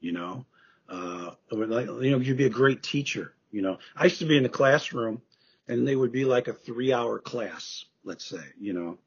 you 0.00 0.12
know. 0.12 0.46
Uh, 0.88 1.32
like, 1.50 1.86
you 1.86 2.10
know, 2.10 2.18
you'd 2.18 2.36
be 2.36 2.46
a 2.46 2.50
great 2.50 2.82
teacher. 2.82 3.34
You 3.50 3.62
know, 3.62 3.78
I 3.96 4.04
used 4.04 4.18
to 4.20 4.26
be 4.26 4.36
in 4.36 4.42
the 4.42 4.48
classroom, 4.48 5.20
and 5.68 5.86
they 5.86 5.96
would 5.96 6.12
be 6.12 6.24
like 6.24 6.48
a 6.48 6.52
three-hour 6.52 7.18
class, 7.20 7.84
let's 8.04 8.24
say, 8.24 8.44
you 8.58 8.72
know. 8.72 8.98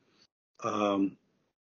Um, 0.64 1.18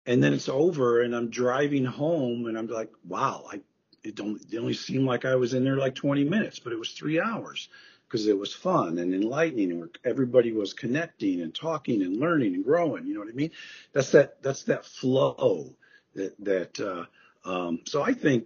and 0.06 0.24
then 0.24 0.34
it's 0.34 0.50
over 0.50 1.02
and 1.02 1.16
I'm 1.16 1.30
driving 1.30 1.86
home 1.86 2.48
and 2.48 2.58
I'm 2.58 2.68
like, 2.68 2.91
wow, 3.06 3.45
I, 3.52 3.62
it, 4.04 4.16
don't, 4.16 4.41
it 4.52 4.58
only 4.58 4.74
seemed 4.74 5.06
like 5.06 5.26
I 5.26 5.36
was 5.36 5.54
in 5.54 5.64
there 5.64 5.78
like 5.78 5.95
20 5.95 6.24
minutes, 6.24 6.60
but 6.60 6.74
it 6.74 6.80
was 6.80 6.91
three 6.91 7.20
hours 7.20 7.70
because 8.08 8.26
it 8.26 8.38
was 8.38 8.54
fun 8.54 8.98
and 9.00 9.14
enlightening 9.14 9.72
and 9.72 9.98
everybody 10.06 10.54
was 10.54 10.74
connecting 10.74 11.41
and 11.41 11.54
talking 11.54 12.02
and 12.02 12.18
learning 12.18 12.56
and 12.56 12.64
growing. 12.64 13.06
You 13.06 13.14
know 13.14 13.20
what 13.20 13.30
I 13.30 13.34
mean? 13.34 13.52
That's 13.93 14.12
that, 14.12 14.41
that's 14.41 14.64
that 14.64 14.86
flow 14.86 15.76
that, 16.16 16.34
that, 16.39 16.80
uh, 16.80 17.06
um, 17.48 17.82
so 17.86 18.02
I 18.02 18.14
think, 18.14 18.45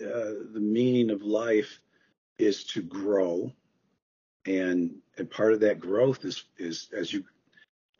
uh, 0.00 0.46
the 0.52 0.60
meaning 0.60 1.10
of 1.10 1.22
life 1.22 1.80
is 2.38 2.62
to 2.62 2.82
grow 2.82 3.52
and, 4.46 4.96
and 5.16 5.30
part 5.30 5.52
of 5.52 5.60
that 5.60 5.80
growth 5.80 6.24
is, 6.24 6.44
is 6.58 6.88
as 6.96 7.12
you 7.12 7.24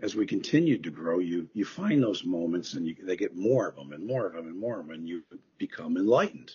as 0.00 0.14
we 0.14 0.26
continue 0.26 0.78
to 0.78 0.90
grow, 0.90 1.18
you 1.18 1.48
you 1.54 1.64
find 1.64 2.02
those 2.02 2.24
moments 2.24 2.74
and 2.74 2.86
you, 2.86 2.94
they 3.02 3.16
get 3.16 3.36
more 3.36 3.68
of 3.68 3.74
them 3.74 3.92
and 3.92 4.06
more 4.06 4.26
of 4.26 4.34
them 4.34 4.46
and 4.46 4.58
more 4.58 4.78
of 4.78 4.86
them, 4.86 4.94
and 4.94 5.08
you 5.08 5.24
become 5.58 5.96
enlightened. 5.96 6.52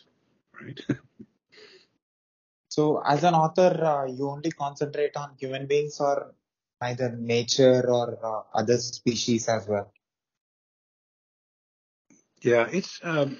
right? 0.62 0.80
So, 2.70 3.04
as 3.06 3.24
an 3.24 3.36
author, 3.36 3.86
uh, 3.86 4.06
you 4.06 4.28
only 4.30 4.50
concentrate 4.50 5.16
on 5.16 5.36
human 5.38 5.68
beings 5.68 6.00
or 6.00 6.34
either 6.82 7.12
nature 7.12 7.88
or 7.88 8.18
uh, 8.24 8.58
other 8.58 8.80
species 8.80 9.48
as 9.48 9.68
well? 9.68 9.92
Yeah, 12.42 12.68
it's. 12.72 13.00
Um, 13.04 13.38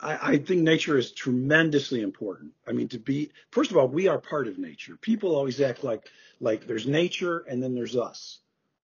I, 0.00 0.32
I 0.32 0.38
think 0.38 0.62
nature 0.62 0.98
is 0.98 1.12
tremendously 1.12 2.02
important. 2.02 2.52
I 2.66 2.72
mean, 2.72 2.88
to 2.88 2.98
be 2.98 3.30
first 3.50 3.70
of 3.70 3.76
all, 3.76 3.88
we 3.88 4.08
are 4.08 4.18
part 4.18 4.48
of 4.48 4.58
nature. 4.58 4.96
People 4.96 5.34
always 5.34 5.60
act 5.60 5.84
like 5.84 6.08
like 6.40 6.66
there's 6.66 6.86
nature 6.86 7.38
and 7.48 7.62
then 7.62 7.74
there's 7.74 7.96
us. 7.96 8.40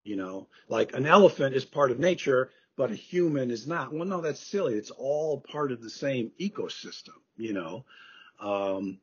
You 0.04 0.16
know, 0.16 0.48
like 0.68 0.94
an 0.94 1.06
elephant 1.06 1.54
is 1.54 1.64
part 1.64 1.90
of 1.92 1.98
nature, 2.00 2.50
but 2.76 2.90
a 2.90 2.96
human 2.96 3.50
is 3.50 3.66
not. 3.66 3.92
Well, 3.92 4.04
no, 4.04 4.20
that's 4.20 4.40
silly. 4.40 4.74
It's 4.74 4.90
all 4.90 5.40
part 5.40 5.70
of 5.70 5.80
the 5.80 5.90
same 5.90 6.32
ecosystem. 6.40 7.18
You 7.36 7.52
know, 7.52 7.84
um, 8.40 8.98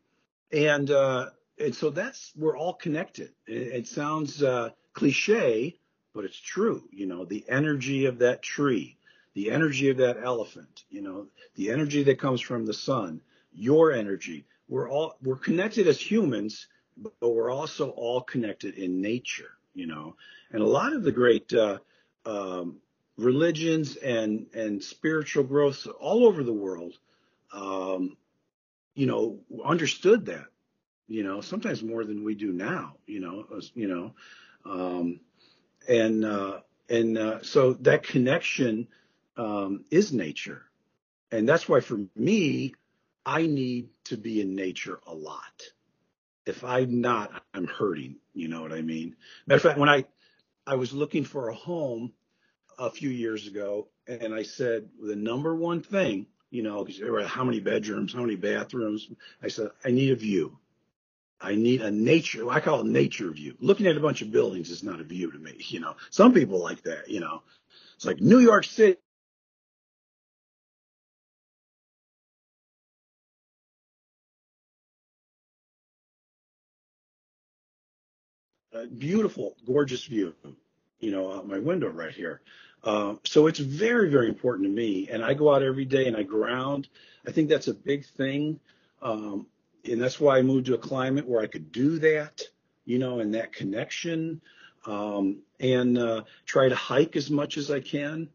and 0.52 0.90
uh, 0.92 1.30
and 1.58 1.76
so 1.76 1.90
that's 1.90 2.32
we're 2.36 2.58
all 2.58 2.74
connected. 2.74 3.32
It, 3.48 3.68
it 3.68 3.88
sounds 3.88 4.42
uh, 4.44 4.70
cliche, 4.94 5.80
but 6.14 6.26
it's 6.26 6.40
true. 6.40 6.84
You 6.92 7.08
know, 7.08 7.26
the 7.26 7.46
energy 7.50 8.06
of 8.06 8.20
that 8.20 8.42
tree 8.42 8.98
the 9.34 9.52
energy 9.52 9.90
of 9.90 9.98
that 9.98 10.18
elephant, 10.24 10.84
you 10.90 11.02
know, 11.02 11.28
the 11.56 11.70
energy 11.70 12.04
that 12.04 12.20
comes 12.20 12.42
from 12.42 12.66
the 12.66 12.74
sun, 12.74 13.22
your 13.54 13.92
energy. 13.92 14.46
We're 14.68 14.90
all 14.90 15.18
we're 15.22 15.36
connected 15.36 15.88
as 15.88 16.00
humans, 16.00 16.68
but 16.98 17.14
we're 17.22 17.52
also 17.52 17.90
all 17.92 18.22
connected 18.22 18.76
in 18.76 19.02
nature, 19.02 19.52
you 19.74 19.88
know. 19.88 20.16
And 20.52 20.62
a 20.62 20.68
lot 20.68 20.94
of 20.94 21.04
the 21.04 21.12
great 21.12 21.54
uh, 21.54 21.80
um, 22.26 22.78
religions 23.18 23.96
and 23.98 24.48
and 24.54 24.84
spiritual 24.84 25.44
growths 25.44 25.88
all 25.88 26.26
over 26.26 26.44
the 26.44 26.54
world, 26.54 26.98
um, 27.54 28.18
you 28.96 29.06
know, 29.06 29.40
understood 29.64 30.26
that, 30.26 30.46
you 31.08 31.24
know, 31.24 31.42
sometimes 31.42 31.84
more 31.84 32.04
than 32.04 32.24
we 32.24 32.36
do 32.36 32.52
now, 32.52 32.96
you 33.08 33.20
know, 33.20 33.46
you 33.74 33.88
know, 33.88 34.14
um, 34.66 35.20
and 35.88 36.26
uh, 36.26 36.60
and 36.90 37.18
uh, 37.18 37.42
so 37.42 37.74
that 37.74 38.04
connection 38.04 38.88
um, 39.40 39.86
is 39.90 40.12
nature. 40.12 40.64
And 41.32 41.48
that's 41.48 41.68
why 41.68 41.80
for 41.80 41.98
me, 42.16 42.74
I 43.26 43.44
need 43.44 43.90
to 44.06 44.18
be 44.18 44.42
in 44.42 44.56
nature 44.56 45.00
a 45.08 45.14
lot. 45.14 45.64
If 46.46 46.64
I'm 46.64 47.02
not, 47.02 47.32
I'm 47.54 47.66
hurting. 47.66 48.18
You 48.34 48.50
know 48.50 48.62
what 48.62 48.74
I 48.74 48.82
mean? 48.82 49.16
Matter 49.48 49.58
of 49.58 49.62
fact, 49.64 49.80
when 49.80 49.90
I, 49.90 50.06
I 50.68 50.76
was 50.76 50.94
looking 50.94 51.24
for 51.24 51.50
a 51.50 51.56
home 51.56 52.12
a 52.78 52.90
few 52.90 53.10
years 53.10 53.48
ago 53.48 53.88
and 54.08 54.34
I 54.34 54.44
said 54.44 54.90
the 55.02 55.16
number 55.16 55.56
one 55.56 55.82
thing, 55.82 56.28
you 56.50 56.64
know, 56.64 56.86
how 57.28 57.44
many 57.44 57.60
bedrooms, 57.60 58.14
how 58.14 58.22
many 58.22 58.36
bathrooms? 58.36 59.10
I 59.42 59.50
said, 59.50 59.70
I 59.86 59.92
need 59.92 60.12
a 60.12 60.16
view. 60.16 60.58
I 61.40 61.56
need 61.56 61.82
a 61.82 61.92
nature, 61.92 62.50
I 62.50 62.60
call 62.60 62.82
it 62.82 62.88
nature 62.88 63.32
view. 63.32 63.56
Looking 63.62 63.88
at 63.88 63.96
a 63.96 64.02
bunch 64.02 64.22
of 64.22 64.30
buildings 64.30 64.70
is 64.70 64.84
not 64.84 65.00
a 65.00 65.06
view 65.06 65.32
to 65.32 65.38
me, 65.38 65.54
you 65.70 65.80
know. 65.80 65.96
Some 66.10 66.34
people 66.34 66.60
like 66.60 66.84
that, 66.84 67.10
you 67.10 67.22
know. 67.22 67.44
It's 67.96 68.06
like 68.06 68.20
New 68.20 68.40
York 68.40 68.66
City 68.66 68.98
beautiful, 78.86 79.56
gorgeous 79.66 80.06
view, 80.06 80.34
you 81.00 81.12
know, 81.12 81.34
out 81.34 81.48
my 81.48 81.60
window 81.60 81.90
right 81.90 82.14
here. 82.14 82.42
Uh, 82.84 83.16
so 83.26 83.48
it's 83.48 83.60
very, 83.60 84.10
very 84.10 84.30
important 84.30 84.68
to 84.68 84.74
me. 84.74 85.10
And 85.10 85.24
I 85.24 85.34
go 85.34 85.54
out 85.54 85.64
every 85.64 85.86
day 85.86 86.08
and 86.08 86.16
I 86.16 86.24
ground. 86.24 86.88
I 87.28 87.32
think 87.32 87.50
that's 87.50 87.68
a 87.68 87.74
big 87.74 88.06
thing. 88.06 88.60
Um, 89.02 89.48
and 89.90 90.02
that's 90.02 90.20
why 90.20 90.38
I 90.38 90.42
moved 90.42 90.68
to 90.68 90.76
a 90.76 90.78
climate 90.78 91.28
where 91.28 91.42
I 91.42 91.48
could 91.48 91.72
do 91.72 92.00
that, 92.00 92.42
you 92.86 93.00
know, 93.00 93.20
and 93.20 93.34
that 93.34 93.54
connection. 93.54 94.42
Um, 94.86 95.40
and 95.60 95.98
uh, 95.98 96.24
try 96.46 96.70
to 96.70 96.76
hike 96.76 97.16
as 97.18 97.30
much 97.30 97.58
as 97.58 97.70
I 97.70 97.82
can. 97.82 98.30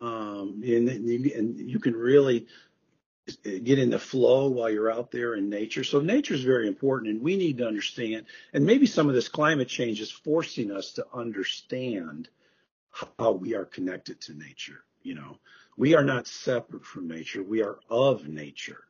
Um, 0.00 0.62
and, 0.64 0.88
and 0.88 1.58
you 1.58 1.78
can 1.78 1.94
really 1.94 2.46
get 3.44 3.78
in 3.78 3.90
the 3.90 3.98
flow 3.98 4.48
while 4.48 4.70
you're 4.70 4.90
out 4.90 5.10
there 5.10 5.34
in 5.34 5.48
nature. 5.48 5.84
So 5.84 6.00
nature 6.00 6.34
is 6.34 6.42
very 6.42 6.66
important 6.66 7.12
and 7.12 7.22
we 7.22 7.36
need 7.36 7.58
to 7.58 7.66
understand, 7.66 8.26
and 8.52 8.66
maybe 8.66 8.86
some 8.86 9.08
of 9.08 9.14
this 9.14 9.28
climate 9.28 9.68
change 9.68 10.00
is 10.00 10.10
forcing 10.10 10.70
us 10.70 10.92
to 10.94 11.06
understand 11.12 12.28
how 13.18 13.32
we 13.32 13.54
are 13.54 13.64
connected 13.64 14.20
to 14.22 14.34
nature. 14.34 14.84
You 15.02 15.14
know, 15.14 15.38
we 15.76 15.94
are 15.94 16.04
not 16.04 16.26
separate 16.26 16.84
from 16.84 17.08
nature. 17.08 17.42
We 17.42 17.62
are 17.62 17.78
of 17.88 18.28
nature. 18.28 18.84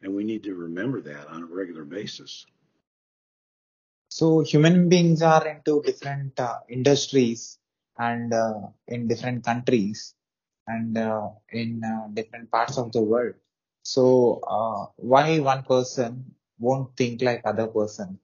And 0.00 0.14
we 0.14 0.24
need 0.24 0.44
to 0.44 0.54
remember 0.54 1.00
that 1.00 1.26
on 1.28 1.42
a 1.42 1.46
regular 1.46 1.84
basis. 1.84 2.46
So 4.10 4.40
human 4.40 4.88
beings 4.88 5.22
are 5.22 5.46
into 5.46 5.82
different 5.84 6.38
uh, 6.38 6.58
industries 6.68 7.58
and 7.98 8.32
uh, 8.32 8.68
in 8.86 9.08
different 9.08 9.44
countries 9.44 10.14
and 10.66 10.96
uh, 10.96 11.28
in 11.50 11.82
uh, 11.84 12.08
different 12.14 12.50
parts 12.50 12.78
of 12.78 12.92
the 12.92 13.02
world. 13.02 13.34
So 13.88 14.40
uh, 14.44 14.92
why 14.96 15.38
one 15.38 15.62
person 15.62 16.34
won't 16.58 16.94
think 16.94 17.22
like 17.22 17.40
other 17.46 17.68
person? 17.68 18.18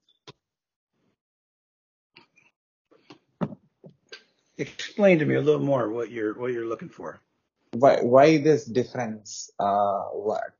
Explain 4.58 5.20
to 5.20 5.24
me 5.24 5.36
a 5.36 5.40
little 5.40 5.64
more 5.64 5.88
what 5.88 6.10
you're 6.10 6.38
what 6.38 6.52
you're 6.52 6.68
looking 6.68 6.90
for. 6.90 7.22
Why 7.72 8.02
why 8.02 8.36
this 8.44 8.66
difference? 8.66 9.50
Uh, 9.58 10.04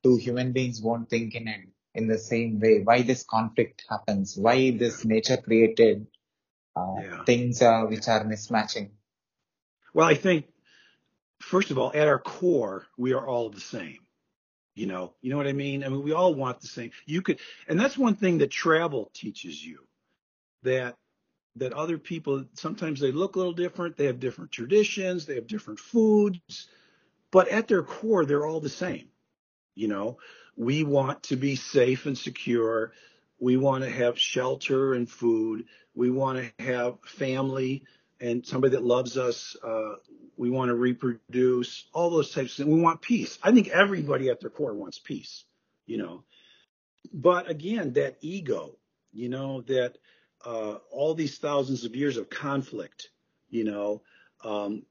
two 0.03 0.17
human 0.17 0.53
beings 0.53 0.81
won't 0.81 1.11
think 1.11 1.35
in 1.35 1.49
it 1.49 1.69
in 1.95 2.09
the 2.09 2.17
same 2.17 2.59
way. 2.59 2.81
Why 2.83 3.03
this 3.03 3.25
conflict 3.25 3.85
happens? 3.91 4.39
Why 4.39 4.71
this 4.71 5.05
nature 5.05 5.37
created 5.37 6.07
uh, 6.75 6.97
yeah. 7.03 7.25
things 7.25 7.61
uh, 7.61 7.83
which 7.83 8.09
are 8.09 8.25
mismatching? 8.25 8.89
Well, 9.93 10.09
I 10.09 10.15
think 10.15 10.47
first 11.41 11.71
of 11.71 11.77
all, 11.77 11.93
at 11.95 12.09
our 12.09 12.19
core, 12.19 12.87
we 12.97 13.13
are 13.13 13.29
all 13.29 13.51
the 13.51 13.61
same. 13.61 14.04
You 14.75 14.87
know, 14.87 15.15
you 15.21 15.31
know 15.31 15.37
what 15.37 15.47
I 15.47 15.53
mean? 15.53 15.85
I 15.85 15.89
mean, 15.89 16.03
we 16.03 16.13
all 16.13 16.35
want 16.35 16.61
the 16.61 16.67
same. 16.67 16.91
You 17.07 17.23
could, 17.23 17.39
and 17.69 17.79
that's 17.79 17.97
one 17.97 18.17
thing 18.17 18.39
that 18.39 18.51
travel 18.51 19.11
teaches 19.15 19.65
you 19.65 19.79
that 20.63 20.97
that 21.57 21.73
other 21.73 21.99
people 21.99 22.45
sometimes 22.55 22.99
they 22.99 23.13
look 23.13 23.37
a 23.37 23.39
little 23.39 23.53
different, 23.53 23.97
they 23.97 24.07
have 24.07 24.19
different 24.19 24.51
traditions, 24.51 25.27
they 25.27 25.37
have 25.37 25.47
different 25.47 25.79
foods, 25.79 26.69
but 27.31 27.49
at 27.49 27.69
their 27.69 27.85
core 27.85 28.25
they're 28.25 28.47
all 28.47 28.61
the 28.61 28.69
same. 28.69 29.09
You 29.77 29.89
know, 29.89 30.19
we 30.57 30.83
want 30.83 31.25
to 31.25 31.37
be 31.37 31.55
safe 31.57 32.07
and 32.07 32.19
secure. 32.19 32.93
We 33.39 33.57
want 33.57 33.85
to 33.85 33.91
have 33.91 34.19
shelter 34.19 34.95
and 34.95 35.09
food. 35.09 35.67
We 35.95 36.11
want 36.11 36.39
to 36.59 36.65
have 36.65 36.99
family 37.05 37.85
and 38.21 38.47
somebody 38.47 38.73
that 38.77 38.85
loves 38.85 39.17
us. 39.17 39.57
Uh, 39.63 39.95
we 40.37 40.51
want 40.51 40.69
to 40.69 40.75
reproduce, 40.75 41.87
all 41.93 42.11
those 42.11 42.33
types 42.33 42.53
of 42.53 42.65
things. 42.67 42.75
We 42.75 42.83
want 42.83 43.01
peace. 43.01 43.39
I 43.43 43.53
think 43.53 43.69
everybody 43.69 44.31
at 44.31 44.41
their 44.41 44.51
core 44.51 44.75
wants 44.75 44.99
peace, 44.99 45.45
you 45.87 45.99
know. 45.99 46.25
But 47.13 47.49
again, 47.51 47.93
that 47.95 48.17
ego, 48.21 48.77
you 49.13 49.29
know, 49.29 49.61
that 49.63 49.99
uh, 50.45 50.79
all 50.91 51.15
these 51.15 51.39
thousands 51.39 51.85
of 51.85 51.95
years 51.95 52.17
of 52.17 52.29
conflict, 52.29 53.09
you 53.51 53.65
know, 53.65 54.03
um, 54.43 54.83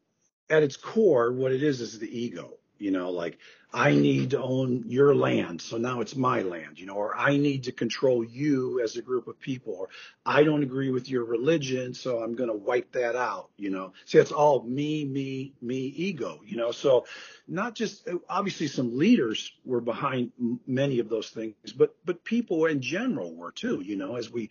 at 0.49 0.63
its 0.63 0.77
core, 0.77 1.31
what 1.31 1.51
it 1.51 1.63
is 1.63 1.81
is 1.81 1.99
the 1.99 2.19
ego, 2.19 2.57
you 2.77 2.91
know, 2.91 3.11
like 3.11 3.39
I 3.75 3.95
need 3.95 4.29
to 4.31 4.41
own 4.41 4.83
your 4.87 5.15
land, 5.15 5.59
so 5.59 5.77
now 5.77 6.01
it's 6.01 6.15
my 6.15 6.43
land, 6.43 6.79
you 6.79 6.85
know, 6.85 6.93
or 6.93 7.17
I 7.17 7.37
need 7.37 7.63
to 7.63 7.71
control 7.71 8.23
you 8.23 8.79
as 8.83 8.97
a 8.97 9.01
group 9.01 9.27
of 9.27 9.39
people, 9.39 9.73
or 9.73 9.89
I 10.23 10.43
don't 10.43 10.61
agree 10.61 10.91
with 10.91 11.09
your 11.09 11.25
religion, 11.25 11.95
so 11.95 12.19
I'm 12.19 12.35
going 12.35 12.49
to 12.49 12.55
wipe 12.55 12.91
that 12.91 13.15
out, 13.15 13.49
you 13.57 13.71
know. 13.71 13.93
See, 14.05 14.19
it's 14.19 14.31
all 14.31 14.61
me, 14.61 15.05
me, 15.05 15.53
me, 15.59 15.77
ego, 15.77 16.41
you 16.45 16.55
know. 16.55 16.71
So, 16.71 17.07
not 17.47 17.73
just 17.73 18.07
obviously 18.29 18.67
some 18.67 18.95
leaders 18.95 19.51
were 19.65 19.81
behind 19.81 20.31
many 20.67 20.99
of 20.99 21.09
those 21.09 21.31
things, 21.31 21.55
but 21.75 21.95
but 22.05 22.23
people 22.23 22.67
in 22.67 22.79
general 22.79 23.33
were 23.33 23.51
too, 23.51 23.81
you 23.81 23.95
know. 23.95 24.17
As 24.17 24.29
we, 24.29 24.49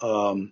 um, 0.00 0.50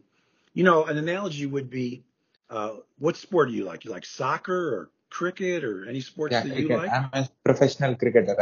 you 0.53 0.63
know, 0.63 0.85
an 0.85 0.99
analogy 0.99 1.47
would 1.47 1.69
be, 1.69 2.05
uh, 2.49 2.77
what 3.01 3.17
sport 3.17 3.49
do 3.49 3.55
you 3.57 3.65
like? 3.65 3.85
You 3.85 3.91
like 3.91 4.07
soccer 4.07 4.75
or 4.77 4.91
cricket 5.15 5.63
or 5.63 5.87
any 5.89 6.01
sports 6.01 6.33
yeah, 6.33 6.41
that 6.41 6.53
cricket. 6.53 6.71
you 6.71 6.77
like? 6.77 6.93
I'm 6.93 7.09
a 7.13 7.29
professional 7.45 7.95
cricketer. 7.95 8.37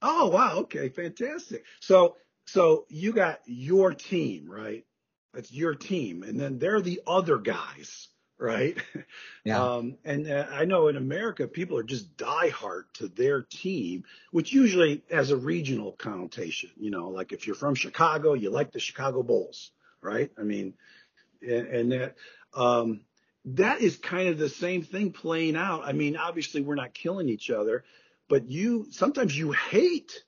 Oh 0.00 0.28
wow, 0.28 0.58
okay, 0.58 0.88
fantastic. 0.88 1.64
So 1.80 2.16
so 2.46 2.86
you 2.88 3.12
got 3.12 3.40
your 3.46 3.92
team, 3.94 4.48
right? 4.48 4.84
That's 5.34 5.52
your 5.52 5.74
team, 5.74 6.22
and 6.22 6.38
then 6.38 6.58
they're 6.58 6.80
the 6.80 7.02
other 7.06 7.38
guys, 7.38 8.08
right? 8.38 8.76
Yeah. 9.44 9.62
Um, 9.68 9.96
and 10.04 10.30
uh, 10.30 10.46
I 10.50 10.66
know 10.66 10.88
in 10.88 10.96
America, 10.96 11.48
people 11.48 11.78
are 11.78 11.82
just 11.82 12.16
diehard 12.16 12.84
to 12.94 13.08
their 13.08 13.42
team, 13.42 14.04
which 14.30 14.52
usually 14.52 15.02
has 15.10 15.30
a 15.30 15.36
regional 15.36 15.92
connotation. 15.92 16.70
You 16.76 16.90
know, 16.90 17.08
like 17.08 17.32
if 17.32 17.46
you're 17.46 17.56
from 17.56 17.74
Chicago, 17.74 18.34
you 18.34 18.50
like 18.50 18.72
the 18.72 18.78
Chicago 18.78 19.22
Bulls, 19.22 19.70
right? 20.02 20.30
I 20.38 20.42
mean, 20.42 20.74
and, 21.42 21.66
and 21.66 21.92
that. 21.92 22.14
Um, 22.54 23.00
that 23.54 23.80
is 23.80 23.96
kind 23.96 24.28
of 24.28 24.38
the 24.38 24.48
same 24.48 24.82
thing 24.82 25.12
playing 25.12 25.56
out. 25.56 25.82
I 25.84 25.92
mean, 25.92 26.16
obviously 26.16 26.60
we're 26.60 26.74
not 26.74 26.94
killing 26.94 27.28
each 27.28 27.50
other, 27.50 27.84
but 28.28 28.50
you 28.50 28.86
sometimes 28.90 29.36
you 29.36 29.52
hate 29.52 30.24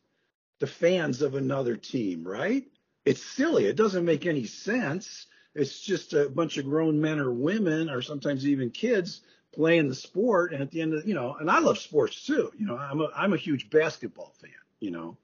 the 0.59 0.67
fans 0.67 1.23
of 1.23 1.35
another 1.35 1.77
team, 1.77 2.27
right? 2.27 2.65
It's 3.05 3.23
silly. 3.23 3.67
It 3.67 3.77
doesn't 3.77 4.05
make 4.05 4.27
any 4.27 4.45
sense. 4.45 5.27
It's 5.55 5.81
just 5.81 6.13
a 6.13 6.29
bunch 6.29 6.59
of 6.59 6.67
grown 6.67 7.01
men 7.01 7.19
or 7.19 7.33
women 7.33 7.91
or 7.91 8.03
sometimes 8.03 8.47
even 8.47 8.71
kids 8.71 9.23
playing 9.53 9.89
the 9.89 9.95
sport. 9.95 10.53
And 10.53 10.63
at 10.63 10.71
the 10.71 10.81
end 10.81 10.95
of, 10.95 11.07
you 11.07 11.15
know, 11.15 11.35
and 11.35 11.51
I 11.51 11.59
love 11.59 11.79
sports 11.79 12.25
too. 12.25 12.53
You 12.57 12.67
know, 12.67 12.77
I'm 12.77 13.01
a, 13.01 13.09
I'm 13.17 13.33
a 13.33 13.39
huge 13.39 13.69
basketball 13.71 14.35
fan, 14.41 14.51
you 14.79 14.91
know, 14.91 15.17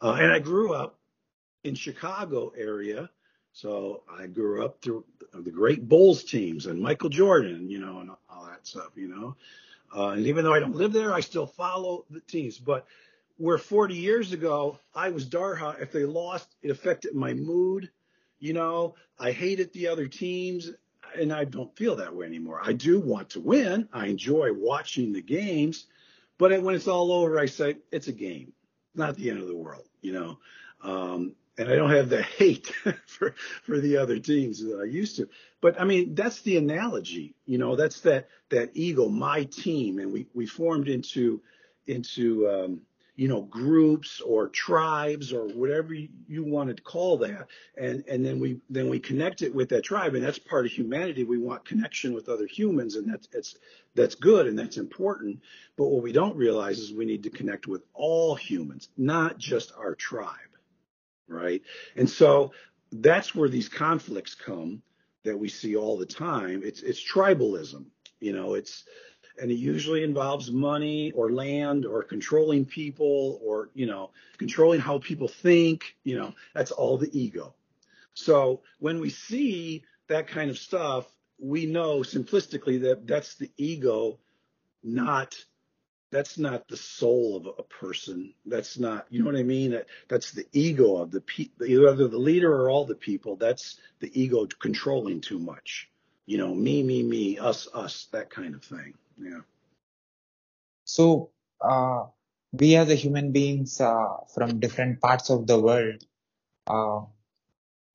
uh, 0.00 0.16
and 0.18 0.32
I 0.32 0.38
grew 0.38 0.72
up 0.72 0.98
in 1.64 1.74
Chicago 1.74 2.52
area. 2.56 3.10
So 3.52 4.02
I 4.10 4.26
grew 4.26 4.64
up 4.64 4.80
through 4.80 5.04
the 5.32 5.50
great 5.50 5.88
Bulls 5.88 6.24
teams 6.24 6.66
and 6.66 6.80
Michael 6.80 7.08
Jordan, 7.08 7.68
you 7.68 7.78
know, 7.78 7.98
and 7.98 8.10
all 8.28 8.46
that 8.46 8.66
stuff, 8.66 8.90
you 8.96 9.08
know. 9.08 9.36
Uh, 9.94 10.10
and 10.10 10.26
even 10.26 10.44
though 10.44 10.54
I 10.54 10.60
don't 10.60 10.76
live 10.76 10.92
there, 10.92 11.12
I 11.12 11.20
still 11.20 11.46
follow 11.46 12.04
the 12.10 12.20
teams. 12.20 12.58
But 12.58 12.86
where 13.36 13.58
40 13.58 13.94
years 13.94 14.32
ago 14.32 14.78
I 14.94 15.10
was 15.10 15.26
Darha, 15.26 15.80
if 15.80 15.92
they 15.92 16.04
lost, 16.04 16.54
it 16.62 16.70
affected 16.70 17.14
my 17.14 17.34
mood. 17.34 17.90
You 18.38 18.52
know, 18.52 18.94
I 19.18 19.32
hated 19.32 19.72
the 19.72 19.88
other 19.88 20.06
teams, 20.06 20.70
and 21.18 21.32
I 21.32 21.44
don't 21.44 21.74
feel 21.76 21.96
that 21.96 22.14
way 22.14 22.26
anymore. 22.26 22.60
I 22.62 22.72
do 22.72 23.00
want 23.00 23.30
to 23.30 23.40
win. 23.40 23.88
I 23.92 24.06
enjoy 24.06 24.52
watching 24.52 25.12
the 25.12 25.22
games, 25.22 25.86
but 26.38 26.62
when 26.62 26.74
it's 26.74 26.88
all 26.88 27.12
over, 27.12 27.38
I 27.38 27.46
say 27.46 27.76
it's 27.90 28.08
a 28.08 28.12
game, 28.12 28.52
not 28.94 29.16
the 29.16 29.28
end 29.28 29.40
of 29.40 29.48
the 29.48 29.56
world. 29.56 29.88
You 30.00 30.12
know, 30.12 30.38
um, 30.82 31.34
and 31.60 31.70
I 31.70 31.76
don't 31.76 31.90
have 31.90 32.08
the 32.08 32.22
hate 32.22 32.66
for 33.06 33.34
for 33.64 33.78
the 33.78 33.98
other 33.98 34.18
teams 34.18 34.62
that 34.64 34.80
I 34.80 34.84
used 34.84 35.16
to. 35.16 35.28
But 35.60 35.80
I 35.80 35.84
mean, 35.84 36.14
that's 36.14 36.40
the 36.40 36.56
analogy. 36.56 37.34
You 37.46 37.58
know, 37.58 37.76
that's 37.76 38.00
that 38.00 38.28
that 38.48 38.70
ego, 38.74 39.08
my 39.08 39.44
team, 39.44 39.98
and 39.98 40.12
we 40.12 40.26
we 40.34 40.46
formed 40.46 40.88
into 40.88 41.42
into 41.86 42.48
um, 42.48 42.80
you 43.16 43.28
know, 43.28 43.42
groups 43.42 44.22
or 44.22 44.48
tribes 44.48 45.30
or 45.30 45.46
whatever 45.48 45.92
you 45.92 46.42
want 46.42 46.74
to 46.74 46.82
call 46.82 47.18
that. 47.18 47.48
And, 47.76 48.02
and 48.08 48.24
then 48.24 48.40
we, 48.40 48.60
then 48.70 48.88
we 48.88 48.98
connect 48.98 49.42
it 49.42 49.54
with 49.54 49.68
that 49.70 49.84
tribe. 49.84 50.14
And 50.14 50.24
that's 50.24 50.38
part 50.38 50.64
of 50.64 50.72
humanity. 50.72 51.24
We 51.24 51.36
want 51.36 51.66
connection 51.66 52.14
with 52.14 52.30
other 52.30 52.46
humans 52.46 52.96
and 52.96 53.12
that's, 53.12 53.26
that's 53.26 53.56
that's 53.94 54.14
good 54.14 54.46
and 54.46 54.58
that's 54.58 54.78
important. 54.78 55.40
But 55.76 55.88
what 55.88 56.02
we 56.02 56.12
don't 56.12 56.34
realize 56.34 56.78
is 56.78 56.94
we 56.94 57.04
need 57.04 57.24
to 57.24 57.30
connect 57.30 57.66
with 57.66 57.82
all 57.92 58.36
humans, 58.36 58.88
not 58.96 59.36
just 59.36 59.72
our 59.76 59.94
tribe. 59.94 60.49
Right. 61.30 61.62
And 61.96 62.10
so 62.10 62.52
that's 62.92 63.34
where 63.34 63.48
these 63.48 63.68
conflicts 63.68 64.34
come 64.34 64.82
that 65.22 65.38
we 65.38 65.48
see 65.48 65.76
all 65.76 65.96
the 65.96 66.06
time. 66.06 66.62
It's, 66.64 66.82
it's 66.82 67.00
tribalism. 67.00 67.84
You 68.20 68.32
know, 68.32 68.54
it's, 68.54 68.84
and 69.40 69.50
it 69.50 69.54
usually 69.54 70.04
involves 70.04 70.50
money 70.50 71.12
or 71.12 71.30
land 71.30 71.86
or 71.86 72.02
controlling 72.02 72.64
people 72.64 73.40
or 73.42 73.70
you 73.74 73.86
know 73.86 74.10
controlling 74.38 74.80
how 74.80 74.98
people 74.98 75.28
think 75.28 75.96
you 76.04 76.18
know 76.18 76.34
that's 76.54 76.70
all 76.70 76.98
the 76.98 77.10
ego 77.18 77.54
so 78.14 78.60
when 78.78 79.00
we 79.00 79.08
see 79.08 79.82
that 80.08 80.26
kind 80.26 80.50
of 80.50 80.58
stuff 80.58 81.10
we 81.38 81.64
know 81.64 82.00
simplistically 82.00 82.80
that 82.82 83.06
that's 83.06 83.36
the 83.36 83.50
ego 83.56 84.18
not 84.82 85.34
that's 86.10 86.38
not 86.38 86.68
the 86.68 86.76
soul 86.76 87.36
of 87.36 87.46
a 87.58 87.62
person. 87.62 88.34
That's 88.46 88.78
not 88.78 89.06
you 89.10 89.20
know 89.20 89.26
what 89.30 89.38
i 89.38 89.42
mean? 89.42 89.72
That, 89.72 89.86
that's 90.08 90.32
the 90.32 90.46
ego 90.52 90.96
of 90.96 91.10
the 91.10 91.20
people 91.20 91.66
either 91.66 92.08
the 92.08 92.18
leader 92.18 92.52
or 92.52 92.70
all 92.70 92.84
the 92.84 92.94
people. 92.94 93.36
That's 93.36 93.78
the 94.00 94.10
ego 94.20 94.46
controlling 94.60 95.20
too 95.20 95.38
much. 95.38 95.90
You 96.26 96.38
know 96.38 96.54
me 96.54 96.82
me 96.82 97.02
me 97.02 97.38
us 97.38 97.68
us 97.74 98.08
that 98.12 98.30
kind 98.30 98.54
of 98.54 98.64
thing. 98.64 98.94
Yeah. 99.20 99.40
So, 100.84 101.30
uh, 101.60 102.06
we 102.52 102.74
as 102.76 102.90
a 102.90 102.96
human 102.96 103.30
beings 103.32 103.80
uh, 103.80 104.16
from 104.34 104.58
different 104.58 105.00
parts 105.00 105.30
of 105.30 105.46
the 105.46 105.60
world, 105.60 106.04
uh, 106.66 107.02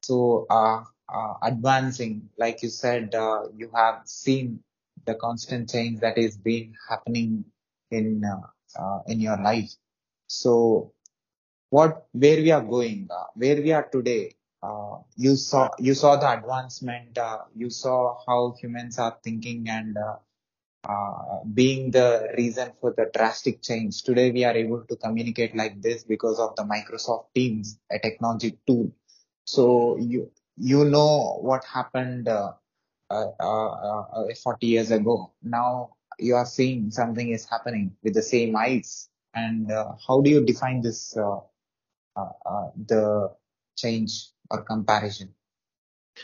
so 0.04 0.46
uh, 0.50 0.84
uh, 1.10 1.34
advancing, 1.44 2.30
like 2.38 2.64
you 2.64 2.70
said, 2.70 3.14
uh, 3.16 3.46
you 3.56 3.70
have 3.76 4.04
seen 4.06 4.62
the 5.06 5.16
constant 5.16 5.70
change 5.70 6.00
that 6.00 6.18
is 6.18 6.38
been 6.38 6.74
happening 6.90 7.46
in 7.92 8.24
in 9.08 9.20
your 9.20 9.38
life. 9.38 9.72
So, 10.28 10.94
what 11.70 12.08
where 12.14 12.38
we 12.38 12.52
are 12.52 12.62
going, 12.62 13.10
where 13.36 13.62
we 13.62 13.72
are 13.72 13.88
today, 13.88 14.36
you 15.16 15.36
saw 15.36 15.70
you 15.80 15.94
saw 15.94 16.16
the 16.16 16.32
advancement, 16.32 17.18
you 17.56 17.70
saw 17.70 18.18
how 18.28 18.56
humans 18.60 19.00
are 19.00 19.18
thinking 19.24 19.70
and 19.70 19.98
uh, 20.88 21.40
being 21.54 21.92
the 21.92 22.30
reason 22.38 22.72
for 22.80 22.94
the 22.96 23.10
drastic 23.14 23.62
change. 23.62 24.04
Today 24.04 24.32
we 24.32 24.44
are 24.44 24.56
able 24.56 24.84
to 24.86 24.96
communicate 24.96 25.56
like 25.56 25.82
this 25.82 26.04
because 26.04 26.40
of 26.40 26.56
the 26.56 26.64
Microsoft 26.64 27.34
Teams, 27.34 27.80
a 27.92 28.00
technology 28.00 28.60
tool. 28.68 28.92
So 29.46 29.98
you 29.98 30.32
you 30.58 30.86
know 30.86 31.40
what 31.42 31.64
happened 31.66 32.28
uh, 32.28 32.54
uh, 33.10 33.30
uh, 33.40 34.02
uh 34.14 34.36
40 34.44 34.68
years 34.68 34.92
ago. 34.92 35.34
Now 35.42 35.95
you 36.20 36.36
are 36.36 36.46
seeing 36.46 36.92
something 36.92 37.30
is 37.30 37.46
happening 37.46 37.96
with 38.04 38.14
the 38.14 38.22
same 38.22 38.56
eyes. 38.56 39.10
And 39.34 39.72
uh, 39.72 39.94
how 40.08 40.22
do 40.22 40.30
you 40.30 40.46
define 40.46 40.82
this 40.82 41.14
the 41.14 41.42
change 43.76 44.28
or 44.50 44.62
comparison? 44.64 45.34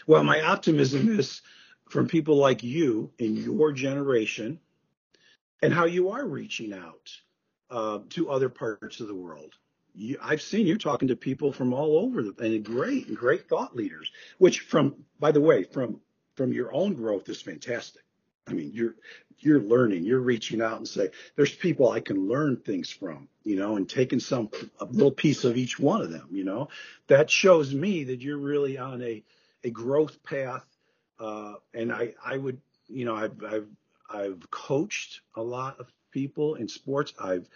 Well, 0.08 0.24
my 0.24 0.42
optimism 0.42 1.20
is 1.20 1.42
from 1.89 2.08
people 2.08 2.38
like 2.38 2.64
you 2.64 3.12
in 3.20 3.36
your 3.36 3.74
generation 3.74 4.60
and 5.62 5.74
how 5.74 5.86
you 5.86 6.12
are 6.12 6.26
reaching 6.26 6.74
out 6.74 7.12
uh, 7.70 8.00
to 8.12 8.30
other 8.30 8.50
parts 8.50 9.02
of 9.02 9.08
the 9.08 9.16
world. 9.16 9.54
You, 9.94 10.18
I've 10.22 10.42
seen 10.42 10.66
you 10.66 10.78
talking 10.78 11.10
to 11.10 11.18
people 11.18 11.52
from 11.52 11.74
all 11.74 11.98
over 11.98 12.24
the, 12.24 12.34
and 12.39 12.64
great, 12.64 13.14
great 13.14 13.50
thought 13.50 13.76
leaders, 13.76 14.10
which 14.38 14.62
from, 14.62 15.04
by 15.20 15.34
the 15.34 15.42
way, 15.42 15.64
from, 15.64 16.00
from 16.36 16.54
your 16.54 16.74
own 16.74 16.94
growth 16.94 17.28
is 17.28 17.42
fantastic. 17.42 18.04
I 18.48 18.54
mean, 18.54 18.72
you're, 18.74 18.96
you're 19.39 19.62
learning, 19.62 20.04
you're 20.04 20.20
reaching 20.20 20.62
out 20.62 20.78
and 20.78 20.88
say, 20.88 21.10
there's 21.36 21.54
people 21.54 21.89
I 21.89 22.00
can 22.00 22.28
learn 22.28 22.58
things 22.58 22.89
from, 22.89 23.28
you 23.44 23.56
know, 23.56 23.76
and 23.76 23.89
taking 23.89 24.20
some, 24.20 24.50
a 24.80 24.86
little 24.86 25.12
piece 25.12 25.44
of 25.44 25.58
each 25.58 25.80
one 25.80 26.02
of 26.02 26.12
them, 26.12 26.28
you 26.32 26.44
know, 26.44 26.70
that 27.08 27.30
shows 27.30 27.74
me 27.74 28.06
that 28.06 28.22
you're 28.22 28.38
really 28.38 28.78
on 28.78 29.02
a, 29.02 29.24
a 29.64 29.70
growth 29.70 30.24
path 30.24 30.66
uh, 31.22 31.54
and 31.74 31.92
I, 31.92 32.16
I 32.26 32.36
would, 32.36 32.60
you 32.88 33.06
know, 33.06 33.16
I've, 33.16 33.44
I've, 33.44 33.68
I've 34.10 34.50
coached 34.50 35.22
a 35.36 35.42
lot 35.42 35.80
of 35.80 35.88
people 36.10 36.56
in 36.56 36.68
sports. 36.68 37.14
I've 37.22 37.48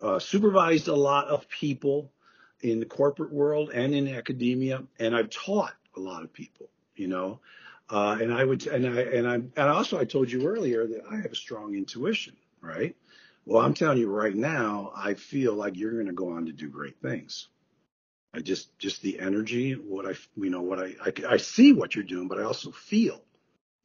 uh, 0.00 0.18
supervised 0.18 0.88
a 0.88 0.96
lot 0.96 1.28
of 1.28 1.48
people 1.48 2.10
in 2.62 2.80
the 2.80 2.86
corporate 2.86 3.32
world 3.32 3.70
and 3.72 3.94
in 3.94 4.08
academia, 4.08 4.82
and 4.98 5.14
I've 5.14 5.28
taught 5.28 5.74
a 5.94 6.00
lot 6.00 6.24
of 6.24 6.32
people, 6.32 6.68
you 6.96 7.06
know. 7.06 7.40
Uh, 7.88 8.18
and 8.20 8.32
I 8.32 8.44
would, 8.44 8.66
and 8.66 8.86
I, 8.86 9.00
and 9.02 9.28
I, 9.28 9.34
and 9.34 9.58
also 9.58 9.98
I 9.98 10.04
told 10.04 10.30
you 10.30 10.46
earlier 10.46 10.86
that 10.86 11.02
I 11.10 11.16
have 11.16 11.32
a 11.32 11.36
strong 11.36 11.74
intuition, 11.76 12.36
right? 12.60 12.96
Well, 13.44 13.64
I'm 13.64 13.74
telling 13.74 13.98
you 13.98 14.10
right 14.10 14.34
now, 14.34 14.92
I 14.96 15.14
feel 15.14 15.54
like 15.54 15.76
you're 15.76 15.92
going 15.92 16.06
to 16.06 16.12
go 16.12 16.30
on 16.30 16.46
to 16.46 16.52
do 16.52 16.68
great 16.68 17.00
things. 17.00 17.48
I 18.34 18.40
just 18.40 18.76
just 18.78 19.02
the 19.02 19.18
energy, 19.20 19.72
what 19.72 20.04
I 20.04 20.14
you 20.36 20.50
know 20.50 20.60
what 20.60 20.78
I, 20.78 20.94
I 21.02 21.12
I 21.30 21.36
see 21.38 21.72
what 21.72 21.94
you're 21.94 22.04
doing, 22.04 22.28
but 22.28 22.38
I 22.38 22.42
also 22.42 22.70
feel, 22.70 23.22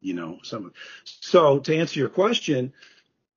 you 0.02 0.14
know, 0.14 0.40
some. 0.44 0.74
So 1.06 1.60
to 1.60 1.78
answer 1.78 2.00
your 2.00 2.10
question, 2.10 2.74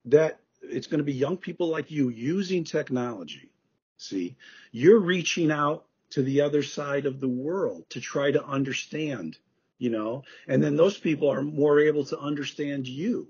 that 0.06 0.40
it's 0.62 0.86
going 0.86 0.98
to 0.98 1.04
be 1.04 1.12
young 1.12 1.36
people 1.36 1.68
like 1.68 1.90
you 1.90 2.08
using 2.08 2.64
technology. 2.64 3.50
See, 3.98 4.36
you're 4.72 4.98
reaching 4.98 5.52
out 5.52 5.84
to 6.10 6.22
the 6.22 6.40
other 6.40 6.62
side 6.62 7.06
of 7.06 7.20
the 7.20 7.28
world 7.28 7.84
to 7.90 8.00
try 8.00 8.30
to 8.30 8.44
understand, 8.44 9.38
you 9.78 9.90
know, 9.90 10.24
and 10.48 10.62
then 10.62 10.76
those 10.76 10.98
people 10.98 11.30
are 11.30 11.42
more 11.42 11.80
able 11.80 12.04
to 12.06 12.18
understand 12.18 12.86
you. 12.86 13.28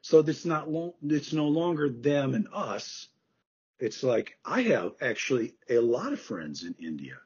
So 0.00 0.18
it's 0.20 0.44
not 0.44 0.70
long, 0.70 0.92
it's 1.02 1.32
no 1.32 1.48
longer 1.48 1.88
them 1.88 2.34
and 2.34 2.48
us 2.52 3.08
it's 3.82 4.04
like 4.04 4.38
I 4.44 4.62
have 4.62 4.92
actually 5.00 5.54
a 5.68 5.78
lot 5.78 6.12
of 6.12 6.20
friends 6.20 6.62
in 6.62 6.76
India 6.78 7.16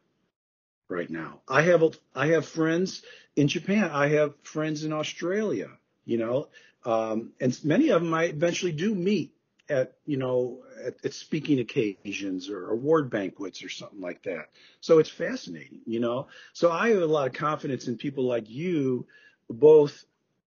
right 0.89 1.11
now. 1.11 1.43
I 1.47 1.61
have 1.63 1.85
I 2.15 2.29
have 2.29 2.47
friends 2.47 3.03
in 3.37 3.47
Japan. 3.47 3.91
I 3.93 4.09
have 4.09 4.33
friends 4.43 4.83
in 4.83 4.91
Australia. 4.91 5.69
You 6.07 6.17
know, 6.17 6.49
um, 6.87 7.33
and 7.41 7.63
many 7.63 7.91
of 7.91 8.01
them 8.01 8.15
I 8.15 8.25
eventually 8.25 8.73
do 8.73 8.95
meet 8.95 9.35
at 9.69 9.95
you 10.07 10.17
know 10.17 10.63
at, 10.85 10.95
at, 11.05 11.13
speaking 11.13 11.61
occasions 11.61 12.49
or 12.49 12.71
award 12.71 13.11
banquets 13.11 13.63
or 13.63 13.69
something 13.69 14.01
like 14.01 14.23
that. 14.23 14.51
So 14.81 14.99
it's 14.99 15.11
fascinating, 15.11 15.81
you 15.87 16.01
know. 16.01 16.29
So 16.53 16.71
I 16.71 16.91
have 16.91 17.03
a 17.03 17.07
lot 17.07 17.27
of 17.27 17.33
confidence 17.33 17.89
in 17.89 17.97
people 17.97 18.25
like 18.25 18.49
you, 18.49 19.07
both 19.49 20.05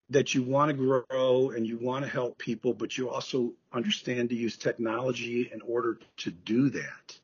that 0.10 0.36
you 0.36 0.44
want 0.44 0.70
to 0.70 1.06
grow 1.10 1.52
and 1.52 1.66
you 1.66 1.78
want 1.78 2.04
to 2.04 2.12
help 2.12 2.38
people, 2.38 2.74
but 2.74 2.98
you 2.98 3.10
also 3.10 3.54
understand 3.72 4.30
to 4.30 4.36
use 4.36 4.58
technology 4.58 5.50
in 5.54 5.62
order 5.62 6.00
to 6.18 6.32
do 6.32 6.70
that. 6.70 7.18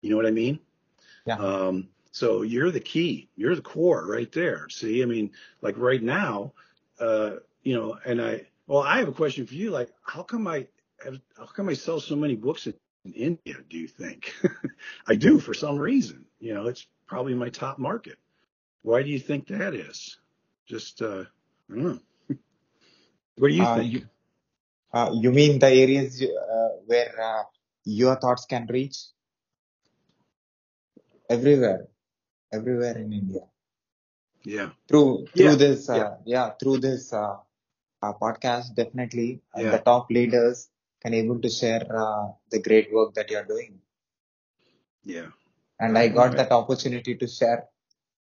You 0.00 0.10
know 0.10 0.16
what 0.16 0.26
I 0.26 0.30
mean? 0.30 0.60
Yeah. 1.26 1.36
Um, 1.36 1.88
so 2.12 2.42
you're 2.42 2.70
the 2.70 2.80
key. 2.80 3.28
You're 3.36 3.56
the 3.56 3.62
core 3.62 4.06
right 4.06 4.30
there. 4.30 4.68
See, 4.68 5.02
I 5.02 5.06
mean, 5.06 5.32
like 5.60 5.76
right 5.76 6.02
now, 6.02 6.52
uh, 7.00 7.36
you 7.62 7.74
know, 7.74 7.98
and 8.04 8.22
I, 8.22 8.46
well, 8.66 8.82
I 8.82 8.98
have 8.98 9.08
a 9.08 9.12
question 9.12 9.46
for 9.46 9.54
you. 9.54 9.70
Like, 9.70 9.90
how 10.02 10.22
come 10.22 10.46
I, 10.46 10.68
how 11.36 11.46
come 11.46 11.68
I 11.68 11.74
sell 11.74 12.00
so 12.00 12.16
many 12.16 12.36
books 12.36 12.66
in 12.66 12.74
India, 13.14 13.56
do 13.68 13.78
you 13.78 13.88
think? 13.88 14.34
I 15.08 15.14
do 15.16 15.38
for 15.38 15.54
some 15.54 15.78
reason. 15.78 16.26
You 16.40 16.54
know, 16.54 16.66
it's 16.66 16.86
probably 17.06 17.34
my 17.34 17.48
top 17.50 17.78
market. 17.78 18.18
Why 18.82 19.02
do 19.02 19.08
you 19.10 19.18
think 19.18 19.46
that 19.48 19.74
is? 19.74 20.18
Just, 20.66 21.02
uh, 21.02 21.24
I 21.70 21.74
don't 21.74 21.82
know. 21.84 21.98
what 23.36 23.48
do 23.48 23.54
you 23.54 23.66
Uh, 23.66 23.80
think? 23.80 23.92
you, 23.92 24.08
uh, 24.92 25.10
you 25.14 25.30
mean 25.32 25.58
the 25.58 25.68
areas 25.68 26.22
uh, 26.22 26.68
where 26.86 27.14
uh, 27.20 27.44
your 27.84 28.16
thoughts 28.16 28.46
can 28.46 28.66
reach? 28.68 28.96
Everywhere, 31.30 31.88
everywhere 32.52 32.98
in 32.98 33.12
India. 33.12 33.48
Yeah. 34.44 34.70
Through 34.88 35.30
Yeah. 35.34 35.36
through 35.36 35.56
this, 35.56 35.88
Yeah. 35.92 36.04
uh, 36.04 36.16
yeah, 36.26 36.50
through 36.60 36.78
this 36.78 37.12
uh, 37.12 37.36
uh, 38.02 38.12
podcast, 38.14 38.74
definitely, 38.74 39.42
Yeah. 39.54 39.70
the 39.70 39.78
top 39.78 40.10
leaders 40.10 40.68
can 41.02 41.14
able 41.14 41.40
to 41.40 41.48
share 41.48 41.86
uh, 41.94 42.28
the 42.50 42.60
great 42.60 42.92
work 42.92 43.14
that 43.14 43.30
you're 43.30 43.44
doing. 43.44 43.78
Yeah. 45.04 45.28
And 45.78 45.96
I 45.96 46.08
got 46.08 46.36
that 46.36 46.52
opportunity 46.52 47.14
to 47.16 47.26
share. 47.26 47.64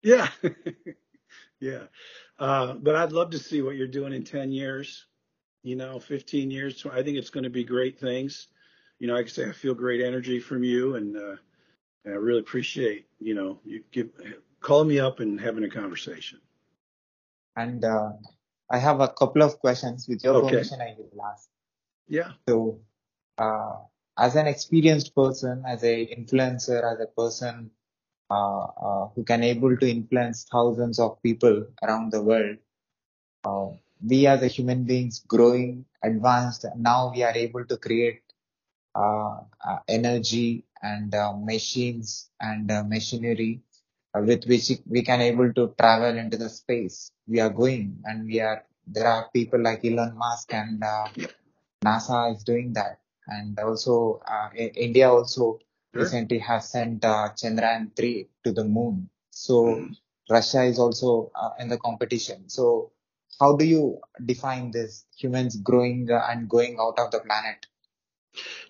Yeah. 0.04 0.28
yeah. 1.60 1.84
Uh, 2.38 2.74
but 2.74 2.96
I'd 2.96 3.12
love 3.14 3.32
to 3.32 3.40
see 3.40 3.62
what 3.62 3.76
you're 3.76 3.88
doing 3.88 4.14
in 4.14 4.24
10 4.24 4.52
years, 4.52 5.06
you 5.64 5.76
know, 5.76 6.00
15 6.00 6.52
years. 6.52 6.86
I 6.92 7.04
think 7.04 7.18
it's 7.18 7.30
going 7.30 7.46
to 7.46 7.50
be 7.50 7.64
great 7.64 8.00
things. 8.00 8.48
You 9.00 9.08
know, 9.08 9.14
like 9.14 9.28
I 9.28 9.30
say, 9.30 9.50
I 9.50 9.54
feel 9.54 9.74
great 9.74 10.02
energy 10.02 10.40
from 10.40 10.64
you 10.64 10.96
and, 10.96 11.16
uh, 11.16 11.36
and 12.04 12.14
I 12.14 12.18
really 12.18 12.40
appreciate, 12.40 13.08
you 13.20 13.34
know, 13.34 13.60
you 13.64 13.84
give, 13.92 14.10
calling 14.60 14.90
me 14.90 15.00
up 15.00 15.20
and 15.20 15.40
having 15.40 15.64
a 15.64 15.70
conversation. 15.70 16.40
And 17.56 17.84
uh, 17.84 18.12
I 18.70 18.78
have 18.78 19.00
a 19.00 19.08
couple 19.08 19.42
of 19.42 19.60
questions. 19.60 20.08
With 20.08 20.24
your 20.24 20.36
Okay. 20.36 20.50
permission, 20.50 20.82
I 20.82 20.96
will 20.98 21.26
ask. 21.26 21.50
Yeah. 22.08 22.34
So, 22.48 22.80
uh, 23.38 23.76
as 24.18 24.36
an 24.36 24.48
experienced 24.48 25.16
person, 25.16 25.64
as 25.68 25.84
a 25.84 26.08
influencer, 26.16 26.82
as 26.92 27.00
a 27.02 27.08
person 27.08 27.72
uh, 28.30 28.66
uh, 28.66 29.08
who 29.16 29.24
can 29.24 29.44
able 29.44 29.78
to 29.78 29.90
influence 29.90 30.46
thousands 30.52 31.00
of 31.00 31.22
people 31.24 31.68
around 31.84 32.12
the 32.14 32.22
world, 32.24 32.58
uh, 33.46 33.70
we 34.08 34.28
as 34.28 34.44
a 34.44 34.48
human 34.48 34.86
beings 34.86 35.22
growing, 35.28 35.86
advanced, 36.04 36.66
now 36.78 37.12
we 37.14 37.24
are 37.24 37.36
able 37.36 37.66
to 37.66 37.78
create 37.78 38.22
uh, 38.96 39.40
uh, 39.68 39.80
energy 39.88 40.66
and 40.82 41.14
uh, 41.16 41.34
machines 41.34 42.30
and 42.42 42.72
uh, 42.72 42.84
machinery 42.84 43.62
uh, 44.16 44.22
with 44.22 44.46
which 44.48 44.72
we 44.88 45.02
can 45.04 45.22
able 45.22 45.52
to 45.54 45.74
travel 45.80 46.18
into 46.18 46.38
the 46.38 46.50
space 46.50 47.12
we 47.28 47.40
are 47.40 47.50
going 47.50 48.00
and 48.06 48.26
we 48.26 48.40
are 48.40 48.64
there 48.88 49.08
are 49.08 49.30
people 49.34 49.62
like 49.62 49.84
Elon 49.86 50.18
Musk 50.18 50.54
and 50.54 50.84
uh, 50.84 51.06
NASA 51.88 52.36
is 52.36 52.44
doing 52.44 52.74
that 52.74 53.00
and 53.28 53.60
also 53.60 54.22
uh, 54.28 54.50
India 54.56 55.10
also 55.12 55.60
Sure. 55.96 56.04
recently 56.04 56.40
has 56.40 56.70
sent 56.72 57.06
uh, 57.06 57.30
Chandrayaan 57.42 57.96
3 57.96 58.30
to 58.46 58.54
the 58.54 58.66
moon 58.66 59.10
so 59.32 59.56
Mhm. 59.76 59.98
Russia 60.30 60.64
is 60.64 60.80
also 60.80 61.32
uh, 61.36 61.52
in 61.60 61.70
the 61.70 61.78
competition 61.80 62.50
so 62.50 62.92
how 63.40 63.56
do 63.58 63.66
you 63.66 64.02
define 64.26 64.72
this 64.72 65.06
humans 65.18 65.58
growing 65.58 66.10
and 66.12 66.50
going 66.50 66.78
out 66.80 67.00
of 67.00 67.12
the 67.12 67.20
planet 67.22 67.68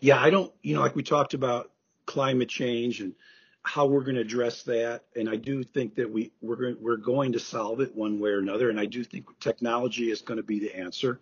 Yeah, 0.01 0.19
I 0.21 0.31
don't, 0.31 0.53
you 0.63 0.75
know, 0.75 0.81
like 0.81 0.95
we 0.95 1.03
talked 1.03 1.33
about 1.35 1.71
climate 2.05 2.49
change 2.49 3.01
and 3.01 3.15
how 3.63 3.87
we're 3.87 4.03
going 4.03 4.15
to 4.15 4.21
address 4.21 4.63
that. 4.63 5.03
And 5.15 5.29
I 5.29 5.37
do 5.37 5.63
think 5.63 5.95
that 5.95 6.11
we, 6.11 6.31
we're 6.41 6.57
going, 6.57 6.77
we're 6.81 6.97
going 6.97 7.33
to 7.33 7.39
solve 7.39 7.81
it 7.81 7.95
one 7.95 8.19
way 8.19 8.31
or 8.31 8.39
another. 8.39 8.69
And 8.69 8.79
I 8.79 8.85
do 8.87 9.03
think 9.03 9.27
technology 9.41 10.11
is 10.11 10.21
going 10.21 10.37
to 10.37 10.43
be 10.43 10.59
the 10.59 10.75
answer. 10.77 11.21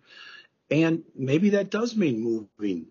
And 0.70 1.04
maybe 1.14 1.50
that 1.50 1.70
does 1.70 1.96
mean 1.96 2.20
moving 2.20 2.86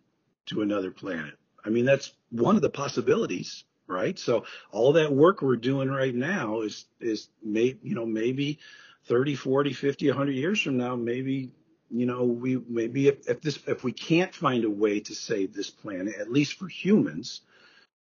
to 0.47 0.61
another 0.61 0.91
planet. 0.91 1.35
I 1.65 1.69
mean, 1.69 1.85
that's 1.85 2.13
one 2.29 2.55
of 2.55 2.61
the 2.61 2.69
possibilities, 2.69 3.63
right? 3.87 4.17
So 4.17 4.45
all 4.71 4.93
that 4.93 5.11
work 5.13 5.41
we're 5.41 5.57
doing 5.57 5.89
right 5.89 6.15
now 6.15 6.61
is, 6.61 6.85
is 7.01 7.29
may, 7.43 7.77
you 7.83 7.95
know, 7.95 8.05
maybe 8.05 8.59
30, 9.05 9.35
40, 9.35 9.73
50, 9.73 10.09
100 10.09 10.31
years 10.31 10.61
from 10.61 10.77
now, 10.77 10.95
maybe, 10.95 11.51
you 11.91 12.05
know, 12.05 12.23
we, 12.23 12.57
maybe 12.67 13.07
if, 13.09 13.27
if 13.29 13.41
this, 13.41 13.59
if 13.67 13.83
we 13.83 13.91
can't 13.91 14.33
find 14.33 14.63
a 14.63 14.69
way 14.69 14.99
to 15.01 15.15
save 15.15 15.53
this 15.53 15.69
planet, 15.69 16.15
at 16.19 16.31
least 16.31 16.53
for 16.59 16.67
humans, 16.67 17.41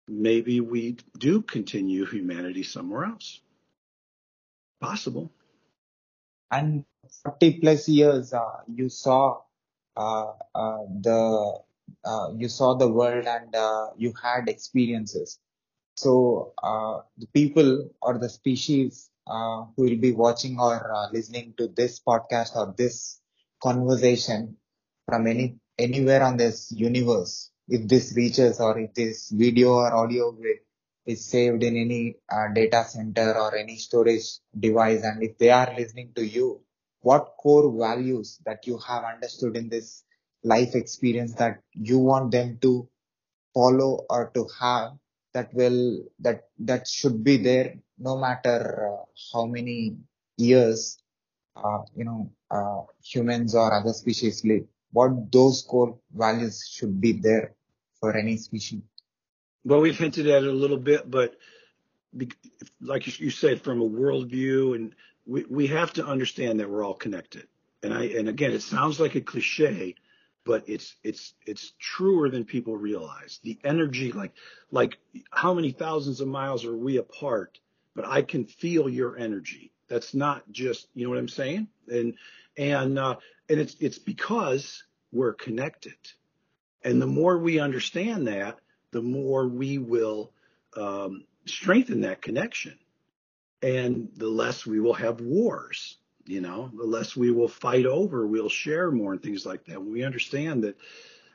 maybe 0.07 0.59
we 0.61 0.97
do 1.17 1.41
continue 1.41 2.05
humanity 2.05 2.63
somewhere 2.63 3.05
else. 3.05 3.41
Possible. 4.81 5.31
and 6.51 6.85
40 7.23 7.59
plus 7.59 7.87
years 7.89 8.33
uh, 8.33 8.61
you 8.73 8.89
saw 8.89 9.41
the 9.95 11.59
uh, 12.05 12.27
you 12.35 12.47
saw 12.49 12.73
the 12.75 12.87
world 12.87 13.25
and 13.25 13.55
uh, 13.55 13.87
you 13.97 14.13
had 14.21 14.49
experiences. 14.49 15.39
So 15.95 16.53
uh, 16.63 17.01
the 17.17 17.27
people 17.27 17.89
or 18.01 18.17
the 18.17 18.29
species 18.29 19.09
uh, 19.27 19.65
who 19.75 19.83
will 19.83 19.97
be 19.97 20.13
watching 20.13 20.59
or 20.59 20.91
uh, 20.93 21.11
listening 21.11 21.53
to 21.57 21.67
this 21.67 21.99
podcast 21.99 22.55
or 22.55 22.73
this 22.77 23.19
conversation 23.61 24.57
from 25.07 25.27
any 25.27 25.59
anywhere 25.77 26.23
on 26.23 26.37
this 26.37 26.71
universe 26.71 27.51
if 27.67 27.87
this 27.87 28.13
reaches 28.15 28.59
or 28.59 28.77
if 28.79 28.93
this 28.93 29.29
video 29.29 29.73
or 29.73 29.93
audio 29.95 30.35
is 31.05 31.25
saved 31.25 31.63
in 31.63 31.77
any 31.77 32.15
uh, 32.31 32.47
data 32.53 32.83
center 32.85 33.33
or 33.37 33.55
any 33.55 33.77
storage 33.77 34.39
device 34.59 35.03
and 35.03 35.23
if 35.23 35.37
they 35.37 35.49
are 35.49 35.73
listening 35.77 36.11
to 36.15 36.25
you 36.25 36.61
what 37.01 37.35
core 37.37 37.71
values 37.77 38.39
that 38.45 38.65
you 38.67 38.77
have 38.87 39.03
understood 39.03 39.55
in 39.57 39.69
this 39.69 40.03
life 40.43 40.75
experience 40.75 41.33
that 41.35 41.61
you 41.73 41.99
want 41.99 42.31
them 42.31 42.57
to 42.61 42.87
follow 43.53 44.05
or 44.09 44.31
to 44.33 44.47
have 44.59 44.91
that 45.33 45.53
will 45.53 46.03
that 46.19 46.43
that 46.59 46.87
should 46.87 47.23
be 47.23 47.37
there 47.37 47.75
no 47.97 48.17
matter 48.17 48.89
uh, 48.91 49.03
how 49.33 49.45
many 49.45 49.95
years 50.37 50.99
uh, 51.55 51.79
you 51.95 52.03
know 52.03 52.31
uh, 52.49 52.81
humans 53.03 53.55
or 53.55 53.73
other 53.73 53.93
species 53.93 54.43
live 54.43 54.65
what 54.91 55.31
those 55.31 55.63
core 55.67 55.97
values 56.13 56.67
should 56.67 56.99
be 56.99 57.13
there 57.13 57.53
for 57.99 58.15
any 58.15 58.37
species? 58.37 58.81
Well, 59.63 59.81
we've 59.81 59.97
hinted 59.97 60.27
at 60.27 60.43
it 60.43 60.49
a 60.49 60.53
little 60.53 60.77
bit, 60.77 61.09
but 61.09 61.35
like 62.81 63.19
you 63.19 63.29
said, 63.29 63.61
from 63.61 63.81
a 63.81 63.87
worldview, 63.87 64.75
and 64.75 64.95
we, 65.31 65.45
we 65.49 65.67
have 65.67 65.93
to 65.93 66.05
understand 66.05 66.59
that 66.59 66.69
we're 66.69 66.83
all 66.83 66.93
connected. 66.93 67.47
And 67.81 67.93
I, 67.93 68.03
and 68.03 68.27
again, 68.27 68.51
it 68.51 68.61
sounds 68.61 68.99
like 68.99 69.15
a 69.15 69.21
cliche, 69.21 69.95
but 70.43 70.67
it's, 70.67 70.93
it's, 71.03 71.33
it's 71.45 71.71
truer 71.79 72.29
than 72.29 72.43
people 72.43 72.75
realize. 72.75 73.39
The 73.41 73.57
energy, 73.63 74.11
like, 74.11 74.33
like 74.71 74.97
how 75.31 75.53
many 75.53 75.71
thousands 75.71 76.19
of 76.19 76.27
miles 76.27 76.65
are 76.65 76.75
we 76.75 76.97
apart, 76.97 77.59
but 77.95 78.05
I 78.05 78.23
can 78.23 78.45
feel 78.45 78.89
your 78.89 79.17
energy. 79.17 79.71
That's 79.87 80.13
not 80.13 80.51
just, 80.51 80.87
you 80.93 81.05
know 81.05 81.11
what 81.11 81.19
I'm 81.19 81.29
saying? 81.29 81.67
And, 81.87 82.15
and, 82.57 82.99
uh, 82.99 83.15
and 83.49 83.59
it's, 83.59 83.75
it's 83.79 83.99
because 83.99 84.83
we're 85.13 85.33
connected. 85.33 85.95
And 86.83 87.01
the 87.01 87.07
more 87.07 87.37
we 87.37 87.59
understand 87.59 88.27
that, 88.27 88.59
the 88.91 89.01
more 89.01 89.47
we 89.47 89.77
will 89.77 90.33
um, 90.75 91.23
strengthen 91.45 92.01
that 92.01 92.21
connection. 92.21 92.77
And 93.63 94.09
the 94.15 94.27
less 94.27 94.65
we 94.65 94.79
will 94.79 94.93
have 94.95 95.21
wars, 95.21 95.97
you 96.25 96.41
know, 96.41 96.71
the 96.75 96.85
less 96.85 97.15
we 97.15 97.31
will 97.31 97.47
fight 97.47 97.85
over, 97.85 98.25
we'll 98.25 98.49
share 98.49 98.91
more 98.91 99.13
and 99.13 99.21
things 99.21 99.45
like 99.45 99.65
that. 99.65 99.83
We 99.83 100.03
understand 100.03 100.63
that 100.63 100.77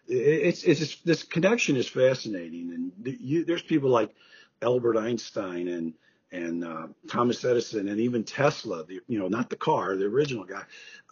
it's, 0.08 0.64
it's 0.64 0.96
this 1.02 1.22
connection 1.22 1.76
is 1.76 1.88
fascinating. 1.88 2.72
And 2.72 3.16
you, 3.20 3.44
there's 3.44 3.62
people 3.62 3.90
like 3.90 4.14
Albert 4.62 4.96
Einstein 4.96 5.68
and, 5.68 5.94
and 6.32 6.64
uh, 6.64 6.88
Thomas 7.08 7.44
Edison 7.44 7.88
and 7.88 8.00
even 8.00 8.24
Tesla, 8.24 8.84
the, 8.84 9.00
you 9.06 9.18
know, 9.18 9.28
not 9.28 9.48
the 9.48 9.56
car, 9.56 9.96
the 9.96 10.06
original 10.06 10.44
guy, 10.44 10.62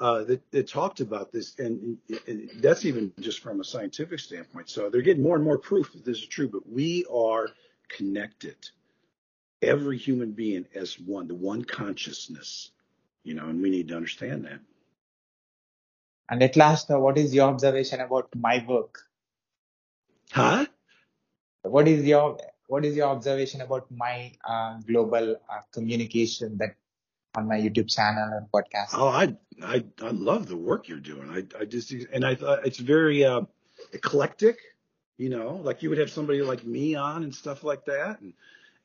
uh, 0.00 0.24
that, 0.24 0.50
that 0.50 0.68
talked 0.68 1.00
about 1.00 1.30
this. 1.30 1.54
And, 1.58 1.98
and 2.26 2.50
that's 2.56 2.84
even 2.84 3.12
just 3.20 3.40
from 3.40 3.60
a 3.60 3.64
scientific 3.64 4.18
standpoint. 4.18 4.68
So 4.68 4.90
they're 4.90 5.02
getting 5.02 5.22
more 5.22 5.36
and 5.36 5.44
more 5.44 5.58
proof 5.58 5.92
that 5.92 6.04
this 6.04 6.18
is 6.18 6.26
true, 6.26 6.48
but 6.48 6.68
we 6.68 7.04
are 7.12 7.48
connected. 7.88 8.56
Every 9.62 9.98
human 9.98 10.32
being 10.32 10.66
as 10.74 10.98
one, 10.98 11.26
the 11.28 11.34
one 11.34 11.64
consciousness, 11.64 12.70
you 13.24 13.34
know, 13.34 13.46
and 13.48 13.60
we 13.62 13.70
need 13.70 13.88
to 13.88 13.96
understand 13.96 14.44
that. 14.44 14.60
and 16.30 16.42
at 16.42 16.56
last 16.56 16.90
uh, 16.90 16.98
what 16.98 17.16
is 17.18 17.34
your 17.34 17.48
observation 17.48 18.00
about 18.00 18.28
my 18.34 18.64
work 18.68 19.00
Huh? 20.32 20.66
what 21.62 21.88
is 21.88 22.04
your 22.06 22.38
what 22.66 22.84
is 22.84 22.96
your 22.96 23.08
observation 23.08 23.60
about 23.60 23.90
my 23.90 24.32
uh, 24.48 24.78
global 24.86 25.36
uh, 25.48 25.60
communication 25.72 26.56
that 26.58 26.74
on 27.36 27.46
my 27.48 27.56
youtube 27.60 27.88
channel 27.94 28.28
and 28.38 28.46
podcast 28.52 28.94
Oh, 28.94 29.08
I, 29.08 29.36
I, 29.62 29.84
I 30.02 30.10
love 30.10 30.46
the 30.46 30.56
work 30.56 30.88
you're 30.88 30.98
doing. 30.98 31.28
I, 31.30 31.60
I 31.60 31.64
just, 31.64 31.90
and 31.92 32.24
I 32.24 32.34
thought 32.34 32.66
it's 32.66 32.78
very, 32.78 33.24
uh, 33.24 33.42
eclectic, 33.92 34.58
you 35.18 35.28
know, 35.30 35.56
like 35.62 35.82
you 35.82 35.88
would 35.90 35.98
have 35.98 36.10
somebody 36.10 36.42
like 36.42 36.64
me 36.64 36.94
on 36.94 37.22
and 37.24 37.34
stuff 37.34 37.64
like 37.64 37.84
that. 37.86 38.20
And, 38.20 38.34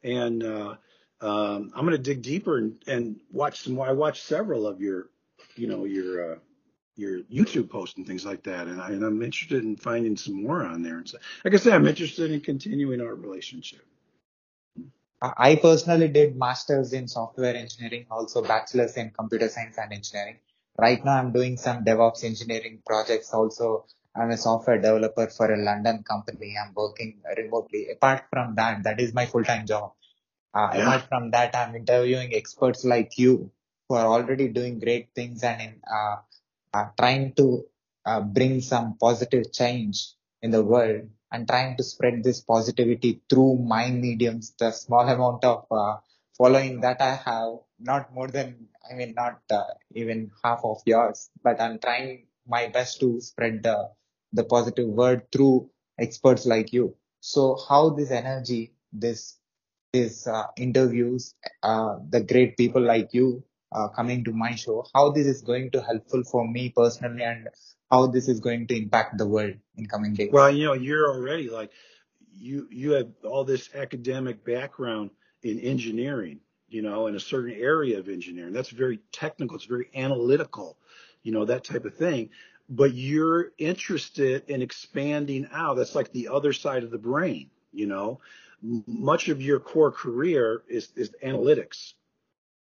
and, 0.03 0.43
uh, 0.43 0.75
um, 1.21 1.71
I'm 1.75 1.85
going 1.85 1.91
to 1.91 1.97
dig 1.97 2.21
deeper 2.21 2.57
and, 2.57 2.81
and 2.87 3.19
watch 3.31 3.61
some 3.61 3.73
more. 3.73 3.87
I 3.87 3.91
watched 3.91 4.23
several 4.23 4.65
of 4.67 4.81
your, 4.81 5.09
you 5.55 5.67
know, 5.67 5.85
your, 5.85 6.33
uh, 6.33 6.35
your 6.95 7.21
YouTube 7.23 7.69
posts 7.69 7.97
and 7.97 8.07
things 8.07 8.25
like 8.25 8.43
that. 8.43 8.67
And, 8.67 8.81
I, 8.81 8.87
I'm 8.87 9.21
interested 9.21 9.63
in 9.63 9.75
finding 9.75 10.15
some 10.17 10.43
more 10.43 10.63
on 10.65 10.81
there. 10.81 10.97
And 10.97 11.07
so, 11.09 11.17
like 11.43 11.53
I 11.53 11.57
said, 11.57 11.73
I'm 11.73 11.87
interested 11.87 12.31
in 12.31 12.41
continuing 12.41 13.01
our 13.01 13.15
relationship. 13.15 13.85
I 15.21 15.55
personally 15.55 16.07
did 16.07 16.37
masters 16.37 16.93
in 16.93 17.09
software 17.09 17.53
engineering, 17.53 18.05
also 18.09 18.41
bachelor's 18.41 18.95
in 18.95 19.09
computer 19.11 19.49
science 19.49 19.77
and 19.77 19.91
engineering. 19.91 20.37
Right 20.77 21.03
now 21.03 21.17
I'm 21.17 21.33
doing 21.33 21.57
some 21.57 21.83
DevOps 21.83 22.23
engineering 22.23 22.81
projects 22.85 23.33
also. 23.33 23.85
I'm 24.19 24.31
a 24.31 24.37
software 24.37 24.77
developer 24.79 25.27
for 25.27 25.51
a 25.53 25.57
London 25.57 26.03
company. 26.03 26.55
I'm 26.61 26.73
working 26.75 27.21
remotely. 27.37 27.87
Apart 27.91 28.25
from 28.31 28.55
that, 28.55 28.83
that 28.83 28.99
is 28.99 29.13
my 29.13 29.25
full-time 29.25 29.65
job. 29.65 29.93
Uh, 30.53 30.69
Yeah. 30.73 30.81
apart 30.81 31.03
from 31.09 31.31
that, 31.31 31.55
I'm 31.55 31.75
interviewing 31.75 32.33
experts 32.35 32.85
like 32.85 33.17
you 33.17 33.51
who 33.87 33.95
are 33.95 34.07
already 34.07 34.47
doing 34.49 34.79
great 34.79 35.09
things 35.15 35.43
and 35.43 35.61
in, 35.61 35.81
uh, 35.99 36.17
uh, 36.73 36.85
trying 36.99 37.33
to 37.33 37.65
uh, 38.05 38.21
bring 38.21 38.61
some 38.61 38.97
positive 38.97 39.51
change 39.53 40.13
in 40.41 40.51
the 40.51 40.63
world 40.63 41.09
and 41.31 41.47
trying 41.47 41.77
to 41.77 41.83
spread 41.83 42.23
this 42.23 42.41
positivity 42.41 43.21
through 43.29 43.57
my 43.57 43.89
mediums, 43.91 44.53
the 44.59 44.71
small 44.71 45.07
amount 45.07 45.43
of 45.45 45.65
uh, 45.71 45.97
following 46.37 46.81
that 46.81 47.01
I 47.01 47.15
have, 47.15 47.59
not 47.79 48.13
more 48.13 48.27
than, 48.27 48.67
I 48.89 48.95
mean, 48.95 49.13
not 49.15 49.41
uh, 49.51 49.63
even 49.93 50.31
half 50.43 50.61
of 50.63 50.81
yours, 50.85 51.29
but 51.43 51.61
I'm 51.61 51.79
trying 51.79 52.27
my 52.47 52.67
best 52.67 52.99
to 53.01 53.21
spread 53.21 53.63
the, 53.63 53.89
the 54.33 54.43
positive 54.43 54.87
word 54.87 55.31
through 55.31 55.69
experts 55.99 56.45
like 56.45 56.73
you. 56.73 56.95
So 57.19 57.57
how 57.67 57.89
this 57.91 58.11
energy, 58.11 58.73
this, 58.93 59.37
this 59.91 60.27
uh, 60.27 60.47
interviews, 60.57 61.33
uh, 61.63 61.95
the 62.09 62.21
great 62.21 62.57
people 62.57 62.81
like 62.81 63.09
you 63.13 63.43
uh, 63.71 63.89
coming 63.89 64.23
to 64.23 64.31
my 64.31 64.55
show, 64.55 64.85
how 64.93 65.11
this 65.11 65.27
is 65.27 65.41
going 65.41 65.71
to 65.71 65.81
helpful 65.81 66.23
for 66.23 66.47
me 66.47 66.73
personally 66.75 67.23
and 67.23 67.47
how 67.91 68.07
this 68.07 68.27
is 68.27 68.39
going 68.39 68.67
to 68.67 68.77
impact 68.77 69.17
the 69.17 69.27
world 69.27 69.55
in 69.75 69.85
coming 69.87 70.13
days. 70.13 70.29
Well, 70.31 70.51
you 70.51 70.65
know, 70.65 70.73
you're 70.73 71.09
already 71.09 71.49
like 71.49 71.71
you 72.33 72.67
you 72.71 72.91
have 72.91 73.07
all 73.23 73.43
this 73.43 73.69
academic 73.75 74.45
background 74.45 75.11
in 75.43 75.59
engineering, 75.59 76.39
you 76.67 76.81
know, 76.81 77.07
in 77.07 77.15
a 77.15 77.19
certain 77.19 77.53
area 77.53 77.99
of 77.99 78.07
engineering. 78.09 78.53
That's 78.53 78.69
very 78.69 78.99
technical, 79.11 79.57
it's 79.57 79.65
very 79.65 79.89
analytical, 79.95 80.77
you 81.23 81.31
know, 81.31 81.45
that 81.45 81.63
type 81.63 81.85
of 81.85 81.95
thing. 81.95 82.29
But 82.69 82.93
you're 82.93 83.51
interested 83.57 84.43
in 84.47 84.61
expanding 84.61 85.47
out. 85.51 85.75
That's 85.75 85.95
like 85.95 86.11
the 86.11 86.27
other 86.27 86.53
side 86.53 86.83
of 86.83 86.91
the 86.91 86.99
brain, 86.99 87.49
you 87.71 87.87
know. 87.87 88.19
Much 88.61 89.29
of 89.29 89.41
your 89.41 89.59
core 89.59 89.91
career 89.91 90.63
is 90.67 90.89
is 90.95 91.11
analytics 91.23 91.93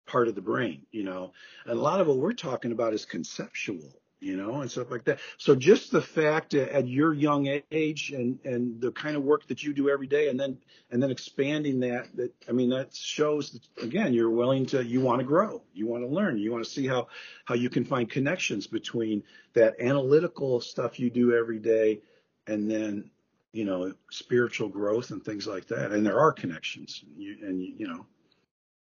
part 0.08 0.28
of 0.28 0.36
the 0.36 0.41
brain, 0.41 0.86
you 0.91 1.04
know. 1.04 1.34
And 1.66 1.78
a 1.78 1.82
lot 1.82 2.02
of 2.02 2.08
what 2.08 2.18
we're 2.18 2.34
talking 2.34 2.72
about 2.72 2.93
is 2.93 3.06
conceptual, 3.06 4.01
you 4.22 4.38
know, 4.38 4.61
and 4.61 4.69
stuff 4.69 4.91
like 4.91 5.03
that. 5.05 5.19
So 5.38 5.55
just 5.55 5.91
the 5.91 6.01
fact 6.01 6.53
at 6.53 6.88
your 6.88 7.11
young 7.11 7.59
age 7.72 8.11
and 8.11 8.39
and 8.45 8.80
the 8.80 8.91
kind 8.91 9.17
of 9.17 9.24
work 9.24 9.47
that 9.47 9.63
you 9.63 9.74
do 9.74 9.89
every 9.89 10.05
day, 10.05 10.30
and 10.30 10.39
then 10.39 10.59
and 10.91 11.01
then 11.01 11.09
expanding 11.09 11.80
that, 11.82 12.15
that 12.15 12.32
I 12.47 12.51
mean, 12.51 12.69
that 12.69 12.95
shows 12.95 13.51
that 13.51 13.84
again 13.84 14.13
you're 14.13 14.30
willing 14.30 14.67
to, 14.67 14.86
you 14.86 15.01
want 15.01 15.19
to 15.19 15.26
grow, 15.26 15.63
you 15.74 15.88
want 15.88 16.03
to 16.03 16.07
learn, 16.07 16.38
you 16.38 16.51
want 16.51 16.63
to 16.63 16.69
see 16.69 16.88
how 16.88 17.07
how 17.45 17.55
you 17.55 17.69
can 17.69 17.84
find 17.84 18.09
connections 18.09 18.67
between 18.67 19.24
that 19.53 19.76
analytical 19.82 20.61
stuff 20.61 20.99
you 20.99 21.09
do 21.09 21.36
every 21.36 21.59
day, 21.59 21.99
and 22.45 22.69
then 22.69 23.09
you 23.53 23.65
know 23.65 23.91
spiritual 24.11 24.69
growth 24.69 25.09
and 25.09 25.26
things 25.26 25.47
like 25.47 25.65
that. 25.67 25.91
And 25.91 26.05
there 26.05 26.19
are 26.19 26.32
connections, 26.32 27.03
you, 27.17 27.38
and 27.41 27.59
you, 27.59 27.74
you 27.76 27.88
know, 27.88 28.05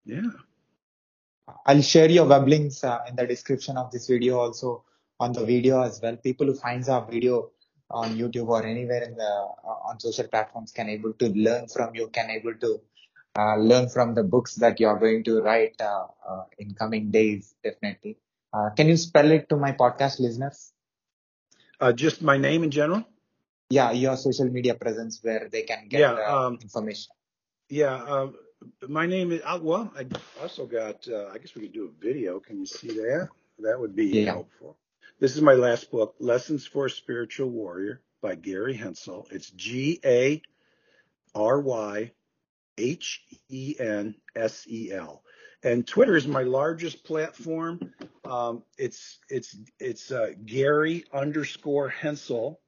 yeah. 0.05 0.31
I'll 1.65 1.81
share 1.81 2.09
your 2.11 2.25
web 2.25 2.47
links 2.47 2.83
uh, 2.83 2.99
in 3.07 3.15
the 3.15 3.25
description 3.25 3.77
of 3.77 3.89
this 3.89 4.05
video 4.05 4.37
also 4.37 4.83
on 5.19 5.33
the 5.33 5.45
video 5.45 5.81
as 5.81 5.99
well. 6.01 6.15
People 6.17 6.47
who 6.47 6.53
finds 6.55 6.89
our 6.89 7.05
video 7.05 7.51
on 7.91 8.15
YouTube 8.17 8.47
or 8.47 8.65
anywhere 8.65 9.03
in 9.03 9.15
the 9.15 9.23
uh, 9.23 9.89
on 9.89 9.99
social 9.99 10.27
platforms 10.27 10.71
can 10.71 10.89
able 10.89 11.13
to 11.13 11.29
learn 11.29 11.67
from 11.67 11.95
you, 11.95 12.07
can 12.09 12.29
able 12.29 12.55
to 12.55 12.79
uh, 13.37 13.55
learn 13.57 13.89
from 13.89 14.13
the 14.15 14.23
books 14.23 14.55
that 14.55 14.79
you 14.79 14.87
are 14.87 14.97
going 14.99 15.23
to 15.23 15.41
write 15.41 15.75
uh, 15.81 16.05
uh, 16.27 16.43
in 16.57 16.73
coming 16.73 17.11
days, 17.11 17.55
definitely. 17.63 18.17
Uh, 18.53 18.69
can 18.75 18.87
you 18.87 18.97
spell 18.97 19.29
it 19.31 19.49
to 19.49 19.55
my 19.57 19.71
podcast 19.71 20.19
listeners? 20.19 20.71
Uh, 21.79 21.93
just 21.93 22.21
my 22.21 22.37
name 22.37 22.63
in 22.63 22.71
general. 22.71 23.03
Yeah, 23.69 23.91
your 23.91 24.17
social 24.17 24.45
media 24.45 24.75
presence 24.75 25.19
where 25.21 25.47
they 25.51 25.63
can 25.63 25.87
get 25.87 25.99
Yeah, 25.99 26.13
um, 26.25 26.57
information. 26.61 27.11
Yeah, 27.69 28.27
my 28.87 29.05
name 29.05 29.31
is, 29.31 29.41
well, 29.61 29.91
I 29.95 30.05
also 30.41 30.65
got, 30.65 31.07
uh, 31.07 31.27
I 31.33 31.37
guess 31.37 31.55
we 31.55 31.63
could 31.63 31.73
do 31.73 31.85
a 31.85 32.03
video. 32.03 32.39
Can 32.39 32.59
you 32.59 32.65
see 32.65 32.87
that? 32.87 33.29
That 33.59 33.79
would 33.79 33.95
be 33.95 34.21
Yeah. 34.21 34.33
helpful. 34.33 34.77
This 35.19 35.35
is 35.35 35.41
my 35.41 35.53
last 35.53 35.91
book, 35.91 36.15
Lessons 36.19 36.65
for 36.65 36.85
a 36.85 36.89
Spiritual 36.89 37.49
Warrior 37.49 38.01
by 38.21 38.35
Gary 38.35 38.73
Hensel. 38.73 39.27
It's 39.31 39.49
G 39.49 39.99
A 40.05 40.41
R 41.35 41.59
Y 41.59 42.11
H 42.77 43.21
E 43.49 43.75
N 43.77 44.15
S 44.33 44.65
E 44.69 44.93
L. 44.93 45.21
And 45.61 45.85
Twitter 45.85 46.15
is 46.15 46.25
my 46.25 46.43
largest 46.43 47.03
platform. 47.03 47.93
Um, 48.23 48.63
it's, 48.77 49.19
it's, 49.27 49.57
it's, 49.77 50.09
uh, 50.09 50.29
Gary 50.45 51.03
underscore 51.11 51.89
Hensel, 51.89 52.61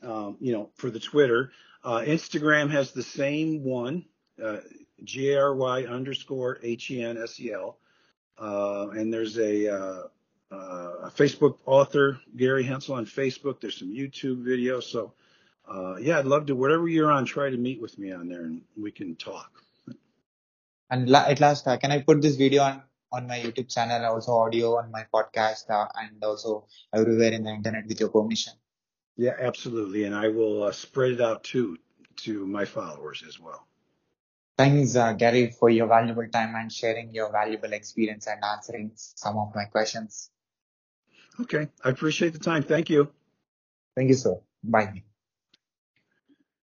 um, 0.00 0.36
you 0.38 0.52
know, 0.52 0.70
for 0.76 0.90
the 0.90 1.00
Twitter. 1.00 1.50
Uh, 1.82 2.02
Instagram 2.06 2.70
has 2.70 2.92
the 2.92 3.02
same 3.02 3.64
one, 3.64 4.04
uh, 4.40 4.58
G 5.02 5.32
A 5.32 5.40
R 5.40 5.56
Y 5.56 5.86
underscore 5.86 6.60
H 6.62 6.92
E 6.92 7.02
N 7.02 7.18
S 7.20 7.40
E 7.40 7.52
L. 7.52 7.78
Uh, 8.38 8.90
and 8.90 9.12
there's 9.12 9.36
a, 9.38 9.74
uh, 9.74 10.02
a 10.50 11.10
Facebook 11.10 11.58
author, 11.66 12.20
Gary 12.36 12.64
Hensel 12.64 12.94
on 12.94 13.06
Facebook. 13.06 13.60
There's 13.60 13.78
some 13.78 13.90
YouTube 13.90 14.44
videos. 14.44 14.84
So, 14.84 15.14
uh, 15.68 15.96
yeah, 15.96 16.18
I'd 16.18 16.26
love 16.26 16.46
to, 16.46 16.54
whatever 16.56 16.88
you're 16.88 17.12
on, 17.12 17.24
try 17.24 17.50
to 17.50 17.56
meet 17.56 17.80
with 17.80 17.98
me 17.98 18.12
on 18.12 18.28
there 18.28 18.42
and 18.42 18.62
we 18.76 18.90
can 18.90 19.16
talk. 19.16 19.50
And 20.90 21.08
la- 21.08 21.26
at 21.26 21.40
last, 21.40 21.66
uh, 21.66 21.76
can 21.76 21.92
I 21.92 22.00
put 22.00 22.22
this 22.22 22.36
video 22.36 22.62
on, 22.62 22.82
on 23.12 23.26
my 23.26 23.38
YouTube 23.38 23.72
channel, 23.72 24.04
also 24.06 24.32
audio 24.32 24.78
on 24.78 24.90
my 24.90 25.06
podcast, 25.12 25.70
uh, 25.70 25.86
and 25.94 26.22
also 26.24 26.66
everywhere 26.94 27.32
in 27.32 27.44
the 27.44 27.50
internet 27.50 27.86
with 27.86 28.00
your 28.00 28.08
permission? 28.08 28.54
Yeah, 29.16 29.34
absolutely. 29.38 30.04
And 30.04 30.14
I 30.14 30.28
will 30.28 30.64
uh, 30.64 30.72
spread 30.72 31.12
it 31.12 31.20
out 31.20 31.44
too 31.44 31.76
to 32.18 32.46
my 32.46 32.64
followers 32.64 33.22
as 33.26 33.38
well. 33.38 33.66
Thanks, 34.56 34.96
uh, 34.96 35.12
Gary, 35.12 35.50
for 35.50 35.68
your 35.70 35.86
valuable 35.86 36.26
time 36.28 36.54
and 36.56 36.72
sharing 36.72 37.14
your 37.14 37.30
valuable 37.30 37.72
experience 37.72 38.26
and 38.26 38.42
answering 38.42 38.92
some 38.94 39.36
of 39.36 39.54
my 39.54 39.64
questions. 39.66 40.30
Okay. 41.40 41.68
I 41.84 41.90
appreciate 41.90 42.32
the 42.32 42.38
time. 42.38 42.62
Thank 42.62 42.90
you. 42.90 43.10
Thank 43.96 44.08
you, 44.08 44.14
sir. 44.14 44.36
Bye. 44.62 45.02